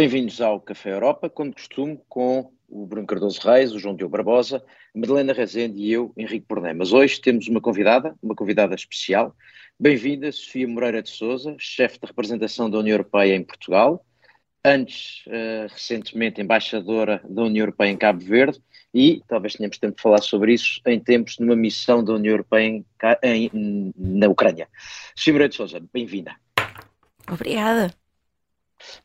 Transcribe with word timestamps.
Bem-vindos 0.00 0.40
ao 0.40 0.58
Café 0.58 0.92
Europa, 0.92 1.28
como 1.28 1.52
costume, 1.52 2.00
com 2.08 2.50
o 2.70 2.86
Bruno 2.86 3.06
Cardoso 3.06 3.38
Reis, 3.46 3.70
o 3.70 3.78
João 3.78 3.94
Diogo 3.94 4.12
Barbosa, 4.12 4.64
a 4.96 4.98
Madalena 4.98 5.34
Rezende 5.34 5.78
e 5.78 5.92
eu, 5.92 6.10
Henrique 6.16 6.46
Porné. 6.48 6.72
Mas 6.72 6.90
hoje 6.90 7.20
temos 7.20 7.46
uma 7.48 7.60
convidada, 7.60 8.16
uma 8.22 8.34
convidada 8.34 8.74
especial. 8.74 9.36
Bem-vinda, 9.78 10.32
Sofia 10.32 10.66
Moreira 10.66 11.02
de 11.02 11.10
Souza, 11.10 11.54
chefe 11.58 12.00
de 12.00 12.06
representação 12.06 12.70
da 12.70 12.78
União 12.78 12.94
Europeia 12.94 13.36
em 13.36 13.44
Portugal, 13.44 14.02
antes, 14.64 15.22
uh, 15.26 15.70
recentemente, 15.70 16.40
embaixadora 16.40 17.20
da 17.28 17.42
União 17.42 17.64
Europeia 17.64 17.90
em 17.90 17.98
Cabo 17.98 18.20
Verde 18.20 18.58
e, 18.94 19.22
talvez 19.28 19.52
tenhamos 19.52 19.76
tempo 19.76 19.96
de 19.96 20.02
falar 20.02 20.22
sobre 20.22 20.54
isso, 20.54 20.80
em 20.86 20.98
tempos 20.98 21.36
numa 21.38 21.54
missão 21.54 22.02
da 22.02 22.14
União 22.14 22.32
Europeia 22.32 22.68
em, 22.68 22.86
em, 23.22 23.92
na 23.94 24.28
Ucrânia. 24.28 24.66
Sofia 25.14 25.34
Moreira 25.34 25.50
de 25.50 25.56
Souza, 25.56 25.78
bem-vinda. 25.92 26.34
Obrigada. 27.30 27.99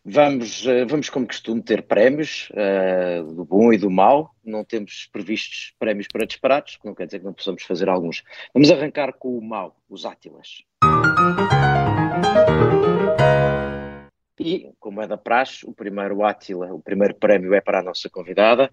Vamos, 0.03 0.65
eh, 0.65 0.85
vamos 0.85 1.09
como 1.09 1.27
costume, 1.27 1.61
ter 1.61 1.83
prémios 1.83 2.49
uh, 2.51 3.33
do 3.33 3.43
bom 3.43 3.73
e 3.73 3.77
do 3.77 3.89
mau. 3.89 4.31
Não 4.43 4.63
temos 4.63 5.09
previstos 5.11 5.73
prémios 5.79 6.07
para 6.07 6.25
disparados, 6.25 6.77
que 6.77 6.85
não 6.85 6.95
quer 6.95 7.05
dizer 7.05 7.19
que 7.19 7.25
não 7.25 7.33
possamos 7.33 7.63
fazer 7.63 7.89
alguns. 7.89 8.23
Vamos 8.53 8.71
arrancar 8.71 9.13
com 9.13 9.37
o 9.37 9.41
mau, 9.41 9.75
os 9.89 10.05
Átilas. 10.05 10.63
E, 14.39 14.69
como 14.79 15.01
é 15.01 15.07
da 15.07 15.17
praxe, 15.17 15.65
o 15.65 15.73
primeiro 15.73 16.23
Átila, 16.23 16.73
o 16.73 16.79
primeiro 16.79 17.15
prémio 17.15 17.53
é 17.53 17.61
para 17.61 17.79
a 17.79 17.83
nossa 17.83 18.09
convidada. 18.09 18.71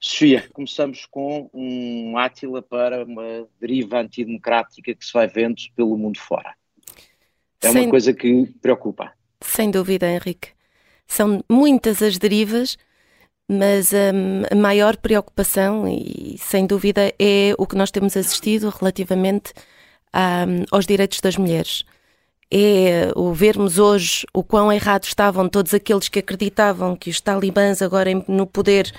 Sofia, 0.00 0.48
começamos 0.52 1.06
com 1.06 1.50
um 1.52 2.16
Átila 2.16 2.62
para 2.62 3.04
uma 3.04 3.46
deriva 3.60 4.00
antidemocrática 4.00 4.94
que 4.94 5.04
se 5.04 5.12
vai 5.12 5.28
vendo 5.28 5.60
pelo 5.76 5.96
mundo 5.96 6.18
fora. 6.18 6.54
É 7.62 7.70
Sem... 7.70 7.82
uma 7.82 7.90
coisa 7.90 8.12
que 8.12 8.46
preocupa. 8.60 9.12
Sem 9.54 9.70
dúvida, 9.70 10.10
Henrique. 10.10 10.48
São 11.06 11.44
muitas 11.46 12.00
as 12.00 12.16
derivas, 12.16 12.78
mas 13.46 13.92
um, 13.92 14.44
a 14.50 14.54
maior 14.54 14.96
preocupação, 14.96 15.86
e 15.86 16.38
sem 16.38 16.66
dúvida, 16.66 17.12
é 17.18 17.52
o 17.58 17.66
que 17.66 17.76
nós 17.76 17.90
temos 17.90 18.16
assistido 18.16 18.70
relativamente 18.70 19.52
um, 20.14 20.64
aos 20.70 20.86
direitos 20.86 21.20
das 21.20 21.36
mulheres. 21.36 21.84
É 22.50 23.12
o 23.14 23.34
vermos 23.34 23.78
hoje 23.78 24.24
o 24.32 24.42
quão 24.42 24.72
errados 24.72 25.08
estavam 25.08 25.46
todos 25.50 25.74
aqueles 25.74 26.08
que 26.08 26.20
acreditavam 26.20 26.96
que 26.96 27.10
os 27.10 27.20
talibãs 27.20 27.82
agora 27.82 28.10
no 28.26 28.46
poder 28.46 28.90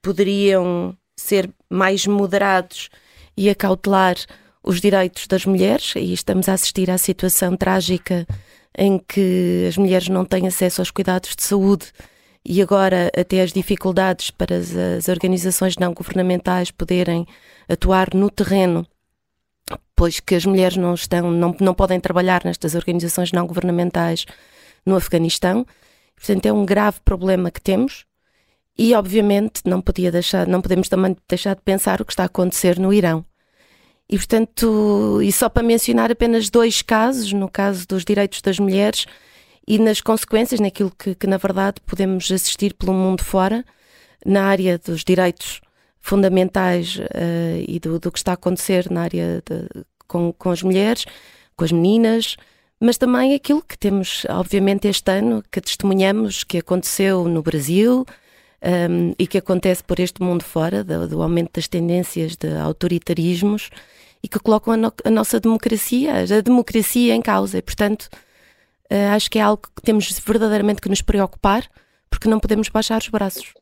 poderiam 0.00 0.96
ser 1.18 1.50
mais 1.68 2.06
moderados 2.06 2.88
e 3.36 3.50
acautelar 3.50 4.16
os 4.62 4.80
direitos 4.80 5.26
das 5.26 5.44
mulheres, 5.44 5.92
e 5.96 6.14
estamos 6.14 6.48
a 6.48 6.54
assistir 6.54 6.90
à 6.90 6.96
situação 6.96 7.54
trágica 7.58 8.26
em 8.78 8.96
que 8.96 9.66
as 9.68 9.76
mulheres 9.76 10.08
não 10.08 10.24
têm 10.24 10.46
acesso 10.46 10.80
aos 10.80 10.92
cuidados 10.92 11.34
de 11.34 11.42
saúde 11.42 11.86
e 12.44 12.62
agora 12.62 13.10
até 13.18 13.42
as 13.42 13.52
dificuldades 13.52 14.30
para 14.30 14.56
as, 14.56 14.74
as 14.74 15.08
organizações 15.08 15.76
não 15.76 15.92
governamentais 15.92 16.70
poderem 16.70 17.26
atuar 17.68 18.14
no 18.14 18.30
terreno, 18.30 18.86
pois 19.96 20.20
que 20.20 20.36
as 20.36 20.46
mulheres 20.46 20.76
não 20.76 20.94
estão, 20.94 21.28
não, 21.28 21.56
não 21.60 21.74
podem 21.74 21.98
trabalhar 21.98 22.44
nestas 22.44 22.76
organizações 22.76 23.32
não 23.32 23.48
governamentais 23.48 24.24
no 24.86 24.94
Afeganistão. 24.94 25.66
Portanto, 26.16 26.46
é 26.46 26.52
um 26.52 26.64
grave 26.64 27.00
problema 27.04 27.50
que 27.50 27.60
temos 27.60 28.04
e, 28.78 28.94
obviamente, 28.94 29.62
não 29.64 29.80
podia 29.80 30.12
deixar, 30.12 30.46
não 30.46 30.62
podemos 30.62 30.88
também 30.88 31.16
deixar 31.28 31.56
de 31.56 31.62
pensar 31.62 32.00
o 32.00 32.04
que 32.04 32.12
está 32.12 32.22
a 32.22 32.26
acontecer 32.26 32.78
no 32.78 32.94
Irão. 32.94 33.24
E, 34.10 34.16
portanto, 34.16 35.20
e 35.22 35.30
só 35.30 35.48
para 35.48 35.62
mencionar 35.62 36.10
apenas 36.10 36.48
dois 36.48 36.80
casos, 36.80 37.32
no 37.32 37.48
caso 37.48 37.86
dos 37.86 38.04
direitos 38.04 38.40
das 38.40 38.58
mulheres 38.58 39.06
e 39.66 39.78
nas 39.78 40.00
consequências, 40.00 40.60
naquilo 40.60 40.90
que, 40.90 41.14
que 41.14 41.26
na 41.26 41.36
verdade 41.36 41.80
podemos 41.84 42.30
assistir 42.32 42.72
pelo 42.72 42.94
mundo 42.94 43.22
fora, 43.22 43.64
na 44.24 44.44
área 44.44 44.78
dos 44.78 45.04
direitos 45.04 45.60
fundamentais 46.00 46.96
uh, 46.96 47.64
e 47.66 47.78
do, 47.78 47.98
do, 47.98 48.10
que 48.10 48.18
está 48.18 48.32
a 48.32 48.34
acontecer 48.34 48.90
na 48.90 49.02
área 49.02 49.42
de, 49.44 49.84
com, 50.06 50.32
com 50.32 50.50
as 50.50 50.62
mulheres, 50.62 51.04
com 51.54 51.64
as 51.64 51.72
meninas, 51.72 52.36
mas 52.80 52.96
também 52.96 53.34
aquilo 53.34 53.62
que 53.62 53.76
temos, 53.76 54.24
obviamente, 54.30 54.88
este 54.88 55.10
ano, 55.10 55.44
que 55.50 55.60
testemunhamos 55.60 56.44
que 56.44 56.58
aconteceu 56.58 57.28
no 57.28 57.42
Brasil 57.42 58.06
um, 58.62 59.14
e 59.18 59.26
que 59.26 59.38
acontece 59.38 59.82
por 59.84 60.00
este 60.00 60.22
mundo 60.22 60.42
fora, 60.42 60.82
do, 60.82 61.08
do 61.08 61.22
aumento 61.22 61.52
das 61.54 61.68
tendências 61.68 62.36
de 62.36 62.56
autoritarismos 62.56 63.70
e 64.22 64.28
que 64.28 64.38
colocam 64.38 64.74
a, 64.74 64.76
no, 64.76 64.92
a 65.04 65.10
nossa 65.10 65.38
democracia, 65.38 66.12
a 66.14 66.40
democracia 66.40 67.14
em 67.14 67.22
causa. 67.22 67.58
E, 67.58 67.62
portanto, 67.62 68.08
uh, 68.90 69.14
acho 69.14 69.30
que 69.30 69.38
é 69.38 69.42
algo 69.42 69.62
que 69.62 69.82
temos 69.82 70.18
verdadeiramente 70.20 70.80
que 70.80 70.88
nos 70.88 71.02
preocupar, 71.02 71.68
porque 72.10 72.28
não 72.28 72.40
podemos 72.40 72.68
baixar 72.68 73.00
os 73.00 73.08
braços. 73.08 73.52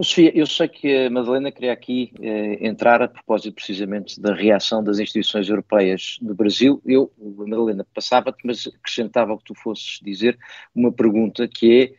Sofia, 0.00 0.32
eu 0.34 0.46
sei 0.46 0.68
que 0.68 1.06
a 1.06 1.10
Madalena 1.10 1.52
queria 1.52 1.72
aqui 1.72 2.12
eh, 2.18 2.66
entrar 2.66 3.02
a 3.02 3.08
propósito 3.08 3.54
precisamente 3.54 4.18
da 4.18 4.34
reação 4.34 4.82
das 4.82 4.98
instituições 4.98 5.50
europeias 5.50 6.16
no 6.22 6.34
Brasil. 6.34 6.80
Eu, 6.86 7.12
Madalena, 7.18 7.86
passava-te, 7.94 8.38
mas 8.42 8.66
acrescentava 8.66 9.34
o 9.34 9.38
que 9.38 9.44
tu 9.44 9.54
fosses 9.54 10.00
dizer 10.02 10.38
uma 10.74 10.90
pergunta 10.90 11.46
que 11.46 11.82
é, 11.82 11.92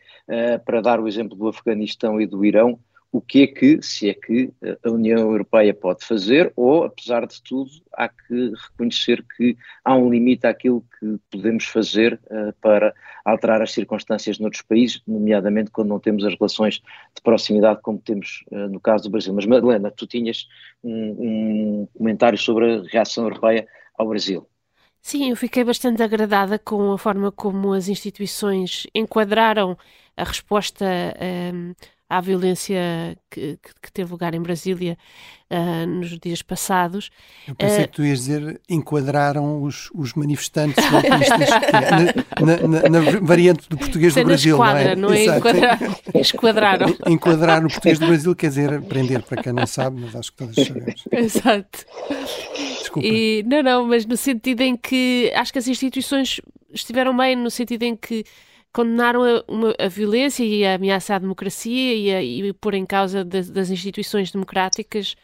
para 0.64 0.80
dar 0.80 1.00
o 1.00 1.08
exemplo 1.08 1.36
do 1.36 1.48
Afeganistão 1.48 2.20
e 2.20 2.26
do 2.26 2.44
Irão, 2.44 2.78
o 3.14 3.20
que 3.20 3.44
é 3.44 3.46
que, 3.46 3.80
se 3.80 4.10
é 4.10 4.12
que 4.12 4.52
a 4.84 4.90
União 4.90 5.20
Europeia 5.20 5.72
pode 5.72 6.04
fazer, 6.04 6.52
ou, 6.56 6.82
apesar 6.82 7.24
de 7.28 7.40
tudo, 7.40 7.70
há 7.92 8.08
que 8.08 8.52
reconhecer 8.70 9.24
que 9.36 9.56
há 9.84 9.94
um 9.94 10.10
limite 10.10 10.48
àquilo 10.48 10.84
que 10.98 11.16
podemos 11.30 11.64
fazer 11.64 12.20
uh, 12.24 12.52
para 12.60 12.92
alterar 13.24 13.62
as 13.62 13.70
circunstâncias 13.70 14.40
noutros 14.40 14.62
países, 14.62 15.00
nomeadamente 15.06 15.70
quando 15.70 15.90
não 15.90 16.00
temos 16.00 16.24
as 16.24 16.34
relações 16.34 16.82
de 17.14 17.22
proximidade 17.22 17.82
como 17.82 18.00
temos 18.00 18.44
uh, 18.50 18.68
no 18.68 18.80
caso 18.80 19.04
do 19.04 19.10
Brasil. 19.10 19.32
Mas, 19.32 19.46
Madalena, 19.46 19.92
tu 19.92 20.08
tinhas 20.08 20.48
um, 20.82 21.84
um 21.84 21.88
comentário 21.96 22.36
sobre 22.36 22.74
a 22.74 22.82
reação 22.82 23.22
europeia 23.22 23.68
ao 23.96 24.08
Brasil. 24.08 24.44
Sim, 25.06 25.28
eu 25.28 25.36
fiquei 25.36 25.62
bastante 25.62 26.02
agradada 26.02 26.58
com 26.58 26.90
a 26.90 26.96
forma 26.96 27.30
como 27.30 27.74
as 27.74 27.88
instituições 27.88 28.86
enquadraram 28.94 29.76
a 30.16 30.24
resposta. 30.24 30.86
Um, 31.52 31.74
à 32.08 32.20
violência 32.20 33.16
que, 33.30 33.58
que, 33.82 33.92
teve 33.92 34.12
lugar 34.12 34.34
em 34.34 34.40
Brasília 34.40 34.96
uh, 35.50 35.86
nos 35.86 36.16
dias 36.18 36.42
passados. 36.42 37.10
Eu 37.48 37.54
pensei 37.54 37.84
uh, 37.84 37.88
que 37.88 37.94
tu 37.94 38.04
ias 38.04 38.18
dizer 38.20 38.60
enquadraram 38.68 39.62
os, 39.62 39.90
os 39.94 40.12
manifestantes 40.12 40.84
na, 40.90 42.46
na, 42.46 42.68
na, 42.68 42.88
na, 42.88 43.20
variante 43.20 43.68
do 43.68 43.76
português 43.76 44.14
do 44.14 44.24
Brasil, 44.24 44.54
esquadra, 44.54 44.94
não 44.94 45.12
é? 45.12 45.26
Não 45.26 45.34
é 45.34 45.36
enquadrar, 45.38 45.78
esquadraram. 46.14 46.96
Enquadrar 47.08 47.62
no 47.62 47.68
português 47.68 47.98
do 47.98 48.06
Brasil 48.06 48.36
quer 48.36 48.48
dizer 48.48 48.82
prender, 48.82 49.22
para 49.22 49.42
quem 49.42 49.52
não 49.52 49.66
sabe, 49.66 50.02
mas 50.02 50.14
acho 50.14 50.30
que 50.30 50.36
todos 50.36 50.54
sabemos. 50.54 51.04
Exato. 51.10 51.86
Desculpa. 52.94 53.08
E, 53.08 53.42
não, 53.44 53.62
não, 53.62 53.86
mas 53.86 54.06
no 54.06 54.16
sentido 54.16 54.60
em 54.60 54.76
que 54.76 55.32
acho 55.34 55.52
que 55.52 55.58
as 55.58 55.66
instituições 55.66 56.40
estiveram 56.72 57.16
bem, 57.16 57.34
no 57.36 57.50
sentido 57.50 57.82
em 57.82 57.96
que 57.96 58.24
condenaram 58.72 59.22
a, 59.22 59.44
uma, 59.48 59.74
a, 59.78 59.88
violência 59.88 60.44
e 60.44 60.64
a 60.64 60.74
ameaça 60.74 61.14
à 61.14 61.18
democracia 61.18 61.94
e, 61.94 62.14
a, 62.14 62.22
e 62.22 62.52
pôr 62.54 62.74
em 62.74 62.86
causa 62.86 63.24
das, 63.24 63.48
das 63.50 63.70
instituições 63.70 64.30
democráticas, 64.30 65.14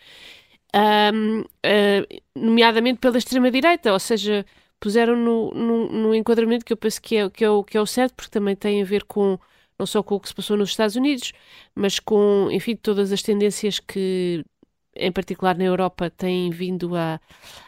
um, 0.75 1.41
uh, 1.41 1.47
ah, 1.65 2.21
nomeadamente 2.35 3.01
pela 3.01 3.19
extrema-direita, 3.19 3.93
ou 3.93 3.99
seja, 3.99 4.47
puseram 4.79 5.17
no, 5.17 5.51
no, 5.51 5.89
no, 5.91 6.15
enquadramento 6.15 6.65
que 6.65 6.73
eu 6.73 6.77
penso 6.77 7.03
que 7.03 7.17
é, 7.17 7.29
que, 7.29 7.45
é 7.45 7.51
o, 7.51 7.65
que 7.65 7.77
é 7.77 7.81
o 7.81 7.87
certo, 7.87 8.15
porque 8.15 8.31
também 8.31 8.55
tem 8.55 8.81
a 8.83 8.85
ver 8.85 9.05
com 9.05 9.39
não 9.79 9.87
só 9.87 10.03
com 10.03 10.15
o 10.17 10.21
que 10.21 10.29
se 10.29 10.35
passou 10.35 10.57
nos 10.57 10.71
Estados 10.71 10.95
Unidos, 10.95 11.33
mas 11.75 11.99
com, 11.99 12.49
enfim, 12.53 12.77
todas 12.77 13.11
as 13.13 13.23
tendências 13.23 13.81
que, 13.81 14.45
em 14.95 15.13
particular 15.13 15.57
na 15.57 15.65
Europa, 15.65 16.11
têm 16.11 16.51
vindo 16.51 16.95
a, 16.97 17.21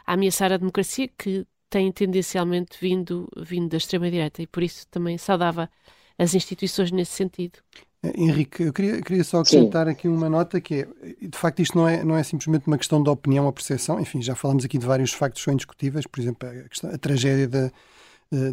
a 0.06 0.12
ameaçar 0.14 0.52
a 0.52 0.56
democracia, 0.56 1.08
que 1.16 1.46
têm 1.70 1.90
tendencialmente 1.90 2.76
vindo, 2.80 3.28
vindo 3.36 3.70
da 3.70 3.76
extrema-direita 3.78 4.42
e 4.42 4.46
por 4.46 4.62
isso 4.62 4.86
também 4.88 5.16
saudava 5.16 5.70
as 6.18 6.34
instituições 6.34 6.90
nesse 6.90 7.12
sentido. 7.12 7.58
Eh, 8.02 8.12
Henrique, 8.14 8.64
eu 8.64 8.72
queria, 8.72 9.00
queria 9.00 9.24
só 9.24 9.40
acrescentar 9.40 9.86
Sim. 9.86 9.92
aqui 9.92 10.08
uma 10.08 10.28
nota 10.28 10.60
que 10.60 10.74
é, 10.74 10.88
de 11.26 11.38
facto, 11.38 11.60
isto 11.60 11.76
não 11.76 11.88
é, 11.88 12.04
não 12.04 12.16
é 12.16 12.22
simplesmente 12.22 12.66
uma 12.66 12.76
questão 12.76 13.02
de 13.02 13.08
opinião 13.08 13.46
ou 13.46 13.52
percepção, 13.52 13.98
enfim, 13.98 14.20
já 14.20 14.34
falamos 14.34 14.64
aqui 14.64 14.76
de 14.76 14.84
vários 14.84 15.12
factos 15.12 15.40
que 15.40 15.44
são 15.44 15.54
indiscutíveis, 15.54 16.06
por 16.06 16.20
exemplo, 16.20 16.48
a, 16.48 16.68
questão, 16.68 16.90
a 16.90 16.98
tragédia 16.98 17.48
da, 17.48 17.70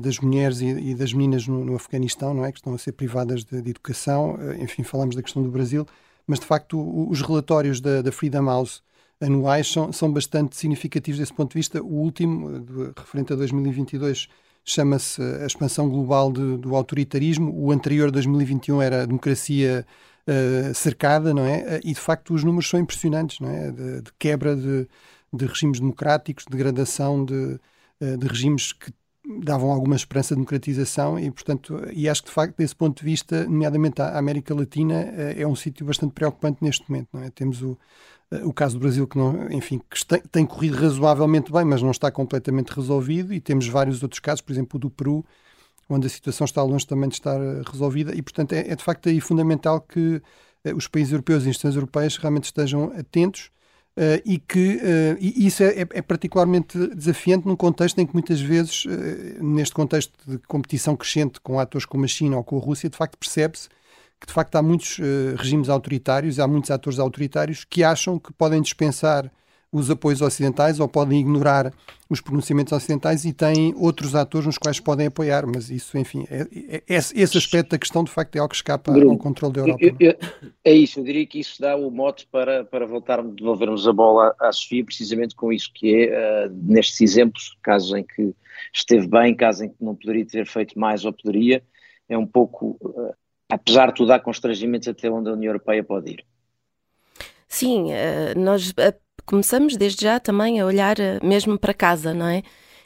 das 0.01 0.19
mulheres 0.19 0.59
e, 0.59 0.67
e 0.67 0.95
das 0.95 1.13
meninas 1.13 1.47
no, 1.47 1.63
no, 1.63 1.75
Afeganistão, 1.75 2.33
não 2.33 2.43
é? 2.43 2.51
Que 2.51 2.59
estão 2.59 2.73
a 2.73 2.77
ser 2.77 2.91
privadas 2.91 3.45
de, 3.45 3.61
de, 3.61 3.69
educação, 3.69 4.37
eh, 4.39 4.63
enfim, 4.63 4.83
falamos 4.83 5.15
da 5.15 5.21
questão 5.21 5.41
do 5.41 5.49
Brasil, 5.49 5.85
mas 6.29 6.39
de 6.39 6.45
facto 6.45 6.79
os 7.09 7.23
relatórios 7.23 7.81
da, 7.81 8.03
da 8.03 8.11
Freedom 8.11 8.45
House 8.45 8.83
anuais 9.19 9.67
são, 9.67 9.91
são 9.91 10.13
bastante 10.13 10.55
significativos 10.55 11.19
desse 11.19 11.33
ponto 11.33 11.49
de 11.49 11.57
vista. 11.57 11.81
O 11.81 11.95
último, 12.03 12.63
referente 12.95 13.33
a 13.33 13.35
2022, 13.35 14.27
chama-se 14.63 15.19
a 15.23 15.47
expansão 15.47 15.89
global 15.89 16.31
de, 16.31 16.57
do 16.57 16.75
autoritarismo. 16.75 17.51
O 17.51 17.71
anterior, 17.71 18.11
2021, 18.11 18.79
era 18.79 19.01
a 19.01 19.05
democracia 19.07 19.83
uh, 20.27 20.73
cercada, 20.75 21.33
não 21.33 21.43
é? 21.43 21.79
E 21.83 21.93
de 21.93 21.99
facto 21.99 22.35
os 22.35 22.43
números 22.43 22.69
são 22.69 22.79
impressionantes, 22.79 23.39
não 23.39 23.49
é? 23.49 23.71
De, 23.71 24.01
de 24.03 24.11
quebra 24.19 24.55
de, 24.55 24.87
de, 25.33 25.45
regimes 25.47 25.79
democráticos, 25.79 26.45
degradação 26.47 27.25
de, 27.25 27.59
uh, 28.01 28.17
de 28.19 28.27
regimes 28.27 28.71
que 28.71 28.93
davam 29.41 29.71
alguma 29.71 29.95
esperança 29.95 30.29
de 30.29 30.35
democratização 30.35 31.19
e, 31.19 31.29
portanto, 31.29 31.79
e 31.93 32.09
acho 32.09 32.23
que 32.23 32.29
de 32.29 32.33
facto, 32.33 32.57
desse 32.57 32.75
ponto 32.75 32.99
de 32.99 33.05
vista, 33.05 33.45
nomeadamente 33.45 34.01
a 34.01 34.17
América 34.17 34.55
Latina, 34.55 34.95
é 34.95 35.45
um 35.45 35.55
sítio 35.55 35.85
bastante 35.85 36.13
preocupante 36.13 36.63
neste 36.63 36.89
momento. 36.89 37.09
Não 37.13 37.23
é? 37.23 37.29
Temos 37.29 37.61
o, 37.61 37.77
o 38.43 38.53
caso 38.53 38.77
do 38.77 38.81
Brasil 38.81 39.07
que 39.07 39.17
não, 39.17 39.51
enfim, 39.51 39.79
que 39.89 40.05
tem, 40.05 40.21
tem, 40.31 40.45
corrido 40.45 40.77
razoavelmente 40.77 41.51
bem, 41.51 41.63
mas 41.63 41.81
não 41.81 41.91
está 41.91 42.11
completamente 42.11 42.69
resolvido, 42.69 43.33
e 43.33 43.39
temos 43.39 43.67
vários 43.67 44.01
outros 44.03 44.19
casos, 44.19 44.41
por 44.41 44.51
exemplo, 44.51 44.77
o 44.77 44.79
do 44.79 44.89
Peru, 44.89 45.25
onde 45.89 46.05
a 46.07 46.09
situação 46.09 46.45
está 46.45 46.61
longe 46.61 46.85
também 46.85 47.09
de 47.09 47.15
estar 47.15 47.39
eh, 47.41 47.61
resolvida, 47.69 48.13
e 48.15 48.21
portanto 48.21 48.53
é, 48.53 48.71
é 48.71 48.75
de 48.75 48.83
facto 48.83 49.09
aí 49.09 49.19
fundamental 49.19 49.81
que 49.81 50.21
eh, 50.63 50.73
os 50.73 50.87
países 50.87 51.11
europeus 51.11 51.45
e 51.45 51.49
instituições 51.49 51.75
europeias 51.75 52.17
realmente 52.17 52.45
estejam 52.45 52.93
atentos 52.97 53.49
Uh, 53.97 54.21
e 54.23 54.39
que 54.39 54.77
uh, 54.77 55.17
e 55.19 55.45
isso 55.45 55.61
é, 55.61 55.81
é, 55.81 55.81
é, 55.81 56.01
particularmente 56.01 56.77
desafiante 56.95 57.45
num 57.45 57.55
contexto 57.55 57.99
em 57.99 58.05
que 58.05 58.13
muitas 58.13 58.39
vezes, 58.39 58.85
uh, 58.85 59.43
neste 59.43 59.75
contexto 59.75 60.13
de 60.25 60.37
competição 60.47 60.95
crescente 60.95 61.41
com 61.41 61.59
atores 61.59 61.85
como 61.85 62.05
a 62.05 62.07
China 62.07 62.37
ou 62.37 62.43
com 62.43 62.57
a 62.57 62.61
Rússia, 62.61 62.89
de 62.89 62.95
facto 62.95 63.17
percebe-se 63.17 63.67
que 64.17 64.27
de 64.27 64.31
facto 64.33 64.55
há 64.55 64.61
muitos 64.61 64.99
regimes 65.37 65.69
autoritários, 65.69 66.39
há 66.39 66.47
muitos 66.47 66.69
atores 66.71 66.99
autoritários 66.99 67.63
que 67.63 67.85
acham 67.85 68.19
que 68.19 68.33
podem 68.33 68.61
dispensar 68.61 69.31
os 69.71 69.89
apoios 69.91 70.21
ocidentais 70.21 70.79
ou 70.79 70.87
podem 70.87 71.19
ignorar 71.19 71.71
os 72.09 72.19
pronunciamentos 72.19 72.73
ocidentais 72.73 73.23
e 73.23 73.31
têm 73.31 73.73
outros 73.77 74.15
atores 74.15 74.47
nos 74.47 74.57
quais 74.57 74.79
podem 74.79 75.07
apoiar, 75.07 75.45
mas 75.45 75.69
isso, 75.69 75.95
enfim, 75.95 76.25
é, 76.29 76.41
é, 76.41 76.83
é 76.87 76.95
esse 76.95 77.37
aspecto 77.37 77.69
da 77.69 77.77
questão 77.77 78.03
de 78.03 78.09
facto 78.09 78.35
é 78.35 78.39
algo 78.39 78.49
que 78.49 78.55
escapa 78.55 78.91
Bruno, 78.91 79.11
ao 79.11 79.17
controle 79.17 79.53
da 79.53 79.61
Europa. 79.61 79.83
Eu, 79.83 79.95
eu, 79.99 80.15
é 80.65 80.73
isso, 80.73 80.99
eu 80.99 81.03
diria 81.03 81.25
que 81.27 81.39
isso 81.39 81.61
dá 81.61 81.75
o 81.75 81.91
mote 81.91 82.27
para, 82.31 82.65
para 82.65 82.87
voltar, 82.87 83.21
devolvermos 83.23 83.87
a 83.87 83.93
bola 83.93 84.35
à 84.39 84.51
Sofia, 84.51 84.83
precisamente 84.83 85.35
com 85.35 85.53
isso 85.53 85.69
que 85.71 86.07
é, 86.07 86.47
uh, 86.47 86.51
nestes 86.51 86.99
exemplos, 87.01 87.55
casos 87.61 87.93
em 87.93 88.03
que 88.03 88.33
esteve 88.73 89.07
bem, 89.07 89.35
casos 89.35 89.61
em 89.61 89.69
que 89.69 89.75
não 89.79 89.95
poderia 89.95 90.25
ter 90.25 90.47
feito 90.47 90.79
mais 90.79 91.05
ou 91.05 91.13
poderia, 91.13 91.63
é 92.07 92.17
um 92.17 92.25
pouco, 92.25 92.75
uh, 92.81 93.13
apesar 93.47 93.87
de 93.87 93.95
tudo, 93.95 94.13
há 94.13 94.19
constrangimentos 94.19 94.87
até 94.87 95.11
onde 95.11 95.29
a 95.29 95.33
União 95.33 95.51
Europeia 95.51 95.83
pode 95.83 96.13
ir. 96.13 96.25
Sim, 97.47 97.91
uh, 97.91 98.39
nós 98.39 98.73
começamos 99.29 99.77
desde 99.77 100.05
já 100.05 100.19
também 100.19 100.59
a 100.59 100.65
olhar 100.65 100.99
eh, 100.99 101.19
mesmo 101.21 101.57
para 101.57 101.71
casa, 101.71 102.15
não 102.15 102.25
é? 102.25 102.41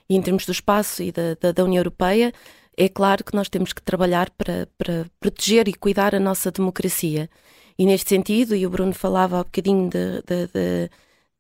E 0.10 0.16
em 0.18 0.22
termos 0.22 0.46
do 0.46 0.52
espaço 0.52 1.02
e 1.02 1.10
da, 1.10 1.36
da, 1.40 1.54
da 1.54 1.64
União 1.64 1.80
Europeia, 1.80 2.34
é 2.78 2.90
claro 2.90 3.24
que 3.24 3.34
nós 3.34 3.48
temos 3.48 3.72
que 3.72 3.82
trabalhar 3.82 4.30
para, 4.32 4.68
para, 4.78 5.06
proteger 5.22 5.70
e 5.70 5.74
cuidar 5.74 6.14
a 6.14 6.20
nossa 6.20 6.52
democracia. 6.52 7.30
E 7.80 7.86
neste 7.86 8.10
sentido, 8.10 8.56
e 8.56 8.66
o 8.68 8.70
Bruno 8.70 8.94
falava 8.94 9.40
há 9.40 9.44
bocadinho 9.46 9.90
de, 9.90 10.22
de, 10.24 10.48
de, 10.48 10.90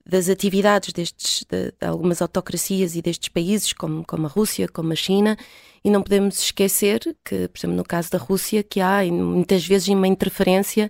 das 0.05 0.29
atividades 0.29 0.93
destes, 0.93 1.45
de, 1.49 1.73
algumas 1.85 2.21
autocracias 2.21 2.95
e 2.95 3.01
destes 3.01 3.27
países, 3.27 3.73
como, 3.73 4.05
como 4.05 4.25
a 4.25 4.29
Rússia, 4.29 4.69
como 4.69 4.93
a 4.93 4.95
China, 4.95 5.37
e 5.83 5.89
não 5.89 6.01
podemos 6.01 6.39
esquecer 6.39 7.01
que, 7.25 7.49
por 7.49 7.59
exemplo, 7.59 7.75
no 7.75 7.83
caso 7.83 8.09
da 8.09 8.17
Rússia, 8.17 8.63
que 8.63 8.79
há 8.79 9.03
muitas 9.11 9.67
vezes 9.67 9.89
uma 9.89 10.07
interferência 10.07 10.89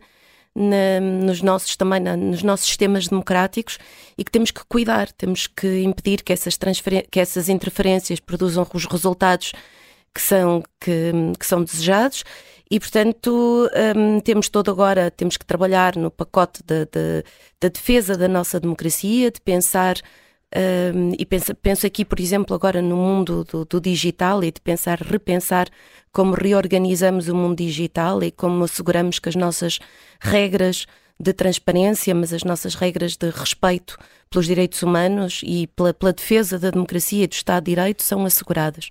na, 0.56 1.00
nos 1.00 1.42
nossos 1.42 1.76
também 1.76 2.00
na, 2.00 2.16
nos 2.16 2.44
nossos 2.44 2.68
sistemas 2.68 3.08
democráticos 3.08 3.78
e 4.18 4.24
que 4.24 4.32
temos 4.32 4.52
que 4.52 4.62
cuidar, 4.66 5.12
temos 5.12 5.48
que 5.48 5.82
impedir 5.82 6.24
que 6.24 6.34
essas, 6.34 6.58
que 7.10 7.20
essas 7.20 7.50
interferências 7.50 8.20
produzam 8.20 8.68
os 8.74 8.86
resultados 8.86 9.54
que 10.14 10.22
são, 10.22 10.64
que, 10.80 11.12
que 11.40 11.46
são 11.46 11.64
desejados 11.64 12.24
e, 12.74 12.80
portanto, 12.80 13.70
um, 13.96 14.20
temos 14.20 14.50
todo 14.50 14.72
agora, 14.72 15.12
temos 15.12 15.38
que 15.38 15.46
trabalhar 15.46 15.96
no 15.96 16.10
pacote 16.10 16.64
da 16.64 16.86
de, 16.86 16.90
de, 16.92 17.24
de 17.62 17.70
defesa 17.70 18.18
da 18.18 18.28
nossa 18.28 18.60
democracia, 18.60 19.30
de 19.30 19.40
pensar 19.42 19.96
e 21.18 21.26
penso, 21.26 21.56
penso, 21.56 21.88
aqui, 21.88 22.06
por 22.06 22.20
exemplo, 22.20 22.56
agora 22.56 22.82
no 22.82 22.96
mundo 22.96 23.44
do, 23.44 23.66
do, 23.66 23.82
digital 23.82 24.44
e 24.44 24.52
de 24.52 24.62
pensar, 24.62 25.00
repensar 25.00 25.68
como 26.12 26.36
reorganizamos 26.36 27.28
o 27.28 27.36
mundo 27.36 27.58
digital 27.58 28.22
e 28.24 28.32
como 28.32 28.64
asseguramos 28.64 29.18
que 29.18 29.30
as 29.30 29.36
nossas 29.36 29.80
regras 30.20 30.86
de 31.20 31.34
transparência, 31.34 32.14
mas 32.14 32.34
as 32.34 32.44
nossas 32.44 32.76
regras 32.76 33.16
de 33.16 33.30
respeito 33.30 33.98
pelos 34.30 34.46
direitos 34.46 34.84
humanos 34.84 35.42
e 35.44 35.68
pela, 35.68 35.94
pela 35.94 36.14
defesa 36.14 36.60
da 36.60 36.70
democracia 36.70 37.24
e 37.24 37.28
do 37.28 37.34
Estado 37.34 37.64
de 37.64 37.72
Direito 37.72 38.04
são 38.04 38.26
asseguradas. 38.26 38.90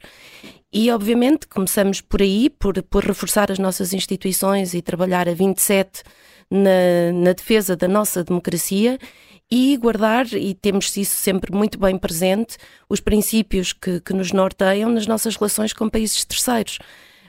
E, 0.72 0.90
obviamente, 0.90 1.46
começamos 1.46 2.00
por 2.00 2.22
aí, 2.22 2.48
por, 2.48 2.82
por 2.84 3.04
reforçar 3.04 3.52
as 3.52 3.58
nossas 3.58 3.92
instituições 3.92 4.72
e 4.74 4.80
trabalhar 4.80 5.28
a 5.28 5.34
27 5.34 6.02
na, 6.50 7.12
na 7.12 7.32
defesa 7.32 7.76
da 7.76 7.86
nossa 7.86 8.24
democracia 8.24 8.98
e 9.54 9.76
guardar, 9.76 10.32
e 10.32 10.54
temos 10.54 10.96
isso 10.96 11.14
sempre 11.14 11.54
muito 11.54 11.78
bem 11.78 11.98
presente, 11.98 12.56
os 12.88 13.00
princípios 13.00 13.74
que, 13.74 14.00
que 14.00 14.14
nos 14.14 14.32
norteiam 14.32 14.88
nas 14.88 15.06
nossas 15.06 15.36
relações 15.36 15.74
com 15.74 15.90
países 15.90 16.24
terceiros. 16.24 16.78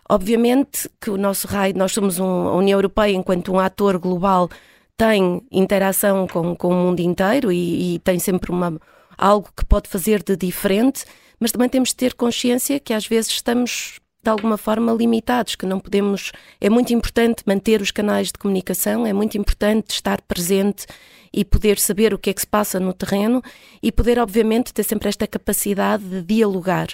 Obviamente 0.10 0.90
que 1.02 1.10
o 1.10 1.18
nosso 1.18 1.46
raio, 1.48 1.78
nós 1.78 1.92
somos 1.92 2.20
um, 2.20 2.48
a 2.48 2.56
União 2.56 2.78
Europeia, 2.78 3.14
enquanto 3.14 3.52
um 3.52 3.60
ator 3.60 3.98
global, 3.98 4.50
tem 4.96 5.42
interação 5.52 6.25
com, 6.25 6.56
com 6.56 6.70
o 6.70 6.74
mundo 6.74 7.02
inteiro 7.02 7.52
e, 7.52 7.96
e 7.96 8.00
tem 8.00 8.18
sempre 8.20 8.52
uma, 8.52 8.80
algo 9.18 9.50
que 9.54 9.66
pode 9.66 9.90
fazer 9.90 10.24
de 10.24 10.38
diferente, 10.38 11.04
mas 11.42 11.52
também 11.52 11.68
temos 11.68 11.90
de 11.90 11.98
ter 11.98 12.14
consciência 12.14 12.80
que 12.80 12.94
às 12.94 13.06
vezes 13.06 13.31
estamos 13.31 14.00
de 14.24 14.30
alguma 14.30 14.58
forma 14.58 14.94
limitados, 14.94 15.56
que 15.56 15.66
não 15.66 15.78
podemos. 15.78 16.31
É 16.62 16.70
muito 16.70 16.94
importante 16.94 17.44
manter 17.46 17.81
os 17.81 17.92
canais 17.92 18.28
de 18.28 18.40
comunicação, 18.40 19.06
é 19.06 19.12
muito 19.12 19.38
importante 19.38 19.90
estar 19.90 20.22
presente 20.22 20.86
e 21.33 21.44
poder 21.44 21.80
saber 21.80 22.13
o 22.13 22.18
que 22.19 22.30
é 22.30 22.33
que 22.33 22.41
se 22.41 22.47
passa 22.47 22.80
no 22.80 22.94
terreno 22.94 23.41
e 23.81 23.91
poder, 23.91 24.19
obviamente, 24.19 24.74
ter 24.74 24.83
sempre 24.83 25.09
esta 25.09 25.25
capacidade 25.25 26.03
de 26.03 26.21
dialogar. 26.21 26.88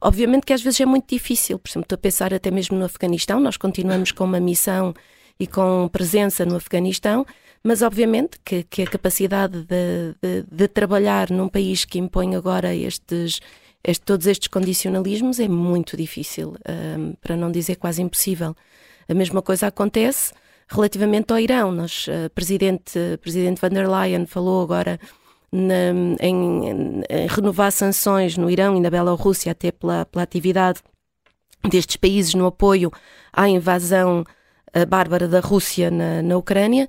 Obviamente 0.00 0.44
que 0.44 0.52
às 0.52 0.62
vezes 0.62 0.80
é 0.80 0.86
muito 0.86 1.08
difícil, 1.08 1.58
por 1.58 1.70
exemplo, 1.70 1.84
estou 1.86 1.96
a 1.96 1.98
pensar 1.98 2.34
até 2.34 2.50
mesmo 2.50 2.78
no 2.78 2.84
Afeganistão, 2.84 3.40
nós 3.40 3.56
continuamos 3.56 4.12
com 4.12 4.24
uma 4.24 4.38
missão 4.38 4.92
e 5.40 5.46
com 5.46 5.88
presença 5.90 6.44
no 6.44 6.56
Afeganistão, 6.56 7.24
mas 7.62 7.82
obviamente 7.82 8.38
que, 8.44 8.62
que 8.62 8.82
a 8.82 8.86
capacidade 8.86 9.62
de, 9.62 10.14
de, 10.22 10.44
de, 10.50 10.68
trabalhar 10.68 11.30
num 11.30 11.48
país 11.48 11.84
que 11.84 11.98
impõe 11.98 12.36
agora 12.36 12.74
estes, 12.74 13.40
este, 13.82 14.04
todos 14.04 14.26
estes 14.26 14.48
condicionalismos 14.48 15.40
é 15.40 15.48
muito 15.48 15.96
difícil, 15.96 16.54
um, 16.98 17.14
para 17.14 17.36
não 17.36 17.50
dizer 17.50 17.76
quase 17.76 18.02
impossível. 18.02 18.54
A 19.08 19.14
mesma 19.14 19.40
coisa 19.40 19.66
acontece 19.66 20.32
Relativamente 20.68 21.32
ao 21.32 21.38
Irão, 21.38 21.70
nós, 21.70 22.06
uh, 22.08 22.28
presidente, 22.30 22.98
presidente 23.20 23.60
van 23.60 23.68
der 23.70 23.88
Leyen 23.88 24.26
falou 24.26 24.62
agora 24.62 24.98
na, 25.52 25.92
em, 26.20 26.68
em, 26.68 27.02
renovar 27.28 27.70
sanções 27.70 28.36
no 28.36 28.50
Irão 28.50 28.76
e 28.76 28.80
na 28.80 28.90
Bielorrússia, 28.90 29.52
até 29.52 29.70
pela, 29.70 30.04
pela 30.06 30.24
atividade 30.24 30.80
destes 31.68 31.96
países 31.96 32.34
no 32.34 32.46
apoio 32.46 32.90
à 33.32 33.48
invasão 33.48 34.24
uh, 34.76 34.86
bárbara 34.86 35.28
da 35.28 35.38
Rússia 35.38 35.88
na, 35.88 36.20
na 36.20 36.36
Ucrânia, 36.36 36.88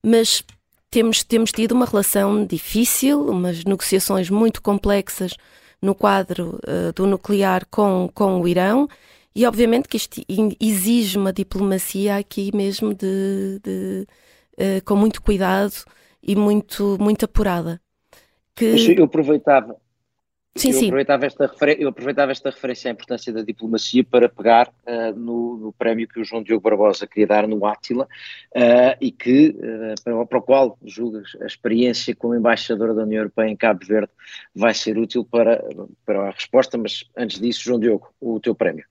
mas 0.00 0.44
temos, 0.88 1.24
temos 1.24 1.50
tido 1.50 1.72
uma 1.72 1.84
relação 1.84 2.46
difícil, 2.46 3.28
umas 3.28 3.64
negociações 3.64 4.30
muito 4.30 4.62
complexas 4.62 5.34
no 5.82 5.96
quadro 5.96 6.60
uh, 6.62 6.92
do 6.94 7.08
nuclear 7.08 7.66
com, 7.68 8.08
com 8.14 8.40
o 8.40 8.46
Irão 8.46 8.88
e 9.36 9.46
obviamente 9.46 9.86
que 9.86 9.98
isto 9.98 10.22
exige 10.58 11.18
uma 11.18 11.32
diplomacia 11.32 12.16
aqui 12.16 12.50
mesmo 12.56 12.94
de, 12.94 13.60
de 13.62 14.06
uh, 14.54 14.84
com 14.84 14.96
muito 14.96 15.20
cuidado 15.20 15.74
e 16.22 16.34
muito, 16.34 16.96
muito 16.98 17.26
apurada. 17.26 17.78
Que... 18.54 18.94
Eu 18.98 19.04
aproveitava, 19.04 19.76
Sim, 20.56 20.68
eu, 20.68 20.74
sim. 20.74 20.86
Aproveitava 20.86 21.26
esta 21.26 21.50
eu 21.78 21.88
aproveitava 21.90 22.32
esta 22.32 22.48
referência 22.48 22.90
à 22.90 22.92
importância 22.92 23.30
da 23.30 23.42
diplomacia 23.42 24.02
para 24.02 24.26
pegar 24.26 24.72
uh, 24.86 25.14
no, 25.14 25.58
no, 25.58 25.72
prémio 25.72 26.08
que 26.08 26.18
o 26.18 26.24
João 26.24 26.42
Diogo 26.42 26.62
Barbosa 26.62 27.06
queria 27.06 27.26
dar 27.26 27.46
no 27.46 27.66
Átila 27.66 28.04
uh, 28.04 28.96
e 28.98 29.12
que, 29.12 29.50
uh, 29.50 30.02
para, 30.02 30.26
para, 30.26 30.38
o 30.38 30.42
qual 30.42 30.78
julgas 30.82 31.36
a 31.42 31.46
experiência 31.46 32.16
como 32.16 32.34
embaixadora 32.34 32.94
da 32.94 33.02
União 33.02 33.20
Europeia 33.20 33.50
em 33.50 33.56
Cabo 33.56 33.84
Verde 33.84 34.10
vai 34.54 34.72
ser 34.72 34.96
útil 34.96 35.24
para, 35.24 35.62
para 36.06 36.28
a 36.28 36.30
resposta, 36.30 36.78
mas 36.78 37.04
antes 37.14 37.38
disso, 37.38 37.64
João 37.64 37.78
Diogo, 37.78 38.08
o 38.18 38.40
teu 38.40 38.54
prémio. 38.54 38.86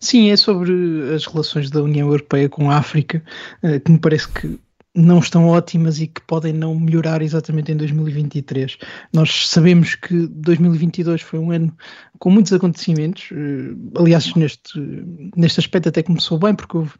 Sim, 0.00 0.30
é 0.30 0.36
sobre 0.36 0.72
as 1.14 1.26
relações 1.26 1.70
da 1.70 1.82
União 1.82 2.08
Europeia 2.08 2.48
com 2.48 2.70
a 2.70 2.76
África, 2.76 3.22
eh, 3.62 3.80
que 3.80 3.90
me 3.90 3.98
parece 3.98 4.28
que 4.28 4.58
não 4.94 5.18
estão 5.18 5.48
ótimas 5.48 6.00
e 6.00 6.06
que 6.06 6.20
podem 6.20 6.52
não 6.52 6.78
melhorar 6.78 7.20
exatamente 7.20 7.72
em 7.72 7.76
2023. 7.76 8.78
Nós 9.12 9.48
sabemos 9.48 9.96
que 9.96 10.28
2022 10.28 11.20
foi 11.20 11.40
um 11.40 11.50
ano 11.50 11.76
com 12.20 12.30
muitos 12.30 12.52
acontecimentos, 12.52 13.30
eh, 13.32 13.74
aliás, 13.98 14.32
neste, 14.34 14.78
neste 15.36 15.58
aspecto 15.58 15.88
até 15.88 16.02
começou 16.02 16.38
bem, 16.38 16.54
porque 16.54 16.76
houve 16.76 16.92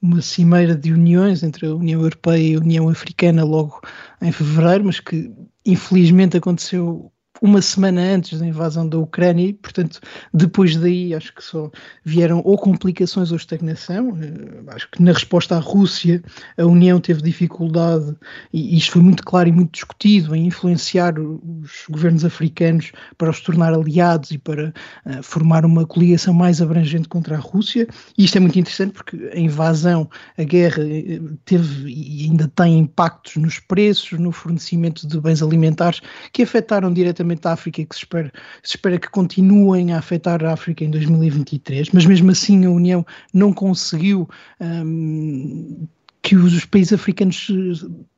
uma 0.00 0.22
cimeira 0.22 0.76
de 0.76 0.92
uniões 0.92 1.42
entre 1.42 1.66
a 1.66 1.74
União 1.74 2.00
Europeia 2.00 2.52
e 2.52 2.54
a 2.54 2.60
União 2.60 2.88
Africana 2.88 3.44
logo 3.44 3.80
em 4.22 4.30
fevereiro, 4.30 4.84
mas 4.84 5.00
que 5.00 5.32
infelizmente 5.66 6.36
aconteceu 6.36 7.12
uma 7.40 7.62
semana 7.62 8.00
antes 8.00 8.38
da 8.38 8.46
invasão 8.46 8.88
da 8.88 8.98
Ucrânia 8.98 9.46
e, 9.46 9.52
portanto, 9.52 10.00
depois 10.32 10.76
daí 10.76 11.14
acho 11.14 11.34
que 11.34 11.42
só 11.42 11.70
vieram 12.04 12.42
ou 12.44 12.58
complicações 12.58 13.30
ou 13.30 13.36
estagnação. 13.36 14.16
Eh, 14.20 14.74
acho 14.74 14.90
que 14.90 15.02
na 15.02 15.12
resposta 15.12 15.56
à 15.56 15.58
Rússia 15.58 16.22
a 16.58 16.64
União 16.64 17.00
teve 17.00 17.22
dificuldade, 17.22 18.14
e 18.52 18.76
isto 18.76 18.92
foi 18.92 19.02
muito 19.02 19.24
claro 19.24 19.48
e 19.48 19.52
muito 19.52 19.72
discutido, 19.72 20.34
em 20.34 20.46
influenciar 20.46 21.18
os 21.18 21.84
governos 21.88 22.24
africanos 22.24 22.92
para 23.16 23.30
os 23.30 23.40
tornar 23.40 23.72
aliados 23.72 24.30
e 24.30 24.38
para 24.38 24.72
uh, 25.06 25.22
formar 25.22 25.64
uma 25.64 25.86
coligação 25.86 26.34
mais 26.34 26.60
abrangente 26.60 27.08
contra 27.08 27.36
a 27.36 27.40
Rússia. 27.40 27.86
E 28.18 28.24
isto 28.24 28.36
é 28.36 28.40
muito 28.40 28.58
interessante 28.58 28.92
porque 28.92 29.30
a 29.32 29.38
invasão, 29.38 30.08
a 30.36 30.42
guerra, 30.42 30.82
eh, 30.82 31.20
teve 31.44 31.90
e 31.90 32.24
ainda 32.24 32.48
tem 32.48 32.78
impactos 32.78 33.36
nos 33.36 33.58
preços, 33.58 34.18
no 34.18 34.32
fornecimento 34.32 35.06
de 35.06 35.20
bens 35.20 35.42
alimentares 35.42 36.00
que 36.32 36.42
afetaram 36.42 36.92
diretamente 36.92 37.29
a 37.44 37.52
África 37.52 37.80
e 37.80 37.86
que 37.86 37.94
se 37.94 38.02
espera, 38.02 38.32
se 38.62 38.76
espera 38.76 38.98
que 38.98 39.08
continuem 39.08 39.92
a 39.92 39.98
afetar 39.98 40.44
a 40.44 40.52
África 40.52 40.84
em 40.84 40.90
2023, 40.90 41.90
mas 41.90 42.06
mesmo 42.06 42.30
assim 42.30 42.64
a 42.64 42.70
União 42.70 43.04
não 43.32 43.52
conseguiu 43.52 44.28
um, 44.60 45.86
que 46.22 46.36
os 46.36 46.64
países 46.66 46.92
africanos 46.92 47.46
se 47.46 47.52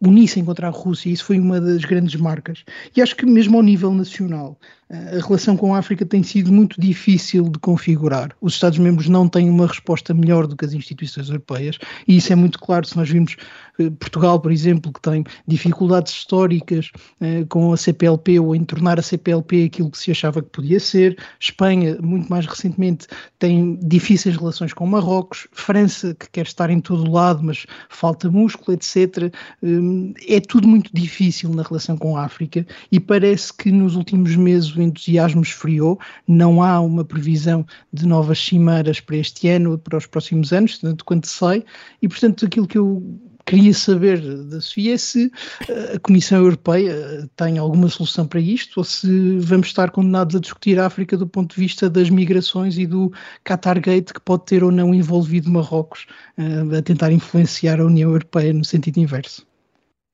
unissem 0.01 0.45
contra 0.45 0.67
a 0.67 0.71
Rússia, 0.71 1.11
isso 1.11 1.25
foi 1.25 1.39
uma 1.39 1.61
das 1.61 1.85
grandes 1.85 2.17
marcas. 2.17 2.65
E 2.97 3.01
acho 3.01 3.15
que 3.17 3.25
mesmo 3.25 3.57
ao 3.57 3.63
nível 3.63 3.93
nacional, 3.95 4.59
a 4.93 5.27
relação 5.27 5.57
com 5.57 5.75
a 5.75 5.79
África 5.79 6.05
tem 6.05 6.23
sido 6.23 6.53
muito 6.53 6.79
difícil 6.79 7.45
de 7.45 7.59
configurar. 7.59 8.31
Os 8.43 8.53
Estados-membros 8.55 9.09
não 9.09 9.27
têm 9.27 9.49
uma 9.49 9.67
resposta 9.67 10.13
melhor 10.13 10.47
do 10.47 10.55
que 10.55 10.67
as 10.67 10.75
instituições 10.75 11.29
europeias, 11.29 11.79
e 12.07 12.19
isso 12.19 12.31
é 12.31 12.37
muito 12.37 12.59
claro 12.59 12.87
se 12.87 12.97
nós 12.97 13.09
vimos 13.09 13.37
eh, 13.79 13.91
Portugal, 13.91 14.39
por 14.39 14.53
exemplo, 14.53 14.93
que 14.93 15.01
tem 15.01 15.25
dificuldades 15.47 16.13
históricas 16.13 16.91
eh, 17.21 17.45
com 17.49 17.73
a 17.73 17.77
CPLP 17.77 18.39
ou 18.39 18.55
em 18.55 18.65
tornar 18.65 18.99
a 18.99 19.03
CPLP 19.03 19.65
aquilo 19.65 19.91
que 19.91 19.99
se 19.99 20.11
achava 20.11 20.43
que 20.43 20.51
podia 20.51 20.79
ser. 20.79 21.17
Espanha, 21.41 21.97
muito 22.03 22.29
mais 22.29 22.45
recentemente, 22.47 23.07
tem 23.39 23.79
difíceis 23.83 24.37
relações 24.37 24.73
com 24.75 24.87
Marrocos. 24.87 25.49
França, 25.53 26.15
que 26.15 26.29
quer 26.31 26.45
estar 26.45 26.69
em 26.69 26.81
todo 26.81 27.11
lado, 27.11 27.43
mas 27.43 27.67
falta 27.89 28.31
músculo, 28.31 28.77
etc. 28.77 29.33
Eh, 29.63 30.37
é 30.37 30.41
tudo 30.41 30.69
muito 30.69 30.91
difícil 30.93 31.51
na 31.51 31.63
relação 31.63 31.97
com 31.97 32.17
a 32.17 32.25
África 32.25 32.67
e 32.91 33.01
parece 33.01 33.53
que 33.55 33.73
nos 33.73 33.97
últimos 33.97 34.37
meses 34.37 34.71
o 34.83 34.87
entusiasmo 34.87 35.43
esfriou. 35.43 35.99
Não 36.27 36.63
há 36.63 36.81
uma 36.81 37.05
previsão 37.05 37.67
de 37.93 38.07
novas 38.07 38.39
cimeiras 38.39 39.01
para 39.01 39.17
este 39.17 39.49
ano 39.49 39.73
ou 39.73 39.79
para 39.79 39.99
os 39.99 40.07
próximos 40.07 40.53
anos, 40.53 40.79
tanto 40.79 41.05
quanto 41.05 41.27
sei, 41.27 41.65
e 42.01 42.09
portanto 42.09 42.45
aquilo 42.45 42.67
que 42.67 42.79
eu 42.79 43.03
queria 43.45 43.75
saber 43.75 44.21
da 44.45 44.61
Sofia 44.61 44.95
é 44.95 44.97
se 44.97 45.31
eh, 45.69 45.95
a 45.97 46.01
Comissão 46.01 46.39
Europeia 46.39 47.29
tem 47.37 47.59
alguma 47.59 47.89
solução 47.89 48.27
para 48.27 48.41
isto 48.41 48.79
ou 48.79 48.85
se 48.85 49.39
vamos 49.39 49.69
estar 49.69 49.91
condenados 49.91 50.37
a 50.37 50.41
discutir 50.41 50.79
a 50.79 50.87
África 50.87 51.17
do 51.17 51.27
ponto 51.27 51.55
de 51.55 51.61
vista 51.61 51.91
das 51.91 52.11
migrações 52.11 52.79
e 52.79 52.87
do 52.87 53.13
Qatargate 53.45 54.13
que 54.13 54.21
pode 54.21 54.45
ter 54.45 54.63
ou 54.63 54.71
não 54.71 54.95
envolvido 54.95 55.51
Marrocos 55.51 56.07
uh, 56.39 56.77
a 56.77 56.83
tentar 56.83 57.13
influenciar 57.13 57.81
a 57.81 57.85
União 57.85 58.11
Europeia 58.11 58.53
no 58.53 58.65
sentido 58.65 58.99
inverso. 58.99 59.47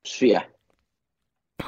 Sofia. 0.05 0.45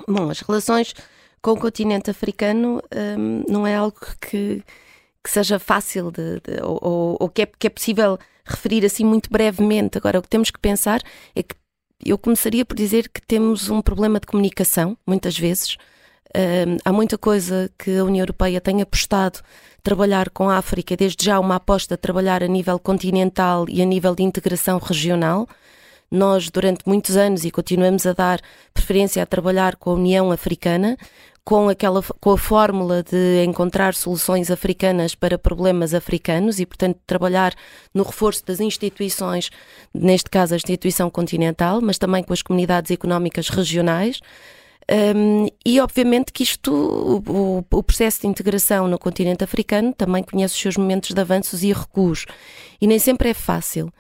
Bom, 0.07 0.29
as 0.29 0.39
relações 0.39 0.93
com 1.41 1.51
o 1.51 1.59
continente 1.59 2.09
africano 2.09 2.81
um, 2.95 3.43
não 3.47 3.65
é 3.65 3.75
algo 3.75 3.97
que, 4.19 4.63
que 5.23 5.29
seja 5.29 5.57
fácil 5.59 6.11
de, 6.11 6.39
de 6.41 6.61
ou, 6.63 7.17
ou 7.19 7.29
que, 7.29 7.43
é, 7.43 7.45
que 7.45 7.67
é 7.67 7.69
possível 7.69 8.17
referir 8.45 8.85
assim 8.85 9.05
muito 9.05 9.29
brevemente. 9.29 9.97
Agora, 9.97 10.19
o 10.19 10.21
que 10.21 10.29
temos 10.29 10.51
que 10.51 10.59
pensar 10.59 11.01
é 11.35 11.43
que 11.43 11.55
eu 12.03 12.17
começaria 12.17 12.65
por 12.65 12.75
dizer 12.75 13.09
que 13.09 13.21
temos 13.21 13.69
um 13.69 13.81
problema 13.81 14.19
de 14.19 14.27
comunicação, 14.27 14.97
muitas 15.05 15.37
vezes. 15.37 15.77
Um, 16.35 16.77
há 16.83 16.91
muita 16.91 17.17
coisa 17.17 17.69
que 17.77 17.97
a 17.97 18.03
União 18.03 18.23
Europeia 18.23 18.61
tem 18.61 18.81
apostado 18.81 19.39
trabalhar 19.83 20.29
com 20.29 20.49
a 20.49 20.57
África, 20.57 20.95
desde 20.95 21.25
já 21.25 21.39
uma 21.39 21.55
aposta 21.55 21.95
a 21.95 21.97
trabalhar 21.97 22.43
a 22.43 22.47
nível 22.47 22.79
continental 22.79 23.65
e 23.67 23.81
a 23.81 23.85
nível 23.85 24.15
de 24.15 24.23
integração 24.23 24.79
regional. 24.79 25.47
Nós, 26.09 26.49
durante 26.49 26.83
muitos 26.85 27.15
anos, 27.15 27.45
e 27.45 27.51
continuamos 27.51 28.05
a 28.05 28.13
dar 28.13 28.41
preferência 28.73 29.23
a 29.23 29.25
trabalhar 29.25 29.75
com 29.77 29.91
a 29.91 29.93
União 29.93 30.31
Africana, 30.31 30.97
com, 31.43 31.69
aquela, 31.69 32.01
com 32.19 32.31
a 32.31 32.37
fórmula 32.37 33.03
de 33.03 33.43
encontrar 33.43 33.93
soluções 33.93 34.51
africanas 34.51 35.15
para 35.15 35.37
problemas 35.37 35.93
africanos 35.93 36.59
e, 36.59 36.65
portanto, 36.65 36.99
trabalhar 37.05 37.53
no 37.93 38.03
reforço 38.03 38.45
das 38.45 38.59
instituições, 38.59 39.49
neste 39.93 40.29
caso 40.29 40.53
a 40.53 40.57
instituição 40.57 41.09
continental, 41.09 41.81
mas 41.81 41.97
também 41.97 42.23
com 42.23 42.33
as 42.33 42.41
comunidades 42.41 42.91
económicas 42.91 43.49
regionais. 43.49 44.19
Um, 45.15 45.47
e 45.65 45.79
obviamente 45.79 46.33
que 46.33 46.43
isto, 46.43 46.71
o, 46.73 47.65
o, 47.71 47.83
processo 47.83 48.21
de 48.21 48.27
integração 48.27 48.87
no 48.87 48.99
continente 48.99 49.43
africano 49.43 49.93
também 49.93 50.21
conhece 50.21 50.55
os 50.55 50.59
seus 50.59 50.75
momentos 50.75 51.13
de 51.13 51.21
avanços 51.21 51.63
e 51.63 51.71
recuos. 51.71 52.25
E 52.79 52.87
nem 52.87 52.99
sempre 52.99 53.29
é 53.29 53.33
fácil. 53.33 53.91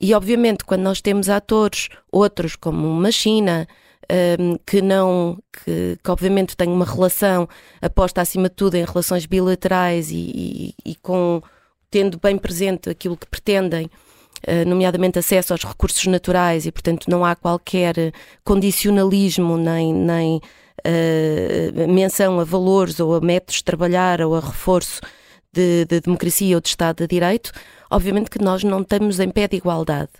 E 0.00 0.14
obviamente, 0.14 0.64
quando 0.64 0.82
nós 0.82 1.00
temos 1.00 1.28
atores, 1.28 1.88
outros 2.10 2.56
como 2.56 2.86
uma 2.88 3.10
China, 3.10 3.66
um, 4.10 4.56
que 4.66 4.80
não, 4.80 5.38
que, 5.52 5.98
que, 6.02 6.10
obviamente 6.10 6.56
tem 6.56 6.68
uma 6.68 6.84
relação 6.84 7.48
aposta 7.80 8.20
acima 8.20 8.48
de 8.48 8.54
tudo 8.54 8.76
em 8.76 8.84
relações 8.84 9.26
bilaterais 9.26 10.10
e, 10.10 10.74
e, 10.84 10.92
e 10.92 10.94
com 10.96 11.42
tendo 11.90 12.18
bem 12.18 12.36
presente 12.36 12.90
aquilo 12.90 13.16
que 13.16 13.26
pretendem, 13.26 13.86
uh, 13.86 14.68
nomeadamente 14.68 15.18
acesso 15.18 15.52
aos 15.52 15.64
recursos 15.64 16.04
naturais 16.06 16.66
e 16.66 16.72
portanto 16.72 17.08
não 17.08 17.24
há 17.24 17.34
qualquer 17.34 18.12
condicionalismo 18.44 19.56
nem, 19.56 19.92
nem 19.92 20.36
uh, 20.36 21.88
menção 21.88 22.40
a 22.40 22.44
valores 22.44 23.00
ou 23.00 23.14
a 23.14 23.20
métodos 23.20 23.56
de 23.56 23.64
trabalhar 23.64 24.20
ou 24.20 24.34
a 24.34 24.40
reforço 24.40 25.00
de, 25.52 25.84
de 25.86 26.00
democracia 26.00 26.56
ou 26.56 26.60
de 26.60 26.68
Estado 26.68 26.98
de 26.98 27.06
Direito, 27.06 27.52
obviamente 27.90 28.30
que 28.30 28.42
nós 28.42 28.62
não 28.62 28.82
estamos 28.82 29.18
em 29.18 29.30
pé 29.30 29.48
de 29.48 29.56
igualdade. 29.56 30.10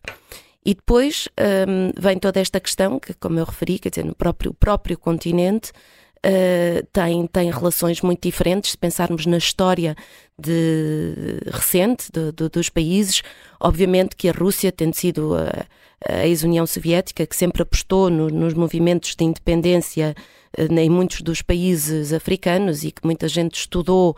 E 0.68 0.74
depois 0.74 1.26
um, 1.66 1.90
vem 1.98 2.18
toda 2.18 2.38
esta 2.38 2.60
questão, 2.60 3.00
que 3.00 3.14
como 3.14 3.38
eu 3.38 3.46
referi, 3.46 3.78
quer 3.78 3.88
dizer, 3.88 4.04
no 4.04 4.14
próprio, 4.14 4.52
próprio 4.52 4.98
continente, 4.98 5.70
uh, 6.18 6.86
tem, 6.92 7.26
tem 7.26 7.50
relações 7.50 8.02
muito 8.02 8.20
diferentes. 8.28 8.72
Se 8.72 8.76
pensarmos 8.76 9.24
na 9.24 9.38
história 9.38 9.96
de, 10.38 11.40
recente 11.50 12.12
de, 12.12 12.32
de, 12.32 12.50
dos 12.50 12.68
países, 12.68 13.22
obviamente 13.58 14.14
que 14.14 14.28
a 14.28 14.32
Rússia, 14.32 14.70
tendo 14.70 14.92
sido 14.92 15.34
a, 15.34 15.64
a 16.06 16.26
ex-União 16.26 16.66
Soviética, 16.66 17.26
que 17.26 17.34
sempre 17.34 17.62
apostou 17.62 18.10
no, 18.10 18.28
nos 18.28 18.52
movimentos 18.52 19.16
de 19.16 19.24
independência 19.24 20.14
uh, 20.58 20.70
em 20.70 20.90
muitos 20.90 21.22
dos 21.22 21.40
países 21.40 22.12
africanos 22.12 22.84
e 22.84 22.90
que 22.90 23.06
muita 23.06 23.26
gente 23.26 23.54
estudou 23.54 24.14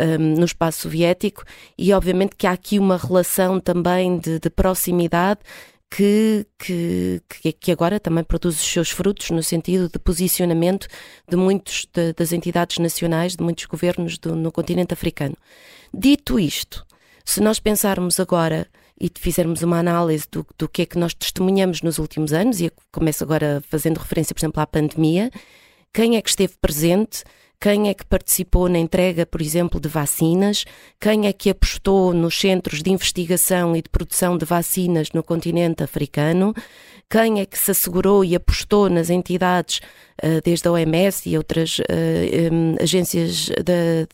um, 0.00 0.38
no 0.38 0.46
espaço 0.46 0.80
soviético, 0.80 1.44
e 1.76 1.92
obviamente 1.92 2.36
que 2.36 2.46
há 2.46 2.52
aqui 2.52 2.78
uma 2.78 2.96
relação 2.96 3.60
também 3.60 4.18
de, 4.18 4.38
de 4.40 4.48
proximidade 4.48 5.40
que, 5.90 6.46
que, 6.56 7.20
que 7.52 7.72
agora 7.72 7.98
também 7.98 8.22
produz 8.22 8.54
os 8.54 8.66
seus 8.66 8.90
frutos 8.90 9.30
no 9.30 9.42
sentido 9.42 9.88
de 9.88 9.98
posicionamento 9.98 10.86
de 11.28 11.36
muitos 11.36 11.86
de, 11.92 12.12
das 12.12 12.32
entidades 12.32 12.78
nacionais, 12.78 13.34
de 13.34 13.42
muitos 13.42 13.66
governos 13.66 14.16
do, 14.16 14.36
no 14.36 14.52
continente 14.52 14.94
africano. 14.94 15.36
Dito 15.92 16.38
isto, 16.38 16.86
se 17.24 17.40
nós 17.40 17.58
pensarmos 17.58 18.20
agora 18.20 18.68
e 19.00 19.10
fizermos 19.18 19.62
uma 19.62 19.78
análise 19.78 20.26
do, 20.30 20.46
do 20.56 20.68
que 20.68 20.82
é 20.82 20.86
que 20.86 20.98
nós 20.98 21.12
testemunhamos 21.12 21.82
nos 21.82 21.98
últimos 21.98 22.32
anos, 22.32 22.60
e 22.60 22.70
começo 22.92 23.24
agora 23.24 23.62
fazendo 23.68 23.98
referência, 23.98 24.34
por 24.34 24.40
exemplo, 24.40 24.60
à 24.62 24.66
pandemia, 24.66 25.30
quem 25.92 26.16
é 26.16 26.22
que 26.22 26.28
esteve 26.28 26.54
presente, 26.60 27.24
quem 27.60 27.90
é 27.90 27.94
que 27.94 28.06
participou 28.06 28.70
na 28.70 28.78
entrega, 28.78 29.26
por 29.26 29.42
exemplo, 29.42 29.78
de 29.78 29.88
vacinas, 29.88 30.64
quem 30.98 31.26
é 31.26 31.32
que 31.32 31.50
apostou 31.50 32.14
nos 32.14 32.40
centros 32.40 32.82
de 32.82 32.90
investigação 32.90 33.76
e 33.76 33.82
de 33.82 33.88
produção 33.90 34.38
de 34.38 34.46
vacinas 34.46 35.12
no 35.12 35.22
continente 35.22 35.82
africano, 35.82 36.54
quem 37.10 37.38
é 37.40 37.44
que 37.44 37.58
se 37.58 37.70
assegurou 37.70 38.24
e 38.24 38.34
apostou 38.34 38.88
nas 38.88 39.10
entidades, 39.10 39.80
eh, 40.22 40.40
desde 40.42 40.68
a 40.68 40.72
OMS 40.72 41.28
e 41.28 41.36
outras 41.36 41.80
eh, 41.88 42.48
agências 42.80 43.50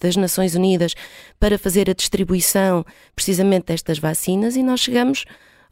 das 0.00 0.16
Nações 0.16 0.56
Unidas, 0.56 0.94
para 1.38 1.56
fazer 1.56 1.88
a 1.88 1.94
distribuição 1.94 2.84
precisamente 3.14 3.66
destas 3.66 3.98
vacinas, 3.98 4.56
e 4.56 4.62
nós 4.62 4.80
chegamos 4.80 5.24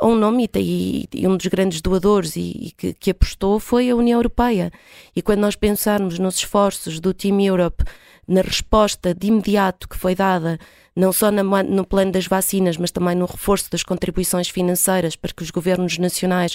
a 0.05 0.07
um 0.07 0.17
nome 0.17 0.51
e, 0.57 1.09
e 1.15 1.27
um 1.27 1.35
dos 1.35 1.47
grandes 1.47 1.81
doadores 1.81 2.37
e, 2.37 2.41
e 2.41 2.73
que, 2.77 2.93
que, 2.93 3.11
apostou 3.11 3.59
foi 3.59 3.89
a 3.89 3.97
União 3.97 4.19
Europeia. 4.19 4.71
E 5.17 5.23
quando 5.23 5.41
nós 5.41 5.57
pensarmos 5.57 6.19
nos 6.19 6.37
esforços 6.37 7.01
do 7.01 7.15
Team 7.15 7.41
Europe, 7.41 7.83
na 8.29 8.43
resposta 8.43 9.15
de 9.15 9.29
imediato 9.29 9.89
que 9.89 9.97
foi 9.97 10.15
dada, 10.15 10.59
não 10.95 11.11
só 11.11 11.31
na, 11.31 11.43
no 11.63 11.87
plano 11.87 12.13
das 12.13 12.27
vacinas, 12.27 12.77
mas 12.77 12.91
também 12.91 13.15
no 13.15 13.25
reforço 13.25 13.71
das 13.71 13.83
contribuições 13.83 14.51
financeiras 14.51 15.17
para 15.17 15.33
que 15.33 15.43
os 15.43 15.51
governos 15.51 15.97
nacionais 15.97 16.55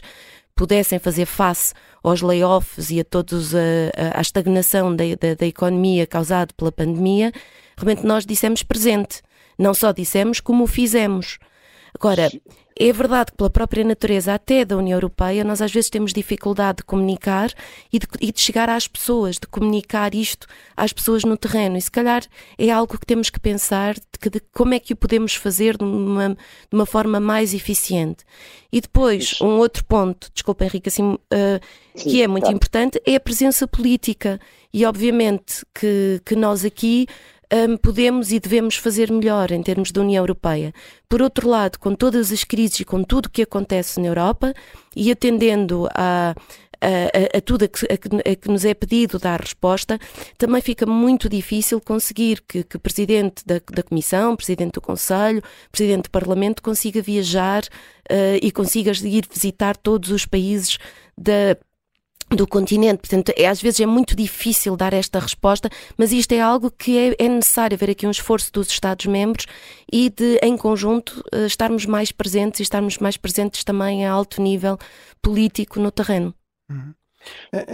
pudessem 0.56 1.00
fazer 1.00 1.26
face 1.26 1.74
aos 2.04 2.22
layoffs 2.22 2.92
e 2.92 3.00
a 3.00 3.04
todos 3.04 3.56
a, 3.56 3.60
a, 3.98 4.20
a 4.20 4.22
estagnação 4.22 4.96
da, 4.96 5.06
da, 5.20 5.34
da 5.34 5.48
economia 5.48 6.06
causada 6.06 6.54
pela 6.56 6.72
pandemia, 6.72 7.32
realmente 7.76 8.06
nós 8.06 8.28
dissemos 8.28 8.62
presente. 8.62 9.24
Não 9.58 9.74
só 9.74 9.92
dissemos, 9.92 10.40
como 10.40 10.66
o 10.66 10.68
fizemos. 10.68 11.40
Agora, 11.94 12.30
é 12.82 12.94
verdade 12.94 13.32
que 13.32 13.38
pela 13.38 13.50
própria 13.50 13.84
natureza 13.84 14.34
até 14.34 14.64
da 14.64 14.78
União 14.78 14.96
Europeia, 14.96 15.44
nós 15.44 15.62
às 15.62 15.70
vezes 15.70 15.90
temos 15.90 16.14
dificuldade 16.14 16.78
de 16.78 16.84
comunicar 16.84 17.52
e 17.92 18.00
de, 18.00 18.08
e 18.22 18.32
de, 18.32 18.40
chegar 18.40 18.70
às 18.70 18.88
pessoas, 18.88 19.36
de 19.36 19.46
comunicar 19.48 20.16
isto 20.16 20.48
às 20.78 20.94
pessoas 20.94 21.26
no 21.26 21.36
terreno. 21.36 21.76
E 21.76 21.82
se 21.82 21.92
calhar 21.92 22.24
é 22.58 22.70
algo 22.70 22.98
que 22.98 23.06
temos 23.06 23.30
que 23.30 23.38
pensar 23.38 23.96
de, 23.96 24.30
de 24.30 24.40
como 24.54 24.74
é 24.74 24.80
que 24.80 24.94
o 24.94 24.96
podemos 24.96 25.36
fazer 25.36 25.78
de 25.78 25.84
uma, 25.84 26.30
de 26.30 26.38
uma 26.74 26.86
forma 26.86 27.20
mais 27.20 27.54
eficiente. 27.54 28.24
E 28.72 28.80
depois, 28.80 29.42
um 29.42 29.58
outro 29.58 29.84
ponto, 29.84 30.32
desculpa 30.34 30.64
Henrique, 30.64 30.88
assim, 30.88 31.14
uh, 31.14 31.20
Sim, 31.96 32.10
que 32.10 32.24
é 32.24 32.28
muito 32.30 32.50
importante, 32.50 33.02
é 33.06 33.16
a 33.16 33.20
presença 33.20 33.68
política. 33.68 34.40
E 34.74 34.86
obviamente 34.86 35.66
que, 35.74 36.22
que 36.24 36.36
nós 36.36 36.64
aqui 36.64 37.08
um, 37.54 37.78
podemos 37.78 38.32
e 38.32 38.40
devemos 38.40 38.76
fazer 38.76 39.12
melhor 39.12 39.52
em 39.52 39.62
termos 39.62 39.92
da 39.92 40.02
União 40.02 40.22
Europeia. 40.22 40.74
Por 41.08 41.22
outro 41.22 41.50
lado, 41.50 41.80
com 41.80 41.96
todas 41.96 42.32
as 42.32 42.44
crises 42.44 42.82
e 42.82 42.86
com 42.86 43.04
tudo 43.04 43.26
o 43.26 43.30
que 43.30 43.42
acontece 43.42 44.00
na 44.00 44.08
Europa 44.08 44.54
e 44.96 45.12
atendendo 45.12 45.88
a, 45.96 46.36
a, 46.82 47.38
a, 47.38 47.42
tudo 47.42 47.66
a 47.66 47.68
que, 47.68 47.86
a, 47.86 48.36
que, 48.36 48.50
nos 48.50 48.66
é 48.66 48.74
pedido 48.74 49.20
dar 49.20 49.42
resposta, 49.42 50.00
também 50.38 50.62
fica 50.62 50.86
muito 50.86 51.28
difícil 51.28 51.82
conseguir 51.82 52.42
que, 52.48 52.64
que 52.64 52.78
Presidente 52.78 53.46
da, 53.46 53.56
da, 53.72 53.84
Comissão, 53.84 54.36
Presidente 54.36 54.74
do 54.74 54.82
Conselho, 54.82 55.42
Presidente 55.72 56.04
do 56.04 56.12
Parlamento 56.12 56.62
consiga 56.62 57.02
viajar 57.02 57.64
uh, 57.64 58.40
e 58.42 58.52
consiga 58.52 58.92
ir 58.92 59.28
visitar 59.32 59.76
todos 59.76 60.12
os 60.12 60.26
países 60.26 60.78
da 61.18 61.58
do 62.36 62.48
continente. 62.48 63.00
Portanto, 63.00 63.34
é, 63.36 63.48
às 63.48 63.62
vezes 63.62 63.80
é 63.80 63.86
muito 63.86 64.16
difícil 64.16 64.76
dar 64.76 64.94
esta 64.94 65.20
resposta, 65.20 65.70
mas 65.98 66.12
isto 66.12 66.32
é 66.32 66.40
algo 66.40 66.72
que 66.72 66.98
é, 66.98 67.16
é 67.18 67.28
necessário 67.28 67.76
haver 67.76 67.92
aqui 67.92 68.08
um 68.08 68.12
esforço 68.12 68.52
dos 68.52 68.70
Estados-membros 68.70 69.46
e 69.92 70.10
de, 70.10 70.40
em 70.44 70.56
conjunto, 70.58 71.24
uh, 71.34 71.46
estarmos 71.46 71.86
mais 71.86 72.12
presentes 72.12 72.60
e 72.60 72.64
estarmos 72.64 72.98
mais 72.98 73.18
presentes 73.18 73.64
também 73.64 74.06
a 74.06 74.12
alto 74.12 74.42
nível 74.42 74.78
político 75.22 75.80
no 75.80 75.92
terreno. 75.92 76.34
Uhum. 76.70 76.94
É, 77.52 77.66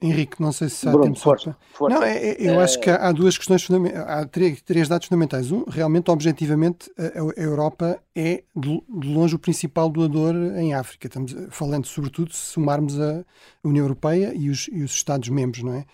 Henrique, 0.00 0.40
não 0.40 0.52
sei 0.52 0.68
se 0.68 0.86
há 0.86 0.92
Bruno, 0.92 1.06
tempo 1.06 1.18
força, 1.18 1.56
força. 1.72 1.96
Não, 1.96 2.02
é, 2.02 2.18
é, 2.18 2.36
eu 2.38 2.60
acho 2.60 2.78
que 2.78 2.90
há, 2.90 2.96
há 2.96 3.12
duas 3.12 3.38
questões 3.38 3.62
fundamentais, 3.62 4.04
há 4.06 4.26
três, 4.26 4.60
três, 4.60 4.88
dados 4.88 5.06
fundamentais. 5.06 5.50
Um, 5.50 5.64
realmente, 5.66 6.10
objetivamente, 6.10 6.90
a, 6.98 7.40
a 7.40 7.42
Europa 7.42 7.98
é 8.16 8.42
de, 8.56 8.82
longe 8.88 9.34
o 9.34 9.38
principal 9.38 9.90
doador 9.90 10.34
em 10.56 10.72
África. 10.72 11.06
Estamos 11.06 11.36
falando, 11.50 11.86
sobretudo, 11.86 12.32
se 12.32 12.52
somarmos 12.52 12.98
a 12.98 13.22
União 13.62 13.84
Europeia 13.84 14.32
e 14.34 14.48
os, 14.48 14.68
os 14.68 14.92
Estados-membros, 14.92 15.62
não 15.62 15.74
é? 15.74 15.84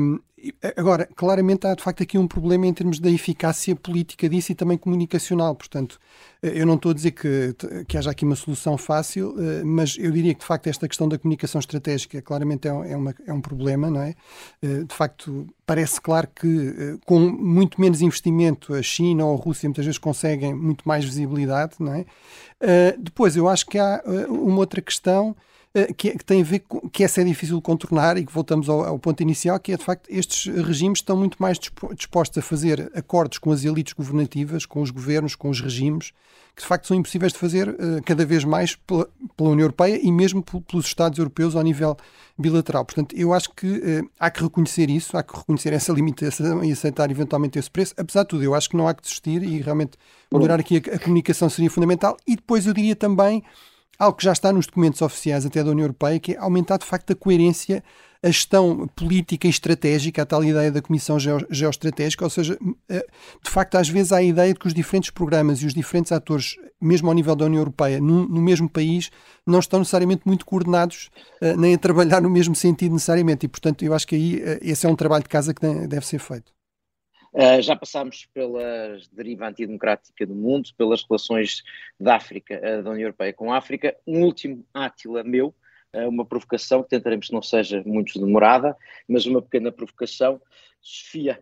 Um, 0.00 0.18
agora, 0.76 1.08
claramente 1.14 1.66
há 1.66 1.74
de 1.74 1.82
facto 1.82 2.02
aqui 2.02 2.18
um 2.18 2.26
problema 2.26 2.66
em 2.66 2.74
termos 2.74 2.98
da 2.98 3.10
eficácia 3.10 3.76
política 3.76 4.28
disso 4.28 4.50
e 4.50 4.54
também 4.54 4.76
comunicacional. 4.76 5.54
Portanto, 5.54 6.00
eh, 6.42 6.60
eu 6.60 6.66
não 6.66 6.74
estou 6.74 6.90
a 6.90 6.94
dizer 6.94 7.12
que, 7.12 7.54
que 7.86 7.96
haja 7.96 8.10
aqui 8.10 8.24
uma 8.24 8.34
solução 8.34 8.76
fácil, 8.76 9.34
eh, 9.38 9.62
mas 9.62 9.96
eu 9.98 10.10
diria 10.10 10.34
que 10.34 10.40
de 10.40 10.46
facto 10.46 10.66
esta 10.66 10.88
questão 10.88 11.08
da 11.08 11.18
comunicação 11.18 11.58
estratégica 11.60 12.20
claramente 12.20 12.66
é, 12.66 12.70
é, 12.70 12.96
uma, 12.96 13.14
é 13.26 13.32
um 13.32 13.40
problema, 13.40 13.90
não 13.90 14.02
é? 14.02 14.14
Eh, 14.62 14.84
de 14.84 14.94
facto, 14.94 15.46
parece 15.66 16.00
claro 16.00 16.28
que 16.34 16.98
com 17.06 17.18
muito 17.18 17.80
menos 17.80 18.00
investimento 18.00 18.74
a 18.74 18.82
China 18.82 19.24
ou 19.24 19.38
a 19.38 19.40
Rússia 19.40 19.68
muitas 19.68 19.84
vezes 19.84 19.98
conseguem 19.98 20.54
muito 20.54 20.86
mais 20.86 21.04
visibilidade, 21.04 21.74
não 21.78 21.94
é? 21.94 22.04
Depois, 22.98 23.36
eu 23.36 23.48
acho 23.48 23.66
que 23.66 23.78
há 23.78 24.02
uma 24.28 24.58
outra 24.58 24.80
questão 24.80 25.34
eh, 25.34 25.51
que, 25.96 26.10
que, 26.18 26.24
tem 26.24 26.42
a 26.42 26.44
ver 26.44 26.60
com 26.60 26.88
que 26.88 27.02
essa 27.02 27.22
é 27.22 27.24
difícil 27.24 27.56
de 27.56 27.62
contornar 27.62 28.18
e 28.18 28.26
que 28.26 28.32
voltamos 28.32 28.68
ao, 28.68 28.84
ao, 28.84 28.98
ponto 28.98 29.22
inicial, 29.22 29.58
que 29.58 29.72
é 29.72 29.76
de 29.76 29.84
facto 29.84 30.06
estes 30.10 30.54
regimes 30.54 30.98
estão 30.98 31.16
muito 31.16 31.40
mais 31.40 31.58
dispostos 31.96 32.38
a 32.38 32.42
fazer 32.42 32.92
acordos 32.94 33.38
com 33.38 33.50
as 33.50 33.64
elites 33.64 33.94
governativas, 33.94 34.66
com 34.66 34.82
os 34.82 34.90
governos, 34.90 35.34
com 35.34 35.48
os 35.48 35.60
regimes, 35.60 36.12
que 36.54 36.62
de 36.62 36.68
facto 36.68 36.86
são 36.86 36.96
impossíveis 36.96 37.32
de 37.32 37.38
fazer 37.38 37.70
uh, 37.70 38.02
cada 38.04 38.26
vez 38.26 38.44
mais 38.44 38.76
pela, 38.76 39.08
pela, 39.34 39.50
União 39.50 39.64
Europeia 39.64 39.98
e 40.02 40.12
mesmo 40.12 40.42
pelos 40.42 40.84
Estados 40.84 41.18
europeus 41.18 41.56
ao 41.56 41.62
nível 41.62 41.96
bilateral. 42.38 42.84
Portanto, 42.84 43.14
eu 43.16 43.32
acho 43.32 43.50
que 43.54 43.66
uh, 43.66 44.10
há 44.20 44.30
que 44.30 44.42
reconhecer 44.42 44.90
isso, 44.90 45.16
há 45.16 45.22
que 45.22 45.34
reconhecer 45.34 45.72
essa 45.72 45.90
limitação 45.92 46.62
e 46.62 46.70
aceitar 46.70 47.10
eventualmente 47.10 47.58
esse 47.58 47.70
preço. 47.70 47.94
Apesar 47.96 48.24
de 48.24 48.28
tudo, 48.28 48.44
eu 48.44 48.54
acho 48.54 48.68
que 48.68 48.76
não 48.76 48.86
há 48.86 48.92
que 48.92 49.02
desistir 49.02 49.42
e 49.42 49.58
realmente 49.62 49.92
melhorar 50.30 50.60
aqui 50.60 50.76
a, 50.76 50.96
a 50.96 50.98
comunicação 50.98 51.48
seria 51.48 51.70
fundamental. 51.70 52.18
E 52.26 52.36
depois 52.36 52.66
eu 52.66 52.74
diria 52.74 52.94
também 52.94 53.42
algo 54.02 54.16
que 54.16 54.24
já 54.24 54.32
está 54.32 54.52
nos 54.52 54.66
documentos 54.66 55.00
oficiais 55.00 55.46
até 55.46 55.62
da 55.62 55.70
União 55.70 55.84
Europeia, 55.84 56.18
que 56.18 56.32
é 56.32 56.36
aumentar 56.36 56.76
de 56.76 56.84
facto 56.84 57.12
a 57.12 57.14
coerência, 57.14 57.84
a 58.20 58.26
gestão 58.28 58.88
política 58.96 59.46
e 59.46 59.50
estratégica, 59.50 60.22
a 60.22 60.26
tal 60.26 60.42
ideia 60.42 60.72
da 60.72 60.82
Comissão 60.82 61.18
Geoestratégica, 61.18 62.24
ou 62.24 62.30
seja, 62.30 62.58
eh, 62.88 63.06
de 63.44 63.50
facto 63.50 63.76
às 63.76 63.88
vezes 63.88 64.12
há 64.12 64.16
a 64.16 64.22
ideia 64.22 64.52
de 64.52 64.58
que 64.58 64.66
os 64.66 64.74
diferentes 64.74 65.10
programas 65.10 65.60
e 65.60 65.66
os 65.66 65.74
diferentes 65.74 66.10
atores, 66.10 66.56
mesmo 66.80 67.08
ao 67.08 67.14
nível 67.14 67.36
da 67.36 67.44
União 67.44 67.60
Europeia, 67.60 68.00
no, 68.00 68.26
no 68.28 68.40
mesmo 68.40 68.68
país, 68.68 69.10
não 69.46 69.60
estão 69.60 69.78
necessariamente 69.78 70.22
muito 70.24 70.44
coordenados, 70.44 71.08
eh, 71.40 71.56
nem 71.56 71.74
a 71.74 71.78
trabalhar 71.78 72.20
no 72.20 72.30
mesmo 72.30 72.56
sentido 72.56 72.92
necessariamente, 72.92 73.46
e 73.46 73.48
portanto 73.48 73.84
eu 73.84 73.94
acho 73.94 74.06
que 74.06 74.16
aí 74.16 74.42
eh, 74.42 74.58
esse 74.62 74.84
é 74.84 74.88
um 74.88 74.96
trabalho 74.96 75.22
de 75.22 75.28
casa 75.28 75.54
que 75.54 75.60
deve 75.86 76.06
ser 76.06 76.18
feito. 76.18 76.52
Uh, 77.32 77.62
já 77.62 77.74
passámos 77.74 78.26
pela 78.34 78.98
deriva 79.10 79.48
antidemocrática 79.48 80.26
do 80.26 80.34
mundo, 80.34 80.68
pelas 80.76 81.02
relações 81.02 81.62
da 81.98 82.16
África, 82.16 82.60
uh, 82.60 82.82
da 82.82 82.90
União 82.90 83.06
Europeia 83.06 83.32
com 83.32 83.50
a 83.50 83.56
África. 83.56 83.96
Um 84.06 84.22
último, 84.22 84.66
Átila, 84.74 85.24
meu, 85.24 85.54
uh, 85.94 86.08
uma 86.08 86.26
provocação 86.26 86.82
que 86.82 86.90
tentaremos 86.90 87.28
que 87.28 87.32
não 87.32 87.40
seja 87.40 87.82
muito 87.86 88.18
demorada, 88.20 88.76
mas 89.08 89.24
uma 89.24 89.40
pequena 89.40 89.72
provocação. 89.72 90.40
Sofia, 90.82 91.40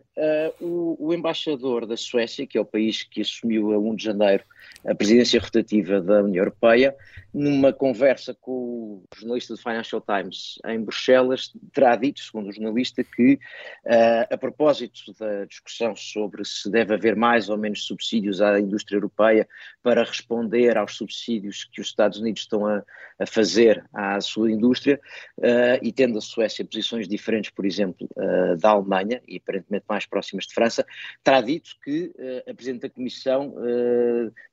o, 0.59 1.07
o, 1.07 1.13
embaixador 1.13 1.87
da 1.87 1.97
Suécia, 1.97 2.45
que 2.45 2.57
é 2.57 2.61
o 2.61 2.65
país 2.65 3.03
que 3.03 3.21
assumiu 3.21 3.73
a 3.73 3.79
1 3.79 3.95
de 3.95 4.03
janeiro 4.03 4.43
a 4.85 4.95
presidência 4.95 5.39
rotativa 5.39 5.99
da 5.99 6.21
União 6.21 6.41
Europeia, 6.41 6.95
numa 7.33 7.71
conversa 7.71 8.33
com 8.33 8.51
o 8.51 9.03
jornalista 9.15 9.53
do 9.53 9.61
Financial 9.61 10.01
Times 10.01 10.59
em 10.65 10.81
Bruxelas, 10.81 11.53
terá 11.73 11.95
dito, 11.95 12.19
segundo 12.19 12.49
o 12.49 12.51
jornalista, 12.51 13.03
que 13.03 13.33
uh, 13.33 14.33
a 14.33 14.37
propósito 14.37 15.13
da 15.19 15.45
discussão 15.45 15.95
sobre 15.95 16.43
se 16.43 16.69
deve 16.69 16.93
haver 16.93 17.15
mais 17.15 17.49
ou 17.49 17.57
menos 17.57 17.85
subsídios 17.85 18.41
à 18.41 18.59
indústria 18.59 18.97
europeia 18.97 19.47
para 19.81 20.03
responder 20.03 20.77
aos 20.77 20.95
subsídios 20.95 21.63
que 21.71 21.79
os 21.79 21.87
Estados 21.87 22.19
Unidos 22.19 22.41
estão 22.41 22.65
a, 22.65 22.83
a 23.19 23.25
fazer 23.25 23.83
à 23.93 24.19
sua 24.19 24.51
indústria, 24.51 24.99
uh, 25.37 25.79
e 25.81 25.91
tendo 25.91 26.17
a 26.17 26.21
Suécia 26.21 26.65
posições 26.65 27.07
diferentes, 27.07 27.51
por 27.51 27.65
exemplo, 27.65 28.07
uh, 28.17 28.57
da 28.57 28.71
Alemanha, 28.71 29.21
e 29.33 29.37
aparentemente 29.37 29.85
mais 29.87 30.05
próximas 30.05 30.45
de 30.45 30.53
França, 30.53 30.85
terá 31.23 31.41
dito 31.41 31.71
que 31.83 32.13
a 32.47 32.53
Presidente 32.53 32.81
da 32.81 32.89
Comissão 32.89 33.55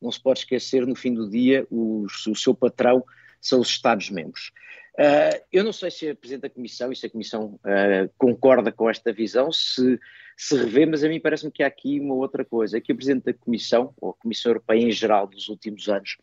não 0.01 0.11
se 0.11 0.21
pode 0.23 0.41
esquecer 0.41 0.87
no 0.87 0.95
fim 0.95 1.13
do 1.13 1.29
dia 1.29 1.67
o, 1.71 2.07
o 2.07 2.37
seu 2.37 2.55
patrão 2.55 3.05
são 3.41 3.61
os 3.61 3.69
Estados-membros. 3.69 4.53
Uh, 4.99 5.39
eu 5.53 5.63
não 5.63 5.73
sei 5.73 5.93
se 5.93 6.11
a 6.11 6.17
Presidente 6.17 6.43
da 6.43 6.51
Comissão 6.51 6.91
e 6.91 6.97
se 6.97 7.07
a 7.07 7.11
Comissão 7.11 7.55
uh, 7.55 8.11
concorda 8.19 8.73
com 8.73 8.91
esta 8.91 9.13
visão, 9.13 9.53
se, 9.53 9.97
se 10.37 10.57
revê, 10.57 10.87
mas 10.87 11.05
a 11.05 11.09
mim 11.09 11.21
parece-me 11.21 11.53
que 11.53 11.63
há 11.63 11.69
aqui 11.69 12.01
uma 12.01 12.17
outra 12.17 12.45
coisa, 12.45 12.77
é 12.77 12.81
que 12.81 12.91
a 12.91 12.95
Presidente 12.97 13.27
da 13.27 13.33
Comissão, 13.33 13.95
ou 14.01 14.11
a 14.11 14.15
Comissão 14.15 14.51
Europeia 14.51 14.81
em 14.81 14.91
geral 14.91 15.29
dos 15.29 15.49
últimos 15.49 15.89
anos, 15.89 16.17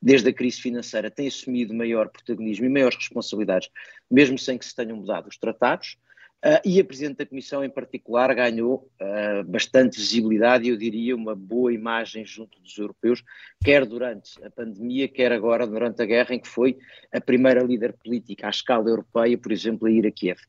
desde 0.00 0.30
a 0.30 0.32
crise 0.32 0.62
financeira, 0.62 1.10
tem 1.10 1.28
assumido 1.28 1.74
maior 1.74 2.08
protagonismo 2.08 2.64
e 2.64 2.70
maiores 2.70 2.96
responsabilidades, 2.96 3.68
mesmo 4.10 4.38
sem 4.38 4.56
que 4.56 4.64
se 4.64 4.74
tenham 4.74 4.96
mudado 4.96 5.28
os 5.28 5.36
tratados, 5.36 5.98
Uh, 6.44 6.58
e 6.64 6.80
a 6.80 6.84
Presidente 6.84 7.18
da 7.18 7.26
Comissão, 7.26 7.64
em 7.64 7.70
particular, 7.70 8.34
ganhou 8.34 8.90
uh, 9.00 9.44
bastante 9.44 9.96
visibilidade 9.96 10.64
e, 10.64 10.70
eu 10.70 10.76
diria, 10.76 11.14
uma 11.14 11.36
boa 11.36 11.72
imagem 11.72 12.24
junto 12.24 12.58
dos 12.58 12.76
europeus, 12.76 13.22
quer 13.62 13.86
durante 13.86 14.44
a 14.44 14.50
pandemia, 14.50 15.06
quer 15.06 15.30
agora 15.30 15.68
durante 15.68 16.02
a 16.02 16.04
guerra, 16.04 16.34
em 16.34 16.40
que 16.40 16.48
foi 16.48 16.76
a 17.12 17.20
primeira 17.20 17.62
líder 17.62 17.92
política 17.92 18.48
à 18.48 18.50
escala 18.50 18.88
europeia, 18.88 19.38
por 19.38 19.52
exemplo, 19.52 19.86
a 19.86 19.90
ir 19.92 20.04
a 20.04 20.10
Kiev. 20.10 20.40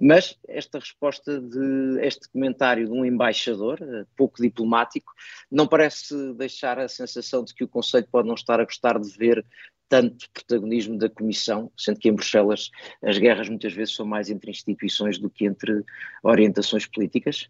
Mas 0.00 0.38
esta 0.46 0.78
resposta 0.78 1.40
de 1.40 1.98
este 2.00 2.28
comentário 2.28 2.86
de 2.86 2.92
um 2.92 3.04
embaixador, 3.04 3.80
uh, 3.82 4.06
pouco 4.16 4.40
diplomático, 4.40 5.12
não 5.50 5.66
parece 5.66 6.32
deixar 6.34 6.78
a 6.78 6.86
sensação 6.86 7.42
de 7.42 7.52
que 7.52 7.64
o 7.64 7.68
Conselho 7.68 8.06
pode 8.06 8.28
não 8.28 8.36
estar 8.36 8.60
a 8.60 8.64
gostar 8.64 9.00
de 9.00 9.10
ver 9.18 9.44
tanto 9.90 10.30
protagonismo 10.30 10.96
da 10.96 11.10
Comissão, 11.10 11.70
sendo 11.76 11.98
que 11.98 12.08
em 12.08 12.14
Bruxelas 12.14 12.70
as 13.02 13.18
guerras 13.18 13.48
muitas 13.48 13.74
vezes 13.74 13.94
são 13.94 14.06
mais 14.06 14.30
entre 14.30 14.50
instituições 14.50 15.18
do 15.18 15.28
que 15.28 15.44
entre 15.44 15.84
orientações 16.22 16.86
políticas? 16.86 17.48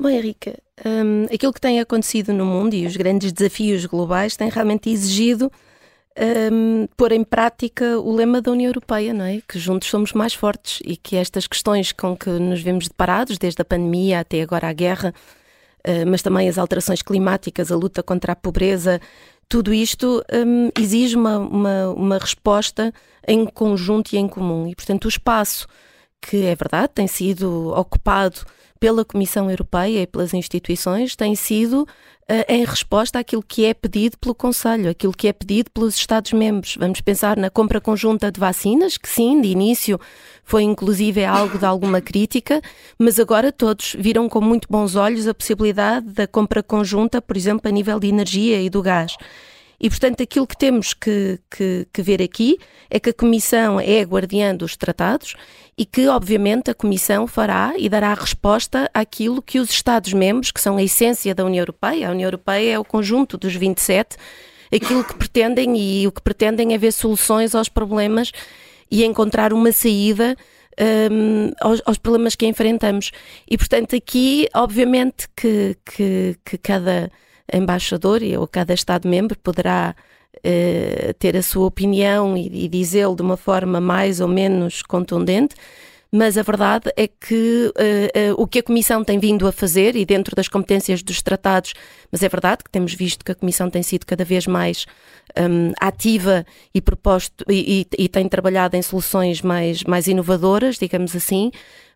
Bom, 0.00 0.08
Henrique, 0.08 0.54
um, 0.84 1.24
aquilo 1.32 1.52
que 1.52 1.60
tem 1.60 1.78
acontecido 1.78 2.32
no 2.32 2.44
mundo 2.44 2.74
e 2.74 2.86
os 2.86 2.96
grandes 2.96 3.30
desafios 3.32 3.86
globais 3.86 4.36
têm 4.36 4.48
realmente 4.48 4.90
exigido 4.90 5.52
um, 6.18 6.86
pôr 6.96 7.12
em 7.12 7.22
prática 7.22 7.98
o 8.00 8.14
lema 8.14 8.40
da 8.40 8.50
União 8.50 8.70
Europeia, 8.70 9.12
não 9.12 9.24
é? 9.24 9.40
Que 9.46 9.58
juntos 9.58 9.88
somos 9.88 10.12
mais 10.12 10.32
fortes 10.32 10.80
e 10.84 10.96
que 10.96 11.16
estas 11.16 11.46
questões 11.46 11.92
com 11.92 12.16
que 12.16 12.30
nos 12.30 12.62
vemos 12.62 12.88
deparados, 12.88 13.36
desde 13.36 13.60
a 13.60 13.64
pandemia 13.64 14.20
até 14.20 14.40
agora 14.40 14.68
a 14.68 14.72
guerra, 14.72 15.14
uh, 15.86 16.06
mas 16.08 16.22
também 16.22 16.48
as 16.48 16.56
alterações 16.56 17.02
climáticas, 17.02 17.70
a 17.70 17.76
luta 17.76 18.02
contra 18.02 18.32
a 18.32 18.36
pobreza, 18.36 19.00
tudo 19.54 19.72
isto 19.72 20.20
um, 20.32 20.68
exige 20.76 21.14
uma, 21.14 21.38
uma, 21.38 21.88
uma 21.90 22.18
resposta 22.18 22.92
em 23.24 23.46
conjunto 23.46 24.12
e 24.12 24.18
em 24.18 24.26
comum. 24.26 24.66
E, 24.66 24.74
portanto, 24.74 25.04
o 25.04 25.08
espaço 25.08 25.68
que 26.20 26.38
é 26.44 26.56
verdade, 26.56 26.90
tem 26.92 27.06
sido 27.06 27.72
ocupado 27.72 28.40
pela 28.84 29.02
Comissão 29.02 29.50
Europeia 29.50 30.02
e 30.02 30.06
pelas 30.06 30.34
instituições 30.34 31.16
tem 31.16 31.34
sido 31.34 31.84
uh, 31.84 32.44
em 32.46 32.66
resposta 32.66 33.18
àquilo 33.18 33.42
que 33.42 33.64
é 33.64 33.72
pedido 33.72 34.18
pelo 34.18 34.34
Conselho, 34.34 34.90
aquilo 34.90 35.14
que 35.14 35.26
é 35.26 35.32
pedido 35.32 35.70
pelos 35.70 35.96
Estados-membros. 35.96 36.76
Vamos 36.78 37.00
pensar 37.00 37.38
na 37.38 37.48
compra 37.48 37.80
conjunta 37.80 38.30
de 38.30 38.38
vacinas, 38.38 38.98
que 38.98 39.08
sim, 39.08 39.40
de 39.40 39.48
início 39.48 39.98
foi 40.44 40.64
inclusive 40.64 41.24
algo 41.24 41.58
de 41.58 41.64
alguma 41.64 42.02
crítica, 42.02 42.60
mas 42.98 43.18
agora 43.18 43.50
todos 43.50 43.96
viram 43.98 44.28
com 44.28 44.42
muito 44.42 44.68
bons 44.70 44.96
olhos 44.96 45.26
a 45.26 45.32
possibilidade 45.32 46.06
da 46.10 46.26
compra 46.26 46.62
conjunta, 46.62 47.22
por 47.22 47.38
exemplo, 47.38 47.66
a 47.66 47.72
nível 47.72 47.98
de 47.98 48.08
energia 48.08 48.60
e 48.60 48.68
do 48.68 48.82
gás. 48.82 49.16
E, 49.84 49.90
portanto, 49.90 50.22
aquilo 50.22 50.46
que 50.46 50.56
temos 50.56 50.94
que, 50.94 51.38
que, 51.54 51.86
que, 51.92 52.00
ver 52.00 52.22
aqui 52.22 52.56
é 52.88 52.98
que 52.98 53.10
a 53.10 53.12
Comissão 53.12 53.78
é 53.78 54.00
guardiã 54.00 54.56
dos 54.56 54.78
tratados 54.78 55.34
e 55.76 55.84
que, 55.84 56.08
obviamente, 56.08 56.70
a 56.70 56.74
Comissão 56.74 57.26
fará 57.26 57.74
e 57.76 57.86
dará 57.86 58.14
resposta 58.14 58.90
àquilo 58.94 59.42
que 59.42 59.60
os 59.60 59.68
Estados-membros, 59.68 60.50
que 60.50 60.60
são 60.62 60.78
a 60.78 60.82
essência 60.82 61.34
da 61.34 61.44
União 61.44 61.60
Europeia, 61.60 62.08
a 62.08 62.12
União 62.12 62.26
Europeia 62.26 62.76
é 62.76 62.78
o 62.78 62.84
conjunto 62.84 63.36
dos 63.36 63.54
27, 63.54 64.16
aquilo 64.74 65.04
que 65.04 65.16
pretendem 65.16 65.76
e 65.76 66.06
o 66.06 66.12
que 66.12 66.22
pretendem 66.22 66.72
é 66.72 66.78
ver 66.78 66.92
soluções 66.92 67.54
aos 67.54 67.68
problemas 67.68 68.32
e 68.90 69.04
encontrar 69.04 69.52
uma 69.52 69.70
saída 69.70 70.34
um, 71.12 71.50
aos, 71.60 71.82
aos, 71.84 71.98
problemas 71.98 72.34
que 72.34 72.46
enfrentamos. 72.46 73.10
E, 73.46 73.58
portanto, 73.58 73.94
aqui, 73.94 74.48
obviamente, 74.54 75.28
que, 75.36 75.76
que, 75.84 76.38
que 76.42 76.56
cada 76.56 77.12
embaixador 77.52 78.20
ou 78.38 78.46
cada 78.46 78.74
Estado-membro 78.74 79.38
poderá 79.38 79.94
uh, 80.36 81.14
ter 81.18 81.36
a 81.36 81.42
sua 81.42 81.66
opinião 81.66 82.36
e, 82.36 82.64
e 82.64 82.68
dizê-lo 82.68 83.14
de 83.14 83.22
uma 83.22 83.36
forma 83.36 83.80
mais 83.80 84.20
ou 84.20 84.28
menos 84.28 84.82
contundente, 84.82 85.54
mas 86.16 86.38
a 86.38 86.42
verdade 86.42 86.92
é 86.96 87.08
que 87.08 87.72
uh, 87.74 88.32
uh, 88.32 88.40
o 88.40 88.46
que 88.46 88.60
a 88.60 88.62
Comissão 88.62 89.02
tem 89.02 89.18
vindo 89.18 89.48
a 89.48 89.52
fazer, 89.52 89.96
e 89.96 90.04
dentro 90.04 90.36
das 90.36 90.46
competências 90.46 91.02
dos 91.02 91.20
tratados, 91.20 91.74
mas 92.10 92.22
é 92.22 92.28
verdade 92.28 92.62
que 92.62 92.70
temos 92.70 92.94
visto 92.94 93.24
que 93.24 93.32
a 93.32 93.34
Comissão 93.34 93.68
tem 93.68 93.82
sido 93.82 94.06
cada 94.06 94.24
vez 94.24 94.46
mais 94.46 94.86
um, 95.36 95.72
ativa 95.80 96.46
e, 96.72 96.80
proposto, 96.80 97.44
e, 97.48 97.86
e, 97.98 98.04
e, 98.04 98.08
tem 98.08 98.28
trabalhado 98.28 98.76
em 98.76 98.82
soluções 98.82 99.42
mais, 99.42 99.82
mais 99.82 100.06
inovadoras, 100.06 100.78
digamos 100.78 101.16
assim, 101.16 101.50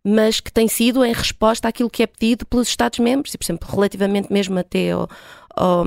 mas 0.09 0.41
que 0.41 0.51
tem 0.51 0.67
sido 0.67 1.05
em 1.05 1.13
resposta 1.13 1.69
àquilo 1.69 1.91
que 1.91 2.03
é 2.03 2.07
pedido 2.07 2.47
pelos 2.47 2.69
Estados-membros, 2.69 3.35
e, 3.35 3.39
por 3.39 3.45
exemplo, 3.45 3.69
relativamente 3.71 4.33
mesmo 4.33 4.59
até 4.59 4.91
ao, 4.91 5.09
ao 5.55 5.85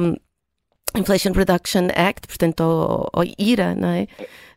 Inflation 0.96 1.32
Reduction 1.32 1.88
Act, 1.96 2.28
portanto, 2.28 2.62
ao, 2.62 3.10
ao 3.14 3.24
IRA, 3.38 3.74
não 3.74 3.90
é? 3.90 4.08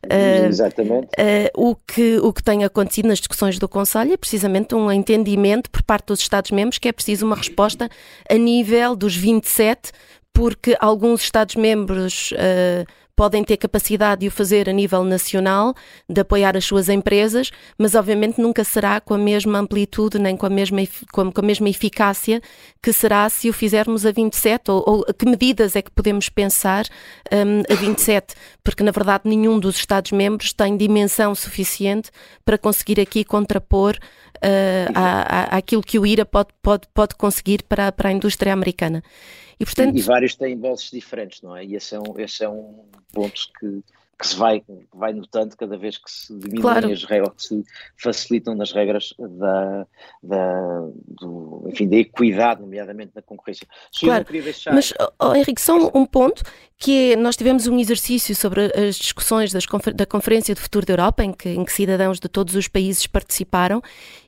Uh, 0.05 0.47
Exatamente. 0.49 1.09
Uh, 1.19 1.71
o, 1.71 1.77
que, 1.77 2.19
o 2.19 2.33
que 2.33 2.43
tem 2.43 2.65
acontecido 2.65 3.09
nas 3.09 3.19
discussões 3.19 3.59
do 3.59 3.69
Conselho 3.69 4.13
é 4.13 4.17
precisamente 4.17 4.75
um 4.75 4.93
entendimento 4.93 5.71
por 5.71 5.83
parte 5.83 6.09
dos 6.09 6.21
Estados-membros 6.21 6.79
que 6.79 6.89
é 6.89 6.93
preciso 6.93 7.25
uma 7.25 7.37
resposta 7.37 7.89
a 8.29 8.35
nível 8.35 8.95
dos 8.95 9.17
27, 9.17 9.93
porque 10.33 10.77
alguns 10.79 11.23
Estados-membros. 11.23 12.33
Uh, 12.33 13.04
podem 13.17 13.45
ter 13.45 13.57
capacidade 13.57 14.23
de 14.23 14.29
o 14.29 14.31
fazer 14.31 14.69
a 14.69 14.73
nível 14.73 15.05
nacional, 15.05 15.75
de 16.09 16.21
apoiar 16.21 16.57
as 16.57 16.65
suas 16.65 16.89
empresas, 16.89 17.51
mas 17.79 17.95
obviamente 17.95 18.41
nunca 18.41 18.65
será 18.65 19.01
com 19.01 19.15
a 19.15 19.19
mesma 19.19 19.59
amplitude 19.59 20.19
nem 20.19 20.37
com 20.37 20.47
a 20.47 20.51
mesma, 20.51 20.81
com 21.13 21.33
a 21.35 21.43
mesma 21.43 21.69
eficácia 21.69 22.41
que 22.83 22.93
será 22.93 23.29
se 23.29 23.49
o 23.49 23.53
fizermos 23.53 24.05
a 24.05 24.13
27, 24.13 24.71
ou, 24.71 24.85
ou 24.87 25.05
que 25.15 25.27
medidas 25.27 25.77
é 25.77 25.83
que 25.83 25.91
podemos 25.91 26.29
pensar 26.29 26.87
um, 27.33 27.63
a 27.73 27.77
27, 27.77 28.35
porque 28.63 28.83
na 28.83 28.91
verdade 28.91 29.29
nenhum 29.29 29.59
dos 29.59 29.77
Estados-membros 29.77 30.53
tem 30.53 30.77
dimensão 30.77 31.35
suficiente 31.35 32.11
para 32.45 32.59
conseguir 32.59 33.01
aqui 33.01 33.25
contrapor 33.25 33.97
uh, 34.45 34.93
a, 34.95 35.57
aquilo 35.57 35.83
que 35.83 35.99
o 35.99 36.07
IRA 36.07 36.25
pode, 36.25 36.49
pode, 36.63 36.89
pode 36.93 37.15
conseguir 37.15 37.63
para, 37.63 37.93
para 37.93 38.09
a 38.09 38.13
indústria 38.13 38.53
americana. 38.53 39.03
E, 39.59 39.65
portanto... 39.65 39.97
e 39.97 40.03
vários 40.03 40.35
têm 40.35 40.57
bolsos 40.57 40.91
diferentes, 40.91 41.43
não 41.43 41.57
é? 41.57 41.65
E 41.65 41.75
esse 41.75 41.95
é 41.95 42.01
um, 42.01 42.19
esse 42.19 42.45
é 42.45 42.49
um 42.49 42.85
ponto 43.13 43.41
que, 43.59 43.83
que 44.19 44.27
se 44.27 44.37
vai, 44.37 44.63
vai 44.93 45.13
notando 45.13 45.57
cada 45.57 45.77
vez 45.77 45.99
que 45.99 46.11
se 46.11 46.33
diminuem 46.39 46.63
claro. 46.63 46.93
as 46.93 47.05
regras, 47.05 47.33
que 47.37 47.43
se 47.43 47.65
facilitam 47.97 48.55
nas 48.55 48.73
regras 48.73 49.15
da, 49.19 49.87
da, 50.23 50.89
do, 51.07 51.65
enfim, 51.69 51.89
da 51.89 51.97
equidade, 51.97 52.61
nomeadamente 52.61 53.13
na 53.15 53.23
concorrência. 53.23 53.67
Se 53.93 54.07
claro, 54.07 54.25
deixar... 54.25 54.75
mas 54.75 54.93
oh, 55.19 55.35
Henrique, 55.35 55.61
só 55.61 55.91
um, 55.95 56.07
ponto, 56.07 56.43
que 56.79 57.13
é, 57.13 57.17
nós 57.17 57.37
tivemos 57.37 57.67
um 57.67 57.79
exercício 57.79 58.35
sobre 58.35 58.73
as 58.77 58.97
discussões 58.97 59.53
da 59.53 60.07
Conferência 60.07 60.55
do 60.55 60.61
Futuro 60.61 60.87
da 60.87 60.93
Europa, 60.93 61.25
em 61.25 61.33
que, 61.33 61.49
em 61.49 61.65
que 61.65 61.73
cidadãos 61.73 62.21
de 62.21 62.29
todos 62.29 62.55
os 62.55 62.69
países 62.69 63.07
participaram, 63.07 63.83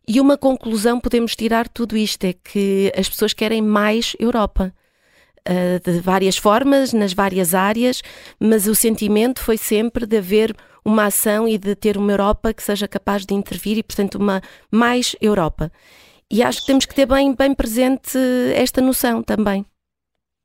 e 0.06 0.20
uma 0.20 0.36
conclusão 0.36 1.00
podemos 1.00 1.34
tirar 1.34 1.64
de 1.64 1.70
tudo 1.70 1.96
isto, 1.96 2.24
é 2.24 2.32
que 2.32 2.92
as 2.96 3.08
pessoas 3.08 3.32
querem 3.32 3.62
mais 3.62 4.16
Europa. 4.18 4.72
Eh, 5.48 5.78
de 5.78 6.00
várias 6.00 6.36
formas, 6.36 6.92
nas 6.92 7.12
várias 7.12 7.54
áreas, 7.54 8.02
mas 8.40 8.66
o 8.66 8.74
sentimento 8.74 9.40
foi 9.40 9.56
sempre 9.56 10.04
de 10.04 10.16
haver 10.16 10.52
uma 10.84 11.04
ação 11.04 11.46
e 11.46 11.56
de 11.56 11.76
ter 11.76 11.96
uma 11.96 12.10
Europa 12.10 12.52
que 12.52 12.62
seja 12.62 12.88
capaz 12.88 13.24
de 13.24 13.32
intervir 13.32 13.78
e, 13.78 13.82
portanto, 13.82 14.16
uma 14.16 14.42
mais 14.72 15.14
Europa. 15.20 15.70
E 16.28 16.42
acho 16.42 16.62
que 16.62 16.66
temos 16.66 16.84
que 16.84 16.94
ter 16.94 17.06
bem, 17.06 17.32
bem 17.32 17.54
presente 17.54 18.18
esta 18.56 18.80
noção 18.80 19.22
também. 19.22 19.64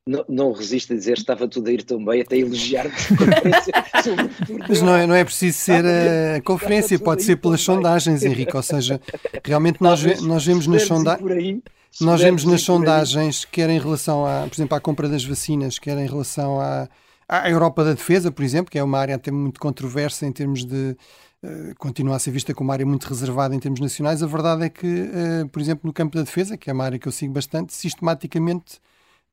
Não, 0.05 0.23
não 0.29 0.51
resisto 0.51 0.93
a 0.93 0.95
dizer 0.95 1.17
estava 1.17 1.47
tudo 1.47 1.67
a 1.69 1.73
ir 1.73 1.83
tão 1.83 2.03
bem, 2.03 2.21
até 2.21 2.37
elogiar-te 2.37 3.13
Mas 4.67 4.81
não 4.81 4.95
é, 4.95 5.07
não 5.07 5.15
é 5.15 5.23
preciso 5.23 5.57
ser 5.57 5.83
a 5.85 6.41
conferência, 6.41 6.97
pode 6.99 7.23
ser 7.23 7.37
pelas 7.37 7.61
sondagens, 7.61 8.23
Henrique. 8.23 8.55
Ou 8.55 8.63
seja, 8.63 9.01
realmente 9.43 9.77
nós, 9.81 10.03
nós 10.21 10.45
vemos 10.45 10.67
nas 10.67 10.83
sondagens. 10.83 11.61
Nós 11.99 12.21
vemos 12.21 12.45
nas 12.45 12.61
sondagens, 12.61 13.43
quer 13.43 13.69
em 13.69 13.79
relação, 13.79 14.25
a, 14.25 14.47
por 14.47 14.55
exemplo, 14.55 14.77
à 14.77 14.79
compra 14.79 15.09
das 15.09 15.25
vacinas, 15.25 15.77
quer 15.77 15.97
em 15.97 16.07
relação 16.07 16.61
à, 16.61 16.87
à 17.27 17.49
Europa 17.49 17.83
da 17.83 17.93
Defesa, 17.93 18.31
por 18.31 18.43
exemplo, 18.43 18.71
que 18.71 18.79
é 18.79 18.83
uma 18.83 18.97
área 18.97 19.15
até 19.15 19.31
muito 19.31 19.59
controversa 19.59 20.25
em 20.25 20.31
termos 20.31 20.63
de. 20.63 20.95
Uh, 21.43 21.73
continua 21.79 22.17
a 22.17 22.19
ser 22.19 22.29
vista 22.29 22.53
como 22.53 22.67
uma 22.67 22.73
área 22.75 22.85
muito 22.85 23.05
reservada 23.07 23.55
em 23.55 23.59
termos 23.59 23.79
nacionais. 23.79 24.21
A 24.21 24.27
verdade 24.27 24.63
é 24.63 24.69
que, 24.69 24.85
uh, 24.85 25.49
por 25.49 25.59
exemplo, 25.59 25.87
no 25.87 25.91
campo 25.91 26.15
da 26.15 26.21
defesa, 26.21 26.55
que 26.55 26.69
é 26.69 26.73
uma 26.73 26.83
área 26.83 26.99
que 26.99 27.07
eu 27.07 27.11
sigo 27.11 27.33
bastante, 27.33 27.73
sistematicamente 27.73 28.79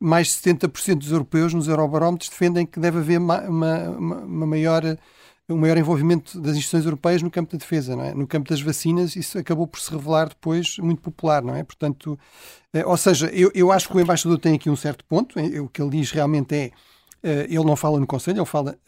mais 0.01 0.29
de 0.29 0.35
70% 0.35 0.99
dos 0.99 1.11
europeus 1.11 1.53
nos 1.53 1.69
eurobarómetros 1.69 2.31
defendem 2.31 2.65
que 2.65 2.79
deve 2.79 2.99
haver 2.99 3.19
uma, 3.19 3.41
uma, 3.43 3.89
uma 3.91 4.47
maior 4.47 4.97
o 5.49 5.57
maior 5.57 5.79
envolvimento 5.79 6.39
das 6.41 6.53
instituições 6.53 6.85
europeias 6.85 7.23
no 7.23 7.31
campo 7.31 7.53
da 7.53 7.59
defesa, 7.59 7.95
é? 7.95 8.15
No 8.15 8.27
campo 8.27 8.51
das 8.51 8.61
vacinas, 8.61 9.17
isso 9.17 9.39
acabou 9.39 9.67
por 9.67 9.81
se 9.81 9.91
revelar 9.91 10.29
depois 10.29 10.77
muito 10.79 11.01
popular, 11.01 11.43
não 11.43 11.57
é? 11.57 11.65
Portanto, 11.65 12.19
eh, 12.73 12.85
ou 12.85 12.97
seja, 12.97 13.29
eu, 13.29 13.51
eu 13.55 13.73
acho 13.73 13.89
que 13.89 13.97
o 13.97 14.01
embaixador 14.01 14.39
tem 14.39 14.55
aqui 14.55 14.69
um 14.69 14.77
certo 14.77 15.05
ponto, 15.07 15.39
eh, 15.39 15.59
o 15.59 15.69
que 15.69 15.81
ele 15.81 15.91
diz 15.91 16.11
realmente 16.11 16.55
é, 16.55 16.71
eh, 17.23 17.47
ele 17.49 17.65
não 17.65 17.77
fala 17.77 17.99
no 17.99 18.07
Conselho, 18.07 18.39
ele 18.39 18.47
fala, 18.47 18.79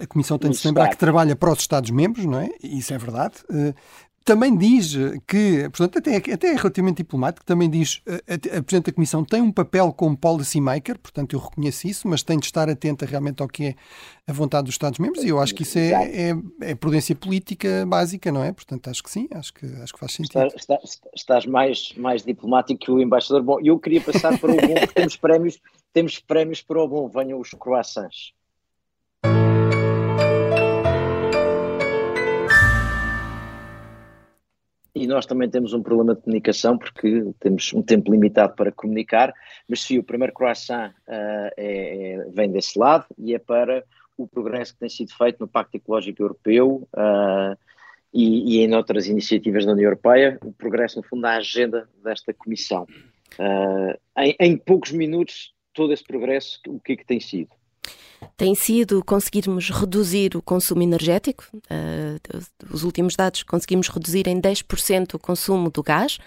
a 0.00 0.06
Comissão 0.06 0.38
tem 0.38 0.50
de 0.50 0.56
se 0.56 0.66
lembrar 0.66 0.88
que 0.88 0.96
trabalha 0.96 1.36
para 1.36 1.52
os 1.52 1.58
Estados-membros, 1.58 2.24
não 2.24 2.40
é? 2.40 2.48
Isso 2.62 2.94
é 2.94 2.98
verdade, 2.98 3.34
também 4.24 4.56
diz 4.56 4.94
que, 5.26 5.68
portanto, 5.70 5.98
até, 5.98 6.16
até 6.16 6.48
é 6.48 6.54
relativamente 6.54 6.98
diplomático, 6.98 7.44
também 7.44 7.68
diz 7.68 8.02
a, 8.06 8.34
a 8.34 8.62
Presidente 8.62 8.86
da 8.86 8.92
Comissão 8.92 9.24
tem 9.24 9.40
um 9.40 9.52
papel 9.52 9.92
como 9.92 10.16
policy 10.16 10.60
maker, 10.60 10.98
portanto 10.98 11.34
eu 11.34 11.40
reconheço 11.40 11.86
isso, 11.86 12.08
mas 12.08 12.22
tem 12.22 12.38
de 12.38 12.46
estar 12.46 12.68
atenta 12.68 13.04
realmente 13.06 13.42
ao 13.42 13.48
que 13.48 13.66
é 13.66 13.74
a 14.26 14.32
vontade 14.32 14.66
dos 14.66 14.74
Estados-membros 14.74 15.24
e 15.24 15.28
eu 15.28 15.40
acho 15.40 15.54
que 15.54 15.62
isso 15.62 15.78
é, 15.78 16.30
é, 16.30 16.36
é, 16.60 16.74
prudência 16.74 17.14
política 17.14 17.84
básica, 17.86 18.30
não 18.30 18.42
é? 18.42 18.52
Portanto, 18.52 18.88
acho 18.88 19.02
que 19.02 19.10
sim, 19.10 19.28
acho 19.32 19.52
que, 19.52 19.66
acho 19.82 19.92
que 19.92 19.98
faz 19.98 20.12
sentido. 20.12 20.46
Estás, 20.54 21.00
estás 21.14 21.46
mais, 21.46 21.92
mais 21.96 22.24
diplomático 22.24 22.78
que 22.78 22.90
o 22.90 23.00
embaixador. 23.00 23.42
Bom, 23.42 23.58
eu 23.62 23.78
queria 23.78 24.00
passar 24.00 24.38
para 24.38 24.52
o 24.52 24.56
bom, 24.56 24.74
porque 24.74 24.94
temos 24.94 25.16
prémios, 25.16 25.60
temos 25.92 26.18
prémios 26.20 26.62
para 26.62 26.82
o 26.82 26.88
bom, 26.88 27.08
venham 27.08 27.40
os 27.40 27.50
croissants. 27.50 28.32
E 34.94 35.06
nós 35.06 35.24
também 35.24 35.48
temos 35.48 35.72
um 35.72 35.82
problema 35.82 36.14
de 36.14 36.20
comunicação, 36.20 36.76
porque 36.76 37.32
temos 37.40 37.72
um 37.72 37.82
tempo 37.82 38.12
limitado 38.12 38.54
para 38.54 38.70
comunicar, 38.70 39.32
mas 39.66 39.82
sim, 39.82 39.98
o 39.98 40.02
primeiro 40.02 40.34
croissant 40.34 40.90
uh, 40.90 41.50
é, 41.56 42.14
é, 42.16 42.26
vem 42.30 42.50
desse 42.50 42.78
lado 42.78 43.06
e 43.16 43.34
é 43.34 43.38
para 43.38 43.82
o 44.18 44.28
progresso 44.28 44.74
que 44.74 44.80
tem 44.80 44.90
sido 44.90 45.14
feito 45.14 45.40
no 45.40 45.48
Pacto 45.48 45.78
Ecológico 45.78 46.22
Europeu 46.22 46.86
uh, 46.94 47.56
e, 48.12 48.58
e, 48.58 48.60
em 48.60 48.74
outras 48.74 49.06
iniciativas 49.06 49.64
da 49.64 49.72
União 49.72 49.86
Europeia, 49.86 50.38
o 50.44 50.52
progresso, 50.52 50.98
no 50.98 51.02
fundo, 51.02 51.22
da 51.22 51.36
agenda 51.36 51.88
desta 52.04 52.34
Comissão. 52.34 52.86
Uh, 53.38 53.98
em, 54.18 54.36
em 54.38 54.56
poucos 54.58 54.92
minutos, 54.92 55.54
todo 55.72 55.94
esse 55.94 56.04
progresso, 56.04 56.60
o 56.68 56.78
que 56.78 56.92
é 56.92 56.96
que 56.96 57.06
tem 57.06 57.18
sido? 57.18 57.50
Tem 58.36 58.54
sido 58.54 59.04
conseguirmos 59.04 59.70
reduzir 59.70 60.36
o 60.36 60.42
consumo 60.42 60.82
energético. 60.82 61.44
Uh, 61.54 62.38
os 62.70 62.84
últimos 62.84 63.16
dados 63.16 63.42
conseguimos 63.42 63.88
reduzir 63.88 64.26
em 64.26 64.40
10% 64.40 65.14
o 65.14 65.18
consumo 65.18 65.70
do 65.70 65.82
gás. 65.82 66.18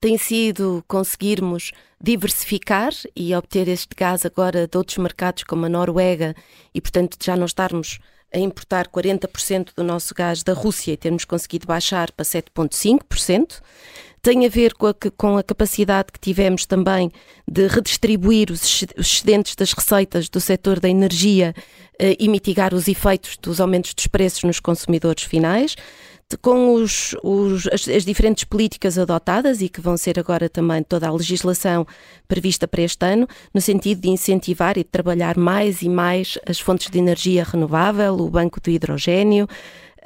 Tem 0.00 0.18
sido 0.18 0.84
conseguirmos 0.86 1.72
diversificar 2.00 2.92
e 3.14 3.34
obter 3.34 3.68
este 3.68 3.94
gás 3.96 4.26
agora 4.26 4.66
de 4.66 4.76
outros 4.76 4.98
mercados 4.98 5.44
como 5.44 5.66
a 5.66 5.68
Noruega 5.68 6.34
e, 6.74 6.80
portanto, 6.80 7.16
já 7.22 7.36
não 7.36 7.46
estarmos 7.46 7.98
a 8.34 8.38
importar 8.38 8.88
40% 8.88 9.70
do 9.76 9.82
nosso 9.82 10.14
gás 10.14 10.42
da 10.42 10.52
Rússia 10.52 10.92
e 10.92 10.96
termos 10.96 11.24
conseguido 11.24 11.66
baixar 11.66 12.10
para 12.12 12.24
7,5%. 12.24 13.60
tem 14.20 14.44
a 14.44 14.48
ver 14.48 14.74
com 14.74 14.88
a, 14.88 14.94
com 15.16 15.38
a 15.38 15.42
capacidade 15.42 16.10
que 16.12 16.18
tivemos 16.18 16.66
também 16.66 17.10
de 17.46 17.66
redistribuir 17.68 18.50
os 18.50 18.84
excedentes 18.96 19.54
das 19.54 19.72
receitas 19.72 20.28
do 20.28 20.40
setor 20.40 20.80
da 20.80 20.88
energia 20.88 21.54
uh, 22.00 22.16
e 22.18 22.28
mitigar 22.28 22.74
os 22.74 22.88
efeitos 22.88 23.36
dos 23.36 23.60
aumentos 23.60 23.94
dos 23.94 24.06
preços 24.08 24.42
nos 24.42 24.58
consumidores 24.60 25.22
finais 25.22 25.76
com 26.42 26.74
os, 26.74 27.14
os, 27.22 27.68
as, 27.68 27.88
as, 27.88 28.04
diferentes 28.04 28.42
políticas 28.42 28.98
adotadas 28.98 29.60
e 29.60 29.68
que 29.68 29.80
vão 29.80 29.96
ser 29.96 30.18
agora 30.18 30.48
também 30.48 30.82
toda 30.82 31.06
a 31.06 31.12
legislação 31.12 31.86
prevista 32.26 32.66
para 32.66 32.82
este 32.82 33.06
ano, 33.06 33.28
no 33.54 33.60
sentido 33.60 34.00
de 34.00 34.08
incentivar 34.08 34.76
e 34.76 34.82
de 34.82 34.90
trabalhar 34.90 35.36
mais 35.36 35.82
e 35.82 35.88
mais 35.88 36.36
as 36.44 36.58
fontes 36.58 36.90
de 36.90 36.98
energia 36.98 37.44
renovável, 37.44 38.14
o 38.14 38.28
banco 38.28 38.60
do 38.60 38.70
hidrogênio, 38.70 39.46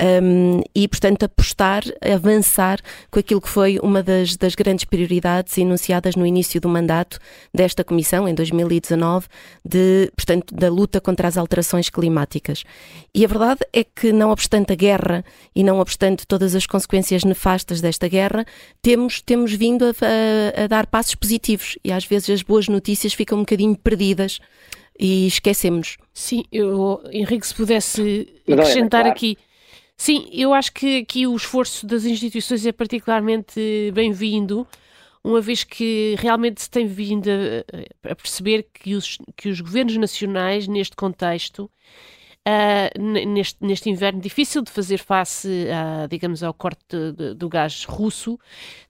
um, 0.01 0.63
e, 0.75 0.89
portanto, 0.89 1.25
apostar, 1.25 1.83
avançar 2.01 2.81
com 3.11 3.19
aquilo 3.19 3.41
que 3.41 3.49
foi 3.49 3.79
uma 3.83 4.03
das, 4.03 4.37
das 4.37 4.55
grandes 4.55 4.85
prioridades 4.85 5.57
enunciadas 5.59 6.17
no 6.17 6.25
início 6.25 6.61
do 6.61 6.69
mandato 6.69 7.19
desta 7.53 7.85
Comissão, 7.85 8.27
em 8.27 8.35
2019, 8.35 9.27
de, 9.65 10.11
portanto, 10.17 10.55
da 10.55 10.71
luta 10.71 11.01
contra 11.01 11.29
as 11.29 11.37
alterações 11.37 11.91
climáticas. 11.91 12.65
E 13.15 13.25
a 13.25 13.29
verdade 13.29 13.61
é 13.73 13.85
que, 13.85 14.13
não 14.13 14.31
obstante 14.31 14.73
a 14.73 14.77
guerra 14.77 15.25
e 15.55 15.63
não 15.63 15.79
obstante 15.79 16.27
todas 16.27 16.55
as 16.55 16.67
consequências 16.67 17.23
nefastas 17.23 17.81
desta 17.81 18.09
guerra, 18.09 18.47
temos, 18.81 19.21
temos 19.21 19.53
vindo 19.53 19.85
a, 19.85 20.61
a, 20.61 20.65
a 20.65 20.67
dar 20.67 20.87
passos 20.87 21.15
positivos 21.15 21.77
e 21.85 21.93
às 21.93 22.05
vezes 22.05 22.31
as 22.31 22.43
boas 22.43 22.69
notícias 22.69 23.13
ficam 23.13 23.39
um 23.39 23.43
bocadinho 23.43 23.77
perdidas 23.77 24.39
e 24.99 25.27
esquecemos. 25.27 25.97
Sim, 26.13 26.45
eu, 26.53 27.03
Henrique, 27.11 27.47
se 27.47 27.55
pudesse 27.55 28.29
acrescentar 28.47 29.07
aqui 29.07 29.37
Sim, 30.01 30.31
eu 30.33 30.55
acho 30.55 30.73
que 30.73 31.01
aqui 31.01 31.27
o 31.27 31.37
esforço 31.37 31.87
das 31.87 32.07
instituições 32.07 32.65
é 32.65 32.73
particularmente 32.73 33.61
bem-vindo, 33.93 34.67
uma 35.23 35.43
vez 35.43 35.63
que 35.63 36.17
realmente 36.19 36.63
se 36.63 36.71
tem 36.71 36.87
vindo 36.87 37.29
a, 37.29 38.11
a, 38.11 38.17
perceber 38.17 38.67
que 38.73 38.95
os, 38.95 39.19
que 39.37 39.51
os 39.51 39.61
governos 39.61 39.99
nacionais, 39.99 40.67
neste 40.67 40.97
contexto, 40.97 41.71
uh, 42.49 42.99
neste, 42.99 43.59
neste 43.63 43.91
inverno 43.91 44.23
difícil 44.23 44.63
de 44.63 44.71
fazer 44.71 44.97
face, 44.97 45.67
digamos, 46.09 46.43
ao 46.43 46.55
corte 46.55 47.13
de, 47.15 47.35
do 47.35 47.51
gás 47.51 47.85
russo, 47.85 48.41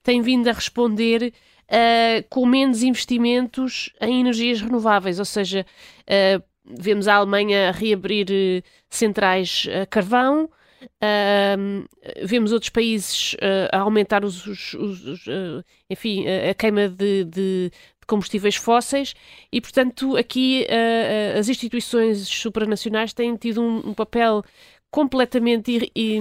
têm 0.05 0.23
vindo 0.23 0.47
a 0.47 0.53
responder 0.53 1.33
uh, 1.65 2.25
com 2.31 2.47
menos 2.47 2.85
investimentos 2.85 3.93
em 4.01 4.21
energias 4.21 4.61
renováveis, 4.61 5.19
ou 5.19 5.25
seja, 5.25 5.67
uh, 6.05 6.43
vemos 6.65 7.09
a 7.09 7.17
Alemanha 7.17 7.73
reabrir 7.73 8.63
centrais 8.89 9.67
a 9.83 9.85
carvão, 9.87 10.49
Uh, 10.83 11.87
vemos 12.23 12.53
outros 12.53 12.71
países 12.71 13.35
uh, 13.35 13.69
a 13.71 13.81
aumentar 13.81 14.25
os, 14.25 14.47
os, 14.47 14.75
os 14.75 15.27
uh, 15.27 15.65
enfim, 15.89 16.25
a 16.27 16.55
queima 16.55 16.89
de, 16.89 17.25
de, 17.25 17.71
de, 17.71 18.07
combustíveis 18.07 18.57
fósseis 18.57 19.15
e, 19.53 19.61
portanto, 19.61 20.17
aqui 20.17 20.67
ah, 20.69 21.39
as 21.39 21.49
instituições 21.49 22.27
supranacionais 22.27 23.13
têm 23.13 23.37
tido 23.37 23.63
um, 23.63 23.91
um 23.91 23.95
papel 23.95 24.43
completamente 24.91 25.93
e, 25.95 26.19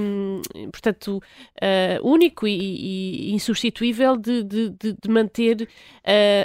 portanto 0.71 1.19
único 2.03 2.47
e, 2.47 3.31
e 3.31 3.33
insubstituível 3.33 4.15
de, 4.15 4.43
de, 4.43 4.69
de 4.69 5.09
manter 5.09 5.67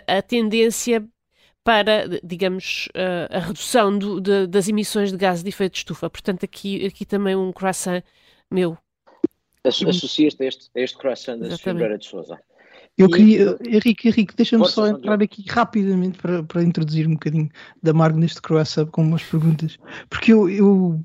a 0.06 0.22
tendência 0.22 1.06
para, 1.64 2.20
digamos, 2.22 2.88
a 3.30 3.38
redução 3.38 3.98
do, 3.98 4.20
de, 4.20 4.46
das 4.46 4.68
emissões 4.68 5.10
de 5.10 5.16
gases 5.16 5.42
de 5.42 5.48
efeito 5.48 5.72
de 5.72 5.78
estufa. 5.78 6.10
Portanto, 6.10 6.44
aqui, 6.44 6.84
aqui 6.86 7.06
também 7.06 7.34
um 7.34 7.50
croissant 7.52 8.02
meu. 8.50 8.76
Associas-te 9.64 10.42
a 10.42 10.46
este, 10.46 10.70
a 10.76 10.80
este 10.80 10.98
croissant 10.98 11.38
da 11.38 11.56
Silveira 11.56 11.96
de 11.96 12.04
Souza. 12.04 12.38
Eu 12.96 13.08
queria, 13.08 13.58
Henrique, 13.66 14.08
Henrique 14.08 14.36
deixa-me 14.36 14.68
só 14.68 14.86
entrar 14.86 15.20
aqui 15.20 15.44
rapidamente 15.48 16.16
para, 16.18 16.44
para 16.44 16.62
introduzir 16.62 17.08
um 17.08 17.14
bocadinho 17.14 17.50
da 17.82 17.92
Margo 17.92 18.18
neste 18.18 18.40
croissant 18.40 18.86
com 18.86 19.02
umas 19.02 19.22
perguntas, 19.24 19.76
porque 20.08 20.32
eu, 20.32 20.48
eu, 20.48 21.00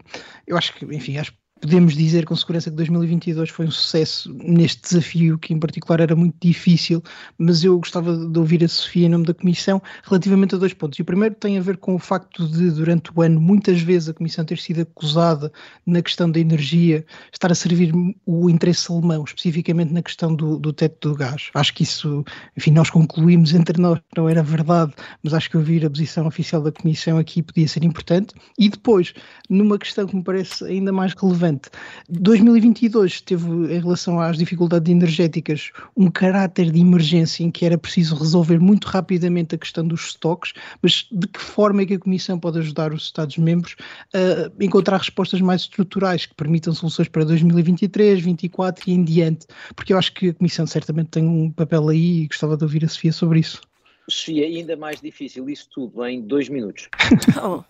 eu 0.45 0.55
acho 0.55 0.75
que, 0.75 0.85
enfim, 0.85 1.17
acho 1.17 1.33
podemos 1.61 1.95
dizer 1.95 2.25
com 2.25 2.35
segurança 2.35 2.69
que 2.69 2.75
2022 2.77 3.49
foi 3.49 3.65
um 3.65 3.71
sucesso 3.71 4.33
neste 4.33 4.81
desafio, 4.81 5.37
que 5.37 5.53
em 5.53 5.59
particular 5.59 5.99
era 5.99 6.15
muito 6.15 6.35
difícil, 6.41 7.03
mas 7.37 7.63
eu 7.63 7.77
gostava 7.77 8.15
de 8.15 8.39
ouvir 8.39 8.63
a 8.63 8.67
Sofia 8.67 9.07
em 9.07 9.09
nome 9.09 9.25
da 9.25 9.33
Comissão 9.33 9.81
relativamente 10.03 10.55
a 10.55 10.57
dois 10.57 10.73
pontos. 10.73 10.97
E 10.99 11.01
o 11.01 11.05
primeiro 11.05 11.35
tem 11.35 11.57
a 11.57 11.61
ver 11.61 11.77
com 11.77 11.95
o 11.95 11.99
facto 11.99 12.47
de, 12.47 12.71
durante 12.71 13.11
o 13.13 13.21
ano, 13.21 13.39
muitas 13.39 13.81
vezes 13.81 14.09
a 14.09 14.13
Comissão 14.13 14.45
ter 14.45 14.57
sido 14.57 14.81
acusada 14.81 15.51
na 15.85 16.01
questão 16.01 16.29
da 16.31 16.39
energia, 16.39 17.05
estar 17.31 17.51
a 17.51 17.55
servir 17.55 17.93
o 18.25 18.49
interesse 18.49 18.91
alemão, 18.91 19.23
especificamente 19.23 19.91
na 19.91 20.01
questão 20.01 20.33
do, 20.33 20.57
do 20.57 20.71
teto 20.71 21.09
do 21.09 21.15
gás. 21.15 21.49
Acho 21.53 21.73
que 21.73 21.83
isso, 21.83 22.23
enfim, 22.55 22.71
nós 22.71 22.89
concluímos 22.89 23.53
entre 23.53 23.81
nós 23.81 23.99
que 23.99 24.17
não 24.17 24.29
era 24.29 24.41
verdade, 24.41 24.93
mas 25.23 25.33
acho 25.33 25.49
que 25.49 25.57
ouvir 25.57 25.85
a 25.85 25.89
posição 25.89 26.25
oficial 26.25 26.61
da 26.61 26.71
Comissão 26.71 27.17
aqui 27.17 27.43
podia 27.43 27.67
ser 27.67 27.83
importante. 27.83 28.33
E 28.57 28.69
depois, 28.69 29.13
numa 29.49 29.77
questão 29.77 30.07
que 30.07 30.15
me 30.15 30.23
parece 30.23 30.63
ainda 30.63 30.91
mais 30.91 31.13
relevante, 31.13 31.48
importante. 31.49 31.69
2022 32.09 33.21
teve, 33.21 33.47
em 33.73 33.79
relação 33.79 34.19
às 34.19 34.37
dificuldades 34.37 34.91
energéticas, 34.91 35.71
um 35.95 36.09
caráter 36.09 36.71
de 36.71 36.79
emergência 36.79 37.43
em 37.43 37.51
que 37.51 37.65
era 37.65 37.77
preciso 37.77 38.15
resolver 38.15 38.59
muito 38.59 38.85
rapidamente 38.85 39.55
a 39.55 39.57
questão 39.57 39.85
dos 39.87 40.07
estoques, 40.07 40.53
mas 40.81 41.07
de 41.11 41.27
que 41.27 41.39
forma 41.39 41.81
é 41.81 41.85
que 41.85 41.93
a 41.95 41.99
Comissão 41.99 42.39
pode 42.39 42.59
ajudar 42.59 42.93
os 42.93 43.03
Estados-membros 43.03 43.75
a 44.13 44.63
encontrar 44.63 44.97
respostas 44.97 45.41
mais 45.41 45.61
estruturais 45.61 46.25
que 46.25 46.35
permitam 46.35 46.73
soluções 46.73 47.07
para 47.07 47.23
2023, 47.25 48.23
2024 48.23 48.89
e 48.89 48.93
em 48.93 49.03
diante? 49.03 49.47
Porque 49.75 49.93
eu 49.93 49.97
acho 49.97 50.13
que 50.13 50.29
a 50.29 50.33
Comissão 50.33 50.65
certamente 50.65 51.09
tem 51.09 51.23
um 51.23 51.51
papel 51.51 51.89
aí 51.89 52.23
e 52.23 52.27
gostava 52.27 52.57
de 52.57 52.63
ouvir 52.63 52.85
a 52.85 52.87
Sofia 52.87 53.11
sobre 53.11 53.39
isso. 53.39 53.61
Sofia, 54.09 54.45
ainda 54.45 54.75
mais 54.75 55.01
difícil 55.01 55.49
isso 55.49 55.67
tudo 55.69 56.05
em 56.05 56.21
dois 56.21 56.49
minutos. 56.49 56.89
Oh. 57.41 57.63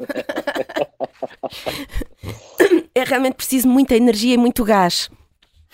é 2.95 3.03
realmente 3.03 3.35
preciso 3.35 3.67
muita 3.67 3.95
energia 3.95 4.33
e 4.33 4.37
muito 4.37 4.63
gás. 4.63 5.09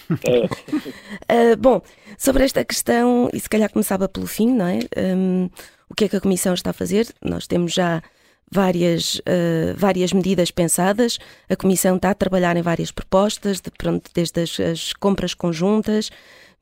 uh, 0.09 1.55
bom, 1.57 1.81
sobre 2.17 2.43
esta 2.43 2.65
questão, 2.65 3.29
e 3.33 3.39
se 3.39 3.47
calhar 3.49 3.71
começava 3.71 4.09
pelo 4.09 4.27
fim, 4.27 4.53
não 4.53 4.67
é? 4.67 4.79
Um, 4.97 5.49
o 5.89 5.95
que 5.95 6.05
é 6.05 6.09
que 6.09 6.15
a 6.15 6.21
Comissão 6.21 6.53
está 6.53 6.71
a 6.71 6.73
fazer? 6.73 7.07
Nós 7.21 7.47
temos 7.47 7.73
já 7.73 8.01
várias, 8.51 9.15
uh, 9.15 9.75
várias 9.75 10.13
medidas 10.13 10.51
pensadas. 10.51 11.17
A 11.49 11.55
Comissão 11.55 11.95
está 11.95 12.11
a 12.11 12.15
trabalhar 12.15 12.55
em 12.57 12.61
várias 12.61 12.91
propostas, 12.91 13.59
de, 13.59 13.71
pronto, 13.77 14.09
desde 14.13 14.41
as, 14.41 14.59
as 14.59 14.93
compras 14.93 15.33
conjuntas, 15.33 16.09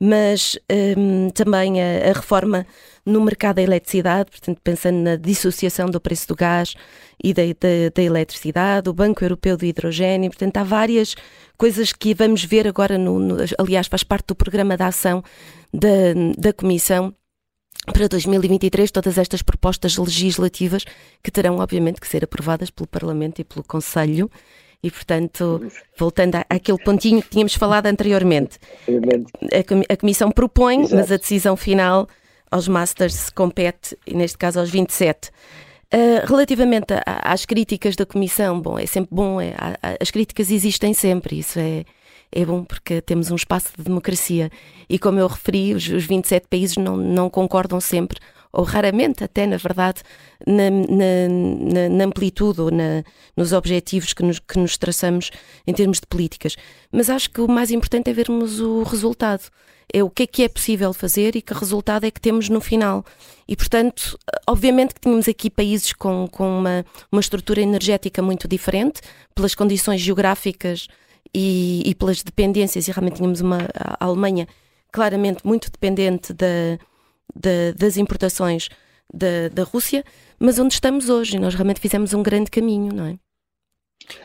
mas 0.00 0.58
um, 0.96 1.30
também 1.30 1.80
a, 1.80 2.10
a, 2.10 2.12
reforma 2.12 2.66
no 3.06 3.20
mercado 3.20 3.56
da 3.56 3.62
eletricidade, 3.62 4.30
portanto, 4.30 4.60
pensando 4.62 4.98
na 4.98 5.16
dissociação 5.16 5.88
do 5.88 6.00
preço 6.00 6.28
do 6.28 6.34
gás 6.34 6.74
e 7.22 7.32
da, 7.32 7.42
da, 7.42 7.90
da 7.94 8.02
eletricidade, 8.02 8.88
o 8.88 8.92
Banco 8.92 9.22
Europeu 9.24 9.56
do 9.56 9.64
Hidrogênio, 9.64 10.30
portanto, 10.30 10.56
há 10.56 10.64
várias 10.64 11.14
coisas 11.56 11.92
que 11.92 12.12
vamos 12.12 12.44
ver 12.44 12.66
agora, 12.66 12.98
no, 12.98 13.18
no 13.18 13.36
aliás, 13.58 13.86
faz 13.86 14.02
parte 14.02 14.26
do 14.28 14.34
programa 14.34 14.76
de 14.76 14.82
ação 14.82 15.22
da, 15.72 15.88
da 16.36 16.52
Comissão 16.52 17.14
para 17.92 18.08
2023 18.08 18.90
todas 18.90 19.18
estas 19.18 19.42
propostas 19.42 19.96
legislativas 19.96 20.84
que 21.22 21.30
terão, 21.30 21.58
obviamente, 21.58 22.00
que 22.00 22.08
ser 22.08 22.24
aprovadas 22.24 22.70
pelo 22.70 22.86
Parlamento 22.86 23.40
e 23.40 23.44
pelo 23.44 23.64
Conselho 23.64 24.30
e, 24.82 24.90
portanto, 24.90 25.66
voltando 25.98 26.36
àquele 26.48 26.78
pontinho 26.78 27.22
que 27.22 27.30
tínhamos 27.30 27.54
falado 27.54 27.86
anteriormente, 27.86 28.58
a, 29.90 29.96
Comissão 29.96 30.30
propõe, 30.30 30.80
Exato. 30.80 30.96
mas 30.96 31.10
a 31.10 31.16
decisão 31.16 31.56
final 31.56 32.06
aos 32.50 32.68
Masters 32.68 33.30
compete, 33.30 33.96
e 34.06 34.14
neste 34.14 34.36
caso 34.36 34.60
aos 34.60 34.68
27. 34.68 35.28
Uh, 35.28 35.30
ah, 35.92 36.26
relativamente 36.26 36.92
a, 36.92 37.32
às 37.32 37.46
críticas 37.46 37.96
da 37.96 38.04
Comissão, 38.04 38.60
bom, 38.60 38.78
é 38.78 38.84
sempre 38.84 39.08
bom, 39.14 39.40
é, 39.40 39.54
as 39.98 40.10
críticas 40.10 40.50
existem 40.50 40.92
sempre, 40.92 41.38
isso 41.38 41.58
é, 41.58 41.84
é 42.34 42.44
bom 42.44 42.64
porque 42.64 43.00
temos 43.00 43.30
um 43.30 43.36
espaço 43.36 43.68
de 43.78 43.84
democracia. 43.84 44.50
E 44.88 44.98
como 44.98 45.20
eu 45.20 45.28
referi, 45.28 45.72
os, 45.72 45.88
os 45.88 46.04
27 46.04 46.48
países 46.48 46.76
não, 46.76 46.96
não 46.96 47.30
concordam 47.30 47.80
sempre 47.80 48.18
ou 48.52 48.62
raramente 48.62 49.24
até, 49.24 49.46
na 49.46 49.56
verdade, 49.56 50.02
na, 50.46 50.70
na, 50.70 51.88
na 51.88 52.04
amplitude 52.04 52.60
ou 52.60 52.70
na, 52.70 53.02
nos 53.36 53.52
objetivos 53.52 54.12
que 54.12 54.22
nos, 54.22 54.38
que 54.38 54.58
nos 54.58 54.78
traçamos 54.78 55.30
em 55.66 55.72
termos 55.72 55.98
de 55.98 56.06
políticas. 56.06 56.56
Mas 56.92 57.10
acho 57.10 57.30
que 57.30 57.40
o 57.40 57.48
mais 57.48 57.72
importante 57.72 58.10
é 58.10 58.12
vermos 58.12 58.60
o 58.60 58.84
resultado. 58.84 59.42
É 59.92 60.02
o 60.02 60.10
que 60.10 60.22
é 60.22 60.26
que 60.26 60.42
é 60.44 60.48
possível 60.48 60.92
fazer 60.92 61.36
e 61.36 61.42
que 61.42 61.52
resultado 61.52 62.04
é 62.04 62.10
que 62.10 62.20
temos 62.20 62.48
no 62.48 62.60
final. 62.60 63.04
E, 63.46 63.56
portanto, 63.56 64.16
obviamente 64.46 64.94
que 64.94 65.00
tínhamos 65.00 65.28
aqui 65.28 65.50
países 65.50 65.92
com, 65.92 66.28
com 66.30 66.58
uma, 66.58 66.86
uma 67.10 67.20
estrutura 67.20 67.60
energética 67.60 68.22
muito 68.22 68.48
diferente, 68.48 69.00
pelas 69.34 69.54
condições 69.54 70.00
geográficas 70.00 70.88
e, 71.34 71.82
e 71.84 71.94
pelas 71.94 72.22
dependências, 72.22 72.86
e 72.86 72.92
realmente 72.92 73.16
tínhamos 73.16 73.40
uma 73.40 73.68
a 73.76 74.04
Alemanha 74.04 74.46
claramente 74.92 75.44
muito 75.44 75.70
dependente 75.70 76.32
da 76.32 76.78
de, 77.34 77.72
das 77.72 77.96
importações 77.96 78.68
da, 79.12 79.48
da 79.52 79.64
Rússia, 79.64 80.04
mas 80.38 80.58
onde 80.58 80.74
estamos 80.74 81.08
hoje, 81.08 81.38
nós 81.38 81.54
realmente 81.54 81.80
fizemos 81.80 82.12
um 82.14 82.22
grande 82.22 82.50
caminho, 82.50 82.92
não 82.92 83.06
é? 83.06 83.18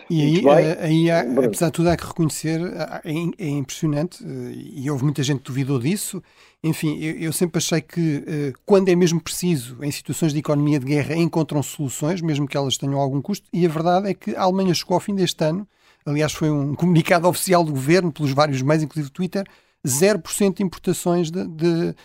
E 0.10 0.22
aí, 0.22 0.45
eh, 0.45 0.78
aí 0.82 1.12
há, 1.12 1.22
apesar 1.22 1.67
de 1.67 1.72
tudo, 1.72 1.89
há 1.89 1.95
que 1.95 2.06
reconhecer, 2.06 2.60
é, 3.06 3.12
é, 3.38 3.48
impressionante, 3.48 4.22
eh, 4.26 4.52
e 4.76 4.91
houve 4.91 5.06
muita 5.06 5.24
gente 5.24 5.39
que 5.39 5.45
duvidou 5.45 5.80
disso. 5.80 6.22
Enfim, 6.62 7.00
eu, 7.00 7.15
eu 7.17 7.32
sempre 7.32 7.60
achei 7.60 7.80
que 7.80 8.24
eh, 8.28 8.54
quando 8.65 8.89
é 8.89 8.95
mesmo 8.95 9.22
preciso, 9.22 9.78
em 9.82 9.89
situações 9.89 10.34
de 10.34 10.39
economia 10.39 10.80
de 10.80 10.86
guerra, 10.86 11.15
encontram 11.15 11.63
soluções, 11.63 12.22
mesmo 12.22 12.45
que 12.45 12.58
elas 12.58 12.78
tenham 12.78 13.00
algum 13.00 13.22
custo, 13.22 13.48
e 13.54 13.65
a 13.65 13.69
verdade 13.69 14.10
é 14.10 14.13
que 14.13 14.36
a 14.36 14.41
Alemanha 14.41 14.74
chegou 14.74 14.95
ao 14.95 15.00
fim 15.00 15.15
deste 15.15 15.41
ano, 15.45 15.65
aliás, 16.10 16.34
foi 16.34 16.50
um 16.50 16.76
comunicado 16.76 17.28
oficial 17.28 17.63
do 17.63 17.72
governo, 17.72 18.12
pelos 18.12 18.32
vários 18.32 18.62
meios, 18.62 18.84
inclusive 18.84 19.12
Twitter, 19.12 19.45
0% 19.86 20.58
de 20.58 20.63
importações 20.63 21.32
de, 21.32 21.48
de, 21.48 21.95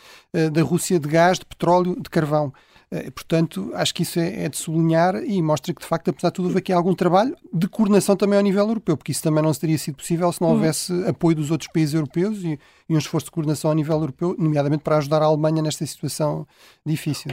da 0.50 0.62
Rússia 0.62 0.98
de 0.98 1.08
gás, 1.08 1.38
de 1.38 1.46
petróleo, 1.46 2.00
de 2.00 2.08
carvão. 2.08 2.52
Eh, 2.94 3.10
portanto, 3.10 3.72
acho 3.74 3.92
que 3.92 4.02
isso 4.02 4.20
é, 4.20 4.44
é, 4.44 4.48
de 4.48 4.56
sublinhar 4.56 5.16
e 5.16 5.42
mostra 5.42 5.74
que, 5.74 5.80
de 5.80 5.86
facto, 5.86 6.10
apesar 6.10 6.28
de 6.28 6.34
tudo, 6.34 6.46
houve 6.46 6.58
aqui 6.58 6.72
algum 6.72 6.94
trabalho 6.94 7.36
de 7.52 7.66
coordenação 7.66 8.16
também 8.16 8.36
ao 8.36 8.42
nível 8.44 8.68
europeu, 8.68 8.96
porque 8.96 9.10
isso 9.10 9.22
também 9.22 9.42
não 9.42 9.52
teria 9.52 9.76
sido 9.76 9.96
possível 9.96 10.30
se 10.32 10.40
não 10.40 10.50
hum. 10.50 10.52
houvesse 10.52 10.92
apoio 11.04 11.34
dos 11.34 11.50
outros 11.50 11.68
países 11.72 11.94
europeus 11.94 12.44
e, 12.44 12.58
e 12.88 12.94
um 12.94 12.98
esforço 12.98 13.26
de 13.26 13.32
coordenação 13.32 13.70
ao 13.70 13.74
nível 13.74 13.96
europeu, 13.96 14.36
nomeadamente 14.38 14.84
para 14.84 14.98
ajudar 14.98 15.22
a 15.22 15.24
Alemanha 15.24 15.60
nesta 15.60 15.84
situação 15.84 16.46
difícil. 16.86 17.32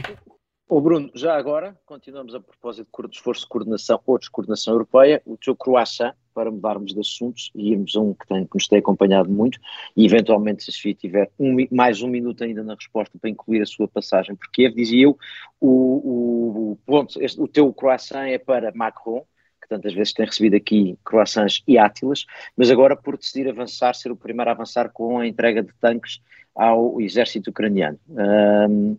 O 0.68 0.80
Bruno, 0.80 1.10
já 1.14 1.36
agora, 1.36 1.78
continuamos 1.86 2.34
a 2.34 2.40
propósito 2.40 2.88
de 3.08 3.16
esforço 3.16 3.42
de 3.42 3.48
coordenação 3.48 4.00
ou 4.04 4.18
descoordenação 4.18 4.72
europeia, 4.72 5.22
o 5.26 5.36
teu 5.36 5.54
croissant, 5.54 6.12
para 6.32 6.50
mudarmos 6.50 6.92
de 6.92 7.00
assuntos 7.00 7.50
e 7.54 7.72
irmos 7.72 7.94
a 7.96 8.00
um 8.00 8.14
que, 8.14 8.26
tem, 8.26 8.44
que 8.44 8.54
nos 8.54 8.66
tem 8.66 8.78
acompanhado 8.78 9.30
muito 9.30 9.58
e 9.96 10.04
eventualmente 10.04 10.64
se 10.64 10.70
a 10.70 10.72
Sofia 10.72 10.94
tiver 10.94 11.30
um, 11.38 11.56
mais 11.70 12.02
um 12.02 12.08
minuto 12.08 12.42
ainda 12.44 12.62
na 12.62 12.74
resposta 12.74 13.18
para 13.18 13.30
incluir 13.30 13.62
a 13.62 13.66
sua 13.66 13.88
passagem 13.88 14.34
por 14.34 14.50
Kiev, 14.50 14.74
dizia 14.74 15.04
eu, 15.04 15.18
o, 15.60 16.72
o, 16.72 16.78
ponto, 16.84 17.22
este, 17.22 17.40
o 17.40 17.48
teu 17.48 17.72
croissant 17.72 18.26
é 18.26 18.38
para 18.38 18.72
Macron, 18.74 19.24
que 19.60 19.68
tantas 19.68 19.94
vezes 19.94 20.12
tem 20.12 20.26
recebido 20.26 20.56
aqui 20.56 20.98
croissants 21.04 21.62
e 21.66 21.78
átilas, 21.78 22.26
mas 22.56 22.70
agora 22.70 22.96
por 22.96 23.16
decidir 23.16 23.48
avançar, 23.48 23.94
ser 23.94 24.10
o 24.10 24.16
primeiro 24.16 24.50
a 24.50 24.54
avançar 24.54 24.90
com 24.90 25.18
a 25.18 25.26
entrega 25.26 25.62
de 25.62 25.72
tanques 25.80 26.20
ao 26.54 27.00
exército 27.00 27.50
ucraniano. 27.50 27.98
Um, 28.08 28.96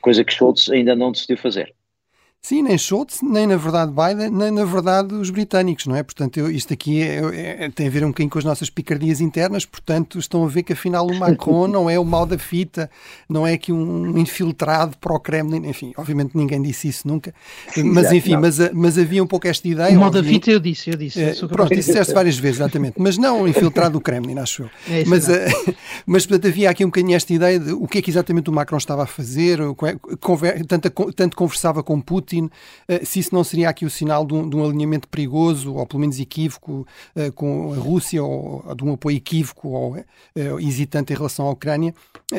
coisa 0.00 0.24
que 0.24 0.32
Schultz 0.32 0.70
ainda 0.70 0.94
não 0.94 1.12
decidiu 1.12 1.36
fazer. 1.36 1.74
Sim, 2.44 2.60
nem 2.60 2.76
Schultz, 2.76 3.20
nem 3.22 3.46
na 3.46 3.56
verdade 3.56 3.90
Biden, 3.90 4.28
nem 4.28 4.50
na 4.50 4.66
verdade 4.66 5.14
os 5.14 5.30
britânicos, 5.30 5.86
não 5.86 5.96
é? 5.96 6.02
Portanto, 6.02 6.36
eu, 6.36 6.50
isto 6.50 6.74
aqui 6.74 7.00
é, 7.00 7.64
é, 7.64 7.70
tem 7.70 7.86
a 7.86 7.90
ver 7.90 8.04
um 8.04 8.08
bocadinho 8.08 8.28
com 8.28 8.38
as 8.38 8.44
nossas 8.44 8.68
picardias 8.68 9.22
internas, 9.22 9.64
portanto, 9.64 10.18
estão 10.18 10.44
a 10.44 10.46
ver 10.46 10.62
que 10.62 10.74
afinal 10.74 11.06
o 11.06 11.18
Macron 11.18 11.66
não 11.72 11.88
é 11.88 11.98
o 11.98 12.04
mal 12.04 12.26
da 12.26 12.36
fita, 12.36 12.90
não 13.30 13.46
é 13.46 13.56
que 13.56 13.72
um 13.72 14.18
infiltrado 14.18 14.94
para 14.98 15.14
o 15.14 15.18
Kremlin, 15.18 15.66
enfim, 15.66 15.94
obviamente 15.96 16.36
ninguém 16.36 16.60
disse 16.60 16.86
isso 16.86 17.08
nunca, 17.08 17.34
mas 17.82 18.12
enfim, 18.12 18.36
mas, 18.36 18.58
mas 18.74 18.98
havia 18.98 19.24
um 19.24 19.26
pouco 19.26 19.48
esta 19.48 19.66
ideia. 19.66 19.96
O 19.96 20.00
mal 20.00 20.10
da 20.10 20.22
fita 20.22 20.50
eu 20.50 20.60
disse, 20.60 20.90
eu 20.90 20.98
disse. 20.98 21.22
É, 21.22 21.32
pronto, 21.46 21.74
disseste 21.74 22.12
várias 22.12 22.36
vezes, 22.36 22.58
exatamente, 22.58 22.96
mas 22.98 23.16
não 23.16 23.48
infiltrado 23.48 23.94
do 23.94 24.02
Kremlin, 24.02 24.38
acho 24.38 24.64
eu. 24.64 24.70
É 24.90 25.02
mas, 25.06 25.28
uh, 25.28 25.32
mas, 26.04 26.26
portanto, 26.26 26.52
havia 26.52 26.68
aqui 26.68 26.84
um 26.84 26.88
bocadinho 26.88 27.16
esta 27.16 27.32
ideia 27.32 27.58
de 27.58 27.72
o 27.72 27.88
que 27.88 27.96
é 27.96 28.02
que 28.02 28.10
exatamente 28.10 28.50
o 28.50 28.52
Macron 28.52 28.76
estava 28.76 29.04
a 29.04 29.06
fazer, 29.06 29.60
tanto, 30.68 30.90
tanto 31.14 31.36
conversava 31.38 31.82
com 31.82 31.98
Putin, 32.02 32.33
Putin, 32.34 32.50
eh, 32.88 33.04
se 33.04 33.20
isso 33.20 33.34
não 33.34 33.44
seria 33.44 33.68
aqui 33.68 33.84
o 33.84 33.90
sinal 33.90 34.26
de 34.26 34.34
um, 34.34 34.48
de 34.48 34.56
um 34.56 34.64
alinhamento 34.64 35.08
perigoso, 35.08 35.74
ou 35.74 35.86
pelo 35.86 36.00
menos 36.00 36.18
equívoco, 36.18 36.86
eh, 37.14 37.30
com 37.30 37.72
a 37.72 37.76
Rússia, 37.76 38.22
ou 38.22 38.74
de 38.74 38.84
um 38.84 38.92
apoio 38.94 39.16
equívoco 39.16 39.68
ou 39.68 39.96
eh, 39.96 40.04
hesitante 40.60 41.12
em 41.12 41.16
relação 41.16 41.46
à 41.46 41.50
Ucrânia. 41.50 41.94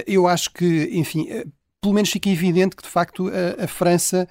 Eu 0.06 0.28
acho 0.28 0.52
que, 0.52 0.90
enfim, 0.94 1.28
pelo 1.82 1.94
menos 1.94 2.10
fica 2.10 2.30
evidente 2.30 2.76
que, 2.76 2.84
de 2.84 2.90
facto, 2.90 3.30
a, 3.30 3.64
a 3.64 3.68
França 3.68 4.28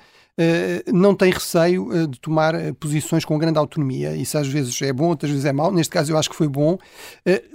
não 0.93 1.15
tem 1.15 1.31
receio 1.31 1.89
uh, 1.89 2.09
de 2.09 2.19
tomar 2.21 2.55
uh, 2.55 2.75
posições 2.75 3.25
com 3.25 3.39
grande 3.39 3.59
autonomia. 3.59 4.17
Isso 4.17 4.37
às 4.37 4.49
vezes 4.49 4.81
é 4.83 4.93
bom, 4.93 5.09
outras 5.09 5.31
vezes 5.31 5.45
é 5.45 5.53
mau. 5.53 5.71
Neste 5.71 5.91
caso, 5.91 6.13
eu 6.13 6.19
acho 6.19 6.29
que 6.29 6.37
foi 6.37 6.49
bom. 6.49 6.77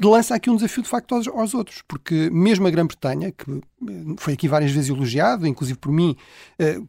lança 0.02 0.36
aqui 0.36 0.50
um 0.50 0.56
desafio, 0.56 0.84
de 0.84 0.90
facto, 0.90 1.14
aos 1.14 1.54
outros, 1.54 1.84
porque 1.88 2.30
mesmo 2.32 2.68
a 2.68 2.70
Grã-Bretanha, 2.70 3.32
que 3.32 3.62
foi 4.18 4.34
aqui 4.34 4.48
várias 4.48 4.72
vezes 4.72 4.90
elogiado, 4.90 5.46
inclusive 5.46 5.78
por 5.78 5.92
mim, 5.92 6.16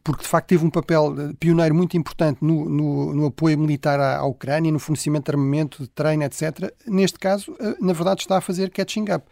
porque 0.03 0.23
de 0.23 0.27
facto 0.27 0.47
teve 0.47 0.65
um 0.65 0.69
papel 0.69 1.15
pioneiro 1.39 1.73
muito 1.73 1.95
importante 1.95 2.39
no, 2.41 2.67
no, 2.69 3.13
no 3.13 3.25
apoio 3.27 3.57
militar 3.57 3.99
à, 3.99 4.17
à, 4.17 4.25
Ucrânia, 4.25 4.71
no 4.71 4.79
fornecimento 4.79 5.25
de 5.25 5.31
armamento, 5.31 5.83
de 5.83 5.89
treino, 5.89 6.23
etc. 6.23 6.73
Neste 6.85 7.17
caso, 7.17 7.55
na 7.79 7.93
verdade, 7.93 8.21
está 8.21 8.37
a 8.37 8.41
fazer 8.41 8.69
catching 8.69 9.05
up. 9.13 9.25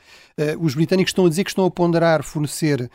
Os 0.60 0.74
britânicos 0.74 1.10
estão 1.10 1.26
a 1.26 1.30
dizer 1.30 1.44
que 1.44 1.52
estão 1.52 1.66
a 1.66 1.72
ponderar 1.72 2.24
fornecer 2.24 2.90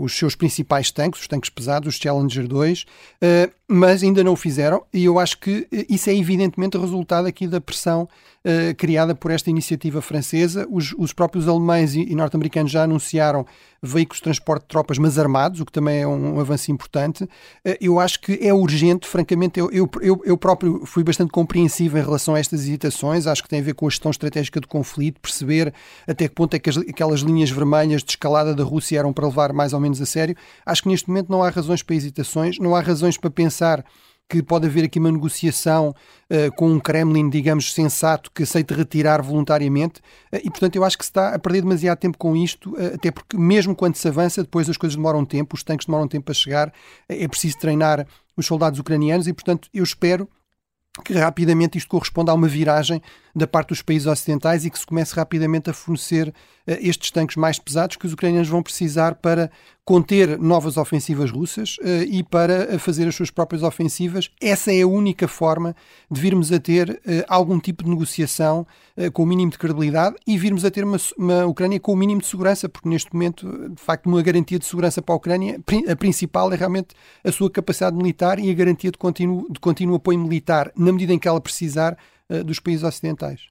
os 0.00 0.16
seus 0.16 0.34
principais 0.34 0.90
tanques, 0.90 1.20
os 1.20 1.28
tanques 1.28 1.50
pesados, 1.50 1.94
os 1.94 2.00
Challenger 2.00 2.48
2, 2.48 2.84
Uh, 3.18 3.50
mas 3.66 4.02
ainda 4.02 4.24
não 4.24 4.32
o 4.32 4.36
fizeram, 4.36 4.82
e 4.94 5.04
eu 5.04 5.18
acho 5.18 5.38
que 5.38 5.66
eh, 5.70 5.84
isso 5.90 6.08
é 6.08 6.14
evidentemente 6.14 6.78
resultado 6.78 7.26
aqui 7.26 7.46
da 7.46 7.60
pressão 7.60 8.08
uh, 8.48 8.74
criada 8.76 9.14
por 9.14 9.30
esta 9.30 9.50
iniciativa 9.50 10.00
francesa. 10.00 10.66
Os, 10.70 10.94
os 10.96 11.12
próprios 11.12 11.46
alemães 11.46 11.94
e, 11.94 12.00
e 12.00 12.14
norte-americanos 12.14 12.72
já 12.72 12.84
anunciaram 12.84 13.44
veículos 13.80 14.18
de 14.18 14.24
transporte 14.24 14.62
de 14.62 14.68
tropas, 14.68 14.98
mas 14.98 15.18
armados, 15.18 15.60
o 15.60 15.66
que 15.66 15.70
também 15.70 16.00
é 16.00 16.06
um, 16.06 16.36
um 16.36 16.40
avanço 16.40 16.72
importante. 16.72 17.24
Uh, 17.24 17.28
eu 17.80 18.00
acho 18.00 18.20
que 18.20 18.38
é 18.42 18.52
urgente, 18.52 19.06
francamente, 19.06 19.60
eu, 19.60 19.70
eu, 19.70 19.88
eu, 20.00 20.22
eu, 20.24 20.38
próprio 20.38 20.84
fui 20.86 21.04
bastante 21.04 21.30
compreensivo 21.30 21.98
em 21.98 22.02
relação 22.02 22.34
a 22.34 22.38
estas 22.38 22.60
hesitações, 22.60 23.26
acho 23.26 23.42
que 23.42 23.48
tem 23.48 23.60
a 23.60 23.62
ver 23.62 23.74
com 23.74 23.86
a 23.86 23.90
gestão 23.90 24.10
estratégica 24.10 24.60
do 24.60 24.66
conflito, 24.66 25.20
perceber 25.20 25.72
até 26.06 26.26
que 26.26 26.34
ponto 26.34 26.54
é 26.54 26.58
que 26.58 26.70
as, 26.70 26.76
aquelas 26.78 27.20
linhas 27.20 27.50
vermelhas 27.50 28.02
de 28.02 28.10
escalada 28.10 28.54
da 28.54 28.64
Rússia 28.64 28.98
eram 28.98 29.12
para 29.12 29.26
levar 29.26 29.52
mais 29.52 29.72
ou 29.72 29.80
menos 29.80 30.00
a 30.00 30.06
sério. 30.06 30.36
Acho 30.64 30.82
que 30.82 30.88
neste 30.88 31.08
momento 31.08 31.30
não 31.30 31.42
há 31.42 31.50
razões 31.50 31.82
para 31.82 31.94
hesitações, 31.94 32.58
não 32.58 32.74
há 32.74 32.80
razões 32.80 33.16
para 33.16 33.30
pensar 33.30 33.84
que 34.28 34.42
pode 34.42 34.66
haver 34.66 34.84
aqui 34.84 34.98
uma 34.98 35.10
negociação 35.10 35.94
uh, 36.30 36.54
com 36.54 36.70
um 36.70 36.78
Kremlin, 36.78 37.30
digamos, 37.30 37.72
sensato, 37.72 38.30
que 38.30 38.42
aceite 38.42 38.74
retirar 38.74 39.22
voluntariamente. 39.22 40.00
Uh, 40.32 40.36
e, 40.44 40.50
portanto, 40.50 40.76
eu 40.76 40.84
acho 40.84 40.98
que 40.98 41.04
se 41.04 41.10
está 41.10 41.34
a 41.34 41.38
perder 41.38 41.62
demasiado 41.62 41.98
tempo 41.98 42.18
com 42.18 42.36
isto, 42.36 42.74
uh, 42.74 42.94
até 42.94 43.10
porque, 43.10 43.36
mesmo 43.36 43.74
quando 43.74 43.96
se 43.96 44.06
avança, 44.06 44.42
depois 44.42 44.68
as 44.68 44.76
coisas 44.76 44.96
demoram 44.96 45.24
tempo, 45.24 45.56
os 45.56 45.62
tanques 45.62 45.86
demoram 45.86 46.06
tempo 46.06 46.30
a 46.30 46.34
chegar, 46.34 46.72
é 47.08 47.26
preciso 47.26 47.58
treinar 47.58 48.06
os 48.36 48.44
soldados 48.44 48.78
ucranianos 48.78 49.26
e, 49.26 49.32
portanto, 49.32 49.68
eu 49.72 49.82
espero 49.82 50.28
que 51.04 51.14
rapidamente 51.14 51.78
isto 51.78 51.88
corresponda 51.88 52.32
a 52.32 52.34
uma 52.34 52.48
viragem 52.48 53.00
da 53.34 53.46
parte 53.46 53.68
dos 53.68 53.82
países 53.82 54.06
ocidentais 54.06 54.64
e 54.64 54.70
que 54.70 54.78
se 54.78 54.86
comece 54.86 55.14
rapidamente 55.14 55.70
a 55.70 55.72
fornecer 55.72 56.32
estes 56.80 57.10
tanques 57.10 57.36
mais 57.36 57.58
pesados 57.58 57.96
que 57.96 58.06
os 58.06 58.12
ucranianos 58.12 58.48
vão 58.48 58.62
precisar 58.62 59.14
para 59.14 59.50
conter 59.84 60.38
novas 60.38 60.76
ofensivas 60.76 61.30
russas 61.30 61.78
uh, 61.78 62.02
e 62.06 62.22
para 62.22 62.74
eh, 62.74 62.78
fazer 62.78 63.08
as 63.08 63.14
suas 63.14 63.30
próprias 63.30 63.62
ofensivas. 63.62 64.30
Essa 64.38 64.70
é 64.70 64.82
a 64.82 64.86
única 64.86 65.26
forma 65.26 65.74
de 66.10 66.20
virmos 66.20 66.52
a 66.52 66.60
ter 66.60 67.00
algum 67.26 67.58
tipo 67.58 67.82
de 67.82 67.88
negociação 67.88 68.66
com 69.14 69.22
o 69.22 69.26
mínimo 69.26 69.50
de 69.50 69.58
credibilidade 69.58 70.16
e 70.26 70.36
virmos 70.36 70.64
a 70.64 70.70
ter 70.70 70.84
uma, 70.84 70.98
uma, 71.16 71.46
Ucrânia 71.46 71.80
com 71.80 71.92
o 71.92 71.96
mínimo 71.96 72.20
de 72.20 72.26
segurança, 72.26 72.68
porque 72.68 72.88
neste 72.88 73.12
momento, 73.14 73.70
de 73.70 73.80
facto, 73.80 74.06
uma 74.06 74.20
garantia 74.20 74.58
de 74.58 74.66
segurança 74.66 75.00
para 75.00 75.14
a 75.14 75.16
Ucrânia, 75.16 75.58
a 75.90 75.96
principal 75.96 76.52
é 76.52 76.56
realmente 76.56 76.88
a 77.24 77.32
sua 77.32 77.50
capacidade 77.50 77.96
militar 77.96 78.38
e 78.38 78.50
a 78.50 78.54
garantia 78.54 78.90
de 78.90 78.98
contínuo, 78.98 79.46
de 79.50 79.58
contínuo 79.58 79.96
apoio 79.96 80.18
militar, 80.18 80.70
na 80.76 80.92
medida 80.92 81.14
em 81.14 81.18
que 81.18 81.28
ela 81.28 81.40
precisar 81.40 81.96
dos 82.44 82.60
países 82.60 82.84
ocidentais. 82.84 83.48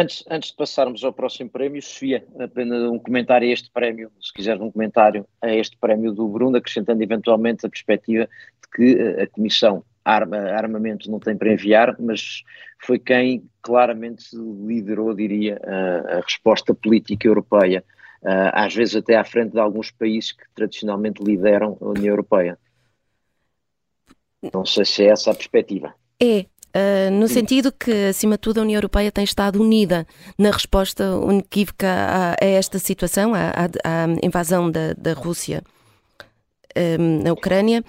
Antes, 0.00 0.24
antes 0.30 0.50
de 0.50 0.56
passarmos 0.56 1.04
ao 1.04 1.12
próximo 1.12 1.50
prémio, 1.50 1.82
Sofia, 1.82 2.24
apenas 2.38 2.90
um 2.90 2.98
comentário 2.98 3.46
a 3.46 3.52
este 3.52 3.70
prémio, 3.70 4.10
se 4.18 4.32
quiseres 4.32 4.58
um 4.62 4.70
comentário 4.70 5.26
a 5.42 5.54
este 5.54 5.76
prémio 5.76 6.10
do 6.10 6.26
Bruno, 6.26 6.56
acrescentando 6.56 7.02
eventualmente 7.02 7.66
a 7.66 7.68
perspectiva 7.68 8.24
de 8.24 8.68
que 8.74 8.98
eh, 8.98 9.24
a 9.24 9.26
Comissão 9.26 9.84
Arma, 10.02 10.38
Armamento 10.38 11.10
não 11.10 11.20
tem 11.20 11.36
para 11.36 11.52
enviar, 11.52 11.94
mas 12.00 12.42
foi 12.82 12.98
quem 12.98 13.44
claramente 13.60 14.24
liderou, 14.34 15.12
diria, 15.12 15.60
a, 15.62 16.16
a 16.16 16.20
resposta 16.22 16.74
política 16.74 17.28
europeia, 17.28 17.84
uh, 18.22 18.50
às 18.54 18.74
vezes 18.74 18.96
até 18.96 19.16
à 19.16 19.24
frente 19.24 19.52
de 19.52 19.60
alguns 19.60 19.90
países 19.90 20.32
que 20.32 20.44
tradicionalmente 20.54 21.22
lideram 21.22 21.76
a 21.78 21.88
União 21.88 22.06
Europeia. 22.06 22.58
Não 24.50 24.64
sei 24.64 24.86
se 24.86 25.04
é 25.04 25.08
essa 25.08 25.30
a 25.30 25.34
perspectiva. 25.34 25.94
É, 26.22 26.46
Uh, 26.70 27.10
no 27.10 27.26
sentido 27.26 27.72
que, 27.72 27.90
acima 28.08 28.36
de 28.36 28.38
tudo, 28.38 28.58
a 28.58 28.62
União 28.62 28.78
Europeia 28.78 29.10
tem 29.10 29.24
estado 29.24 29.60
unida 29.60 30.06
na 30.38 30.52
resposta 30.52 31.16
unequívoca 31.16 31.88
a, 31.88 32.36
a 32.40 32.46
esta 32.46 32.78
situação, 32.78 33.32
à, 33.34 34.06
invasão 34.22 34.70
da, 34.70 34.92
da 34.94 35.12
Rússia 35.12 35.64
um, 36.76 37.24
na 37.24 37.32
Ucrânia, 37.32 37.82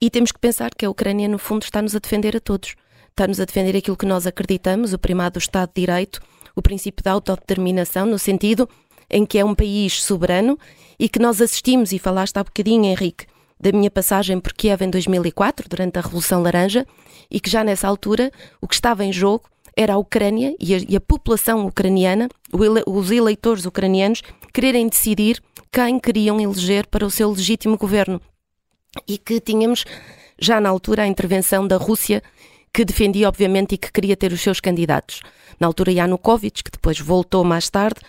e 0.00 0.08
temos 0.08 0.30
que 0.30 0.38
pensar 0.38 0.70
que 0.70 0.86
a 0.86 0.90
Ucrânia, 0.90 1.26
no 1.26 1.38
fundo, 1.38 1.64
está-nos 1.64 1.96
a 1.96 1.98
defender 1.98 2.36
a 2.36 2.40
todos. 2.40 2.76
Está-nos 3.10 3.40
a 3.40 3.44
defender 3.44 3.76
aquilo 3.76 3.96
que 3.96 4.06
nós 4.06 4.28
acreditamos, 4.28 4.92
o 4.92 4.98
primado 4.98 5.32
do 5.32 5.42
Estado 5.42 5.70
de 5.74 5.80
Direito, 5.80 6.20
o 6.54 6.62
princípio 6.62 7.02
da 7.02 7.10
autodeterminação, 7.10 8.06
no 8.06 8.18
sentido 8.18 8.68
em 9.10 9.26
que 9.26 9.38
é 9.38 9.44
um 9.44 9.54
país 9.54 10.00
soberano 10.00 10.56
e 10.96 11.08
que 11.08 11.18
nós 11.18 11.40
assistimos, 11.42 11.90
e 11.92 11.98
falaste 11.98 12.36
há 12.36 12.44
bocadinho, 12.44 12.84
Henrique, 12.84 13.26
da 13.60 13.72
minha 13.72 13.90
passagem 13.90 14.38
por 14.40 14.52
Kiev 14.52 14.82
em 14.82 14.90
2004, 14.90 15.68
durante 15.68 15.98
a 15.98 16.02
Revolução 16.02 16.42
Laranja, 16.42 16.86
e 17.30 17.40
que 17.40 17.50
já 17.50 17.64
nessa 17.64 17.88
altura 17.88 18.30
o 18.60 18.68
que 18.68 18.74
estava 18.74 19.04
em 19.04 19.12
jogo 19.12 19.44
era 19.76 19.94
a 19.94 19.98
Ucrânia 19.98 20.54
e 20.58 20.74
a, 20.74 20.78
e 20.88 20.96
a 20.96 21.00
população 21.00 21.66
ucraniana, 21.66 22.28
os 22.86 23.10
eleitores 23.10 23.64
ucranianos, 23.64 24.22
quererem 24.52 24.88
decidir 24.88 25.40
quem 25.70 26.00
queriam 26.00 26.40
eleger 26.40 26.86
para 26.86 27.06
o 27.06 27.10
seu 27.10 27.30
legítimo 27.30 27.76
governo. 27.76 28.20
E 29.06 29.18
que 29.18 29.38
tínhamos 29.40 29.84
já 30.40 30.60
na 30.60 30.68
altura 30.68 31.02
a 31.02 31.06
intervenção 31.06 31.66
da 31.66 31.76
Rússia 31.76 32.22
que 32.72 32.84
defendia, 32.84 33.28
obviamente, 33.28 33.74
e 33.74 33.78
que 33.78 33.92
queria 33.92 34.16
ter 34.16 34.32
os 34.32 34.40
seus 34.40 34.60
candidatos. 34.60 35.20
Na 35.58 35.66
altura, 35.66 35.92
Yanukovych, 35.92 36.62
que 36.62 36.70
depois 36.70 36.98
voltou 37.00 37.44
mais 37.44 37.68
tarde. 37.68 38.00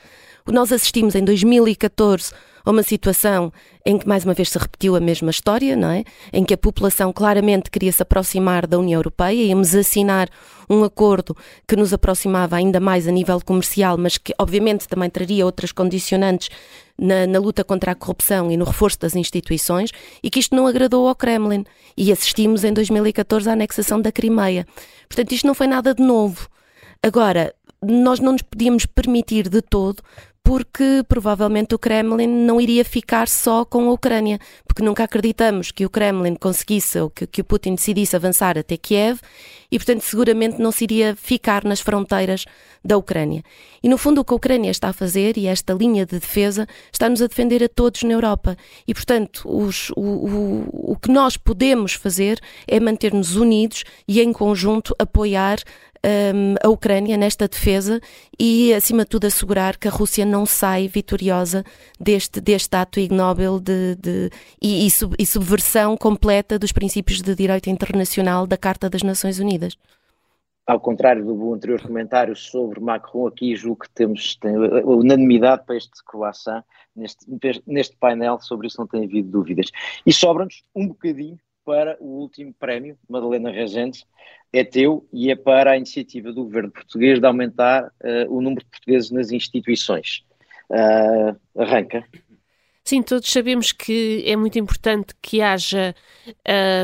Nós 0.52 0.72
assistimos 0.72 1.14
em 1.14 1.24
2014 1.24 2.34
a 2.66 2.72
uma 2.72 2.82
situação 2.82 3.54
em 3.86 3.98
que 3.98 4.08
mais 4.08 4.26
uma 4.26 4.34
vez 4.34 4.50
se 4.50 4.58
repetiu 4.58 4.96
a 4.96 5.00
mesma 5.00 5.30
história, 5.30 5.76
não 5.76 5.90
é? 5.90 6.04
Em 6.34 6.44
que 6.44 6.54
a 6.54 6.58
população 6.58 7.14
claramente 7.14 7.70
queria 7.70 7.92
se 7.92 8.02
aproximar 8.02 8.66
da 8.66 8.78
União 8.80 8.98
Europeia, 8.98 9.44
íamos 9.44 9.76
assinar 9.76 10.28
um 10.68 10.84
acordo 10.84 11.38
que 11.68 11.76
nos 11.76 11.94
aproximava 11.94 12.56
ainda 12.56 12.80
mais 12.80 13.08
a 13.08 13.12
nível 13.12 13.40
comercial, 13.46 13.98
mas 13.98 14.18
que 14.18 14.34
obviamente 14.40 14.88
também 14.88 15.10
traria 15.10 15.46
outras 15.46 15.72
condicionantes 15.72 16.50
na, 16.98 17.28
na, 17.28 17.40
luta 17.40 17.64
contra 17.64 17.92
a 17.92 17.96
corrupção 17.96 18.52
e 18.52 18.58
no 18.58 18.66
reforço 18.66 19.00
das 19.00 19.16
instituições, 19.16 19.92
e 20.22 20.30
que 20.30 20.40
isto 20.40 20.56
não 20.56 20.68
agradou 20.68 21.08
ao 21.08 21.16
Kremlin. 21.16 21.64
E 21.96 22.12
assistimos 22.12 22.64
em 22.64 22.74
2014 22.74 23.50
à 23.50 23.54
anexação 23.54 24.02
da 24.02 24.12
Crimeia. 24.12 24.66
Portanto, 25.08 25.32
isto 25.32 25.48
não 25.48 25.54
foi 25.54 25.68
nada 25.68 25.94
de 25.94 26.04
novo. 26.04 26.50
Agora, 27.02 27.54
nós 27.82 28.20
não 28.20 28.34
nos 28.34 28.42
podíamos 28.42 28.86
permitir 28.86 29.48
de 29.48 29.62
todo 29.62 30.04
porque 30.50 31.04
provavelmente 31.08 31.76
o 31.76 31.78
Kremlin 31.78 32.26
não 32.26 32.60
iria 32.60 32.84
ficar 32.84 33.28
só 33.28 33.64
com 33.64 33.88
a 33.88 33.94
Ucrânia, 33.94 34.40
porque 34.68 34.82
nunca 34.82 35.04
acreditamos 35.04 35.70
que 35.70 35.86
o 35.86 35.92
Kremlin 35.92 36.34
conseguisse 36.34 36.98
ou 36.98 37.08
que, 37.08 37.28
que 37.28 37.42
o 37.42 37.44
Putin 37.44 37.76
decidisse 37.76 38.16
avançar 38.16 38.58
até 38.58 38.76
Kiev 38.76 39.20
e, 39.72 39.78
portanto, 39.78 40.02
seguramente 40.02 40.60
não 40.60 40.72
se 40.72 40.86
iria 40.86 41.16
ficar 41.16 41.64
nas 41.64 41.80
fronteiras 41.80 42.46
da 42.84 42.98
Ucrânia. 42.98 43.44
E, 43.84 43.88
no 43.88 43.98
fundo, 43.98 44.22
o 44.22 44.26
que 44.26 44.34
a 44.34 44.36
Ucrânia 44.36 44.72
está 44.72 44.90
a 44.90 44.94
fazer, 44.94 45.38
e 45.38 45.46
esta 45.46 45.74
linha 45.74 46.06
de 46.06 46.18
defesa, 46.18 46.68
está-nos 46.92 47.22
a 47.22 47.28
defender 47.28 47.64
a 47.64 47.70
todos 47.70 48.02
na 48.02 48.14
Europa. 48.14 48.58
E, 48.88 48.94
portanto, 48.94 49.44
os, 49.46 49.92
o, 49.92 50.02
o, 50.02 50.92
o 50.94 50.96
que 50.96 51.12
nós 51.12 51.38
podemos 51.38 51.94
fazer 51.94 52.40
é 52.68 52.80
manter-nos 52.80 53.36
unidos 53.36 53.84
e, 54.08 54.20
em 54.20 54.34
conjunto, 54.34 54.96
apoiar 54.98 55.60
um, 56.06 56.56
a 56.64 56.70
Ucrânia 56.70 57.18
nesta 57.18 57.48
defesa 57.48 58.00
e, 58.40 58.74
acima 58.74 59.04
de 59.04 59.10
tudo, 59.10 59.28
assegurar 59.28 59.78
que 59.78 59.88
a 59.88 59.92
Rússia 59.92 60.26
não 60.26 60.46
sai 60.46 60.88
vitoriosa 60.88 61.64
deste, 62.00 62.40
deste 62.40 62.76
ato 62.76 63.00
ignóbil 63.00 63.60
de, 63.60 63.96
de 63.96 64.30
e, 64.62 64.86
e, 64.88 64.92
sub, 64.92 65.16
e, 65.18 65.26
subversão 65.26 65.98
completa 65.98 66.58
dos 66.58 66.72
princípios 66.72 67.22
de 67.22 67.36
direito 67.36 67.70
internacional 67.70 68.48
da 68.48 68.58
Carta 68.58 68.90
das 68.90 69.04
Nações 69.04 69.40
Unidas. 69.40 69.78
Ao 70.66 70.80
contrário 70.80 71.26
do 71.26 71.54
anterior 71.54 71.82
comentário 71.82 72.36
sobre 72.36 72.80
Macron, 72.80 73.26
aqui 73.26 73.56
julgo 73.56 73.82
que 73.82 73.90
temos 73.90 74.36
tem, 74.36 74.56
unanimidade 74.56 75.64
para 75.66 75.76
este 75.76 76.04
croissant 76.06 76.64
neste, 76.96 77.26
neste 77.66 77.96
painel, 77.98 78.40
sobre 78.40 78.68
isso 78.68 78.80
não 78.80 78.86
tem 78.86 79.04
havido 79.04 79.30
dúvidas. 79.30 79.72
E 80.06 80.14
sobra-nos 80.14 80.64
um 80.76 80.88
bocadinho 80.88 81.40
para 81.70 81.96
o 82.00 82.20
último 82.20 82.52
prémio, 82.52 82.98
Madalena 83.08 83.52
Regentes, 83.52 84.04
é 84.52 84.64
teu 84.64 85.08
e 85.14 85.30
é 85.30 85.36
para 85.36 85.74
a 85.74 85.78
iniciativa 85.78 86.34
do 86.34 86.44
governo 86.44 86.72
português 86.72 87.20
de 87.20 87.28
aumentar 87.28 87.94
uh, 88.02 88.36
o 88.36 88.42
número 88.42 88.64
de 88.64 88.72
portugueses 88.72 89.12
nas 89.12 89.32
instituições. 89.32 90.24
Uh, 90.68 91.62
arranca. 91.62 92.04
Sim, 92.84 93.04
todos 93.04 93.32
sabemos 93.32 93.72
que 93.72 94.24
é 94.26 94.36
muito 94.36 94.58
importante 94.58 95.14
que 95.22 95.44
haja, 95.44 95.94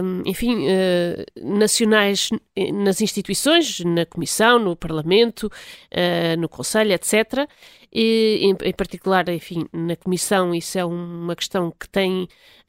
um, 0.03 0.21
enfim, 0.23 0.67
uh, 0.67 1.57
nacionais 1.57 2.29
nas 2.71 3.01
instituições, 3.01 3.79
na 3.79 4.05
Comissão, 4.05 4.59
no 4.59 4.75
Parlamento, 4.75 5.47
uh, 5.47 6.39
no 6.39 6.47
Conselho, 6.47 6.93
etc. 6.93 7.49
E, 7.97 8.39
em, 8.41 8.57
em, 8.61 8.73
particular, 8.73 9.29
enfim, 9.29 9.69
na 9.71 9.95
Comissão, 9.95 10.53
isso 10.53 10.77
é 10.77 10.83
uma 10.83 11.33
questão 11.33 11.71
que 11.71 11.87
tem, 11.87 12.23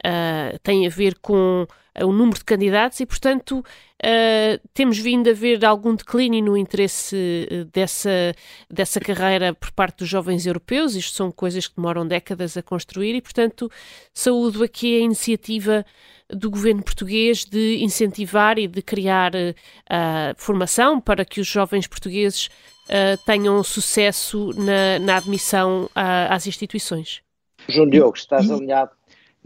uh, 0.05 0.57
tem 0.63 0.87
a 0.87 0.89
ver 0.89 1.19
com 1.19 1.67
o 2.01 2.13
número 2.13 2.37
de 2.37 2.45
candidatos 2.45 3.01
e, 3.01 3.05
portanto, 3.05 3.59
uh, 3.59 4.67
temos 4.73 4.97
vindo 4.97 5.29
a 5.29 5.33
ver 5.33 5.65
algum 5.65 5.95
declínio 5.95 6.41
no 6.45 6.55
interesse 6.55 7.45
eh, 7.51 7.65
dessa, 7.73 8.33
dessa 8.69 9.01
carreira 9.01 9.53
por 9.53 9.71
parte 9.71 9.97
dos 9.99 10.07
jovens 10.07 10.45
europeus. 10.45 10.95
Isto 10.95 11.17
são 11.17 11.29
coisas 11.29 11.67
que 11.67 11.75
demoram 11.75 12.07
décadas 12.07 12.55
a 12.55 12.63
construir 12.63 13.13
e, 13.13 13.21
portanto, 13.21 13.69
saúdo 14.13 14.63
aqui 14.63 14.95
a 14.95 14.99
iniciativa 14.99 15.85
do 16.29 16.49
governo 16.49 16.83
português 16.83 17.43
de 17.43 17.83
incentivar 17.83 18.57
e 18.57 18.67
de 18.67 18.81
criar 18.81 19.33
uh, 19.35 20.33
formação 20.37 21.01
para 21.01 21.25
que 21.25 21.41
os 21.41 21.47
jovens 21.47 21.85
portugueses 21.87 22.49
uh, 22.89 23.17
tenham 23.25 23.61
sucesso 23.63 24.51
na, 24.55 24.99
na 24.99 25.17
admissão 25.17 25.85
uh, 25.85 25.89
às 26.29 26.47
instituições. 26.47 27.21
João 27.67 27.89
Diogo, 27.89 28.17
estás 28.17 28.49
alinhado 28.49 28.91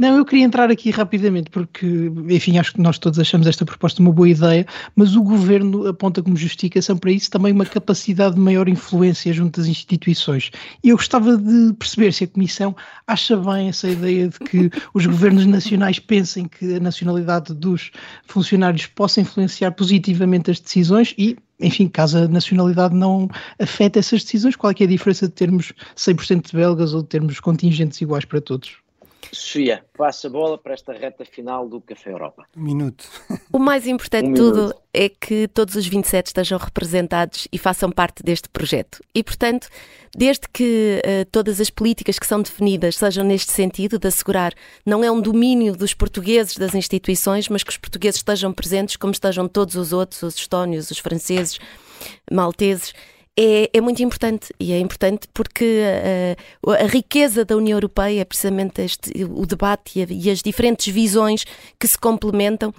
não, 0.01 0.17
eu 0.17 0.25
queria 0.25 0.45
entrar 0.45 0.71
aqui 0.71 0.89
rapidamente, 0.89 1.51
porque, 1.51 2.11
enfim, 2.27 2.57
acho 2.57 2.73
que 2.73 2.81
nós 2.81 2.97
todos 2.97 3.19
achamos 3.19 3.45
esta 3.45 3.63
proposta 3.63 4.01
uma 4.01 4.11
boa 4.11 4.27
ideia, 4.27 4.65
mas 4.95 5.15
o 5.15 5.21
governo 5.21 5.87
aponta 5.87 6.23
como 6.23 6.35
justificação 6.35 6.97
para 6.97 7.11
isso 7.11 7.29
também 7.29 7.53
uma 7.53 7.67
capacidade 7.67 8.33
de 8.33 8.41
maior 8.41 8.67
influência 8.67 9.31
junto 9.31 9.61
às 9.61 9.67
instituições. 9.67 10.49
E 10.83 10.89
eu 10.89 10.97
gostava 10.97 11.37
de 11.37 11.73
perceber 11.73 12.11
se 12.13 12.23
a 12.23 12.27
Comissão 12.27 12.75
acha 13.05 13.37
bem 13.37 13.69
essa 13.69 13.87
ideia 13.87 14.27
de 14.27 14.39
que 14.39 14.71
os 14.91 15.05
governos 15.05 15.45
nacionais 15.45 15.99
pensem 15.99 16.47
que 16.47 16.77
a 16.77 16.79
nacionalidade 16.79 17.53
dos 17.53 17.91
funcionários 18.25 18.87
possa 18.87 19.21
influenciar 19.21 19.71
positivamente 19.73 20.49
as 20.49 20.59
decisões 20.59 21.13
e, 21.15 21.37
enfim, 21.61 21.87
caso 21.87 22.17
a 22.17 22.27
nacionalidade 22.27 22.95
não 22.95 23.29
afete 23.59 23.99
essas 23.99 24.23
decisões, 24.23 24.55
qual 24.55 24.71
é, 24.71 24.75
é 24.79 24.83
a 24.83 24.87
diferença 24.87 25.27
de 25.27 25.33
termos 25.33 25.73
100% 25.95 26.49
de 26.49 26.57
belgas 26.57 26.93
ou 26.93 27.01
de 27.01 27.07
termos 27.07 27.39
contingentes 27.39 28.01
iguais 28.01 28.25
para 28.25 28.41
todos? 28.41 28.80
Sofia, 29.31 29.83
passa 29.97 30.27
a 30.27 30.29
bola 30.29 30.57
para 30.57 30.73
esta 30.73 30.93
reta 30.93 31.25
final 31.25 31.67
do 31.67 31.79
Café 31.81 32.11
Europa. 32.11 32.45
Um 32.55 32.61
minuto. 32.61 33.07
O 33.51 33.59
mais 33.59 33.87
importante 33.87 34.27
um 34.29 34.33
de 34.33 34.39
tudo 34.39 34.75
é 34.93 35.09
que 35.09 35.47
todos 35.47 35.75
os 35.75 35.87
27 35.87 36.27
estejam 36.27 36.57
representados 36.57 37.47
e 37.51 37.57
façam 37.57 37.91
parte 37.91 38.23
deste 38.23 38.49
projeto. 38.49 39.01
E, 39.13 39.23
portanto, 39.23 39.67
desde 40.15 40.47
que 40.51 41.01
uh, 41.05 41.25
todas 41.31 41.61
as 41.61 41.69
políticas 41.69 42.19
que 42.19 42.27
são 42.27 42.41
definidas 42.41 42.97
sejam 42.97 43.23
neste 43.23 43.51
sentido, 43.51 43.97
de 43.97 44.07
assegurar 44.07 44.53
não 44.85 45.03
é 45.03 45.11
um 45.11 45.21
domínio 45.21 45.75
dos 45.75 45.93
portugueses 45.93 46.57
das 46.57 46.75
instituições, 46.75 47.47
mas 47.47 47.63
que 47.63 47.71
os 47.71 47.77
portugueses 47.77 48.19
estejam 48.19 48.51
presentes 48.51 48.97
como 48.97 49.13
estejam 49.13 49.47
todos 49.47 49.75
os 49.75 49.93
outros, 49.93 50.21
os 50.23 50.35
estónios, 50.35 50.91
os 50.91 50.99
franceses, 50.99 51.59
malteses 52.29 52.93
é, 53.43 53.69
é, 53.73 53.81
muito 53.81 54.03
importante 54.03 54.53
e 54.59 54.71
é 54.71 54.79
importante 54.79 55.27
porque 55.33 55.81
uh, 56.63 56.71
a 56.71 56.85
riqueza 56.85 57.43
da 57.43 57.57
União 57.57 57.75
Europeia 57.75 58.21
é 58.21 58.25
precisamente 58.25 58.81
este, 58.81 59.11
o 59.23 59.47
debate 59.47 59.99
e, 59.99 60.03
a, 60.03 60.07
e, 60.09 60.29
as 60.29 60.43
diferentes 60.43 60.93
visões 60.93 61.43
que 61.79 61.87
se 61.87 61.97
complementam 61.97 62.71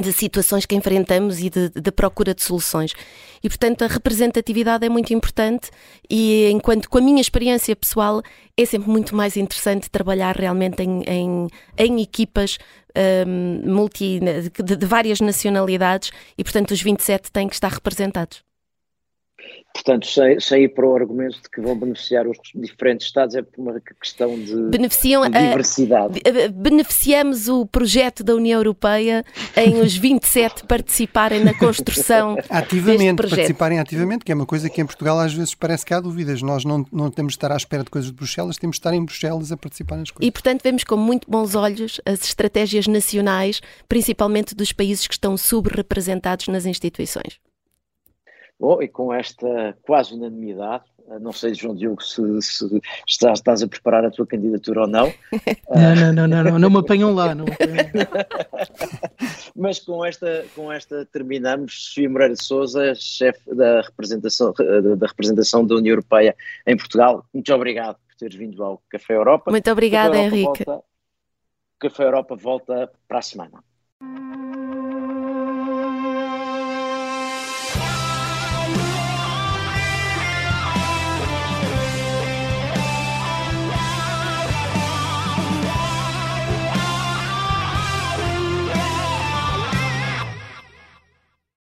de 0.00 0.12
situações 0.12 0.64
que 0.64 0.76
enfrentamos 0.76 1.40
e 1.40 1.50
de, 1.50 1.68
de, 1.68 1.92
procura 1.92 2.32
de 2.32 2.42
soluções. 2.42 2.94
E, 3.42 3.48
portanto, 3.48 3.82
a 3.82 3.88
representatividade 3.88 4.86
é 4.86 4.88
muito 4.88 5.12
importante 5.12 5.70
e, 6.08 6.48
enquanto 6.50 6.88
com 6.88 6.98
a 6.98 7.00
minha 7.00 7.20
experiência 7.20 7.74
pessoal, 7.74 8.22
é 8.56 8.64
sempre 8.64 8.88
muito 8.88 9.16
mais 9.16 9.36
interessante 9.36 9.90
trabalhar 9.90 10.36
realmente 10.36 10.82
em, 10.82 11.02
em, 11.06 11.48
em 11.76 12.00
equipas 12.00 12.56
um, 13.26 13.70
multi, 13.70 14.20
de, 14.64 14.76
de 14.76 14.86
várias 14.86 15.20
nacionalidades 15.20 16.10
e, 16.38 16.44
portanto, 16.44 16.70
os 16.70 16.80
27 16.80 17.32
têm 17.32 17.48
que 17.48 17.54
estar 17.54 17.72
representados. 17.72 18.42
Portanto, 19.74 20.06
sair 20.38 20.68
para 20.68 20.86
o 20.86 20.94
argumento 20.94 21.40
de 21.42 21.48
que 21.48 21.60
vão 21.60 21.76
beneficiar 21.76 22.26
os 22.26 22.36
diferentes 22.54 23.06
Estados 23.06 23.34
é 23.34 23.42
por 23.42 23.60
uma 23.60 23.80
questão 24.00 24.38
de, 24.38 24.54
Beneficiam, 24.68 25.28
de 25.28 25.38
diversidade. 25.38 26.18
Uh, 26.20 26.52
beneficiamos 26.52 27.48
o 27.48 27.64
projeto 27.64 28.22
da 28.22 28.34
União 28.34 28.60
Europeia 28.60 29.24
em 29.56 29.80
os 29.80 29.96
27 29.96 30.64
participarem 30.68 31.42
na 31.42 31.54
construção 31.54 32.36
ativamente, 32.50 33.22
participarem 33.22 33.78
ativamente, 33.78 34.24
que 34.24 34.30
é 34.30 34.34
uma 34.34 34.46
coisa 34.46 34.68
que 34.68 34.80
em 34.80 34.86
Portugal 34.86 35.18
às 35.18 35.32
vezes 35.32 35.54
parece 35.54 35.86
que 35.86 35.94
há 35.94 36.00
dúvidas. 36.00 36.42
Nós 36.42 36.64
não, 36.64 36.84
não 36.92 37.10
temos 37.10 37.32
de 37.32 37.38
estar 37.38 37.50
à 37.50 37.56
espera 37.56 37.82
de 37.82 37.90
coisas 37.90 38.10
de 38.10 38.16
Bruxelas, 38.16 38.58
temos 38.58 38.76
de 38.76 38.80
estar 38.80 38.92
em 38.92 39.02
Bruxelas 39.02 39.50
a 39.50 39.56
participar 39.56 39.96
nas 39.96 40.10
coisas. 40.10 40.28
E, 40.28 40.30
portanto, 40.30 40.62
vemos 40.62 40.84
com 40.84 40.96
muito 40.96 41.30
bons 41.30 41.54
olhos 41.54 42.00
as 42.04 42.22
estratégias 42.24 42.86
nacionais, 42.86 43.60
principalmente 43.88 44.54
dos 44.54 44.72
países 44.72 45.06
que 45.06 45.14
estão 45.14 45.36
subrepresentados 45.36 46.48
nas 46.48 46.66
instituições. 46.66 47.40
Bom, 48.62 48.80
e 48.80 48.86
com 48.86 49.12
esta 49.12 49.76
quase 49.82 50.14
unanimidade, 50.14 50.84
não 51.20 51.32
sei, 51.32 51.52
João 51.52 51.74
Diogo, 51.74 52.00
se, 52.00 52.22
se 52.40 52.80
estás, 53.08 53.40
estás, 53.40 53.60
a 53.60 53.66
preparar 53.66 54.04
a 54.04 54.10
tua 54.10 54.24
candidatura 54.24 54.82
ou 54.82 54.86
não. 54.86 55.12
não, 55.74 55.96
não, 55.96 56.12
não, 56.12 56.28
não, 56.28 56.44
não, 56.44 56.58
não 56.60 56.70
me 56.70 56.78
apanham 56.78 57.12
lá. 57.12 57.34
Não 57.34 57.44
Mas 59.56 59.80
com 59.80 60.04
esta, 60.04 60.46
com 60.54 60.70
esta 60.70 61.04
terminamos. 61.06 61.86
Sofia 61.86 62.08
Moreira 62.08 62.34
de 62.34 62.44
Souza, 62.44 62.94
chefe 62.94 63.52
da 63.52 63.80
representação, 63.80 64.54
da 64.96 65.08
representação 65.08 65.66
da 65.66 65.74
União 65.74 65.94
Europeia 65.94 66.36
em 66.64 66.76
Portugal. 66.76 67.26
Muito 67.34 67.52
obrigado 67.52 67.96
por 68.06 68.14
teres 68.14 68.36
vindo 68.36 68.62
ao 68.62 68.80
Café 68.88 69.16
Europa. 69.16 69.50
Muito 69.50 69.72
obrigada, 69.72 70.16
Henrique. 70.16 70.64
Volta, 70.64 70.84
Café 71.80 72.04
Europa 72.04 72.36
volta 72.36 72.92
para 73.08 73.18
a 73.18 73.22
semana. 73.22 73.64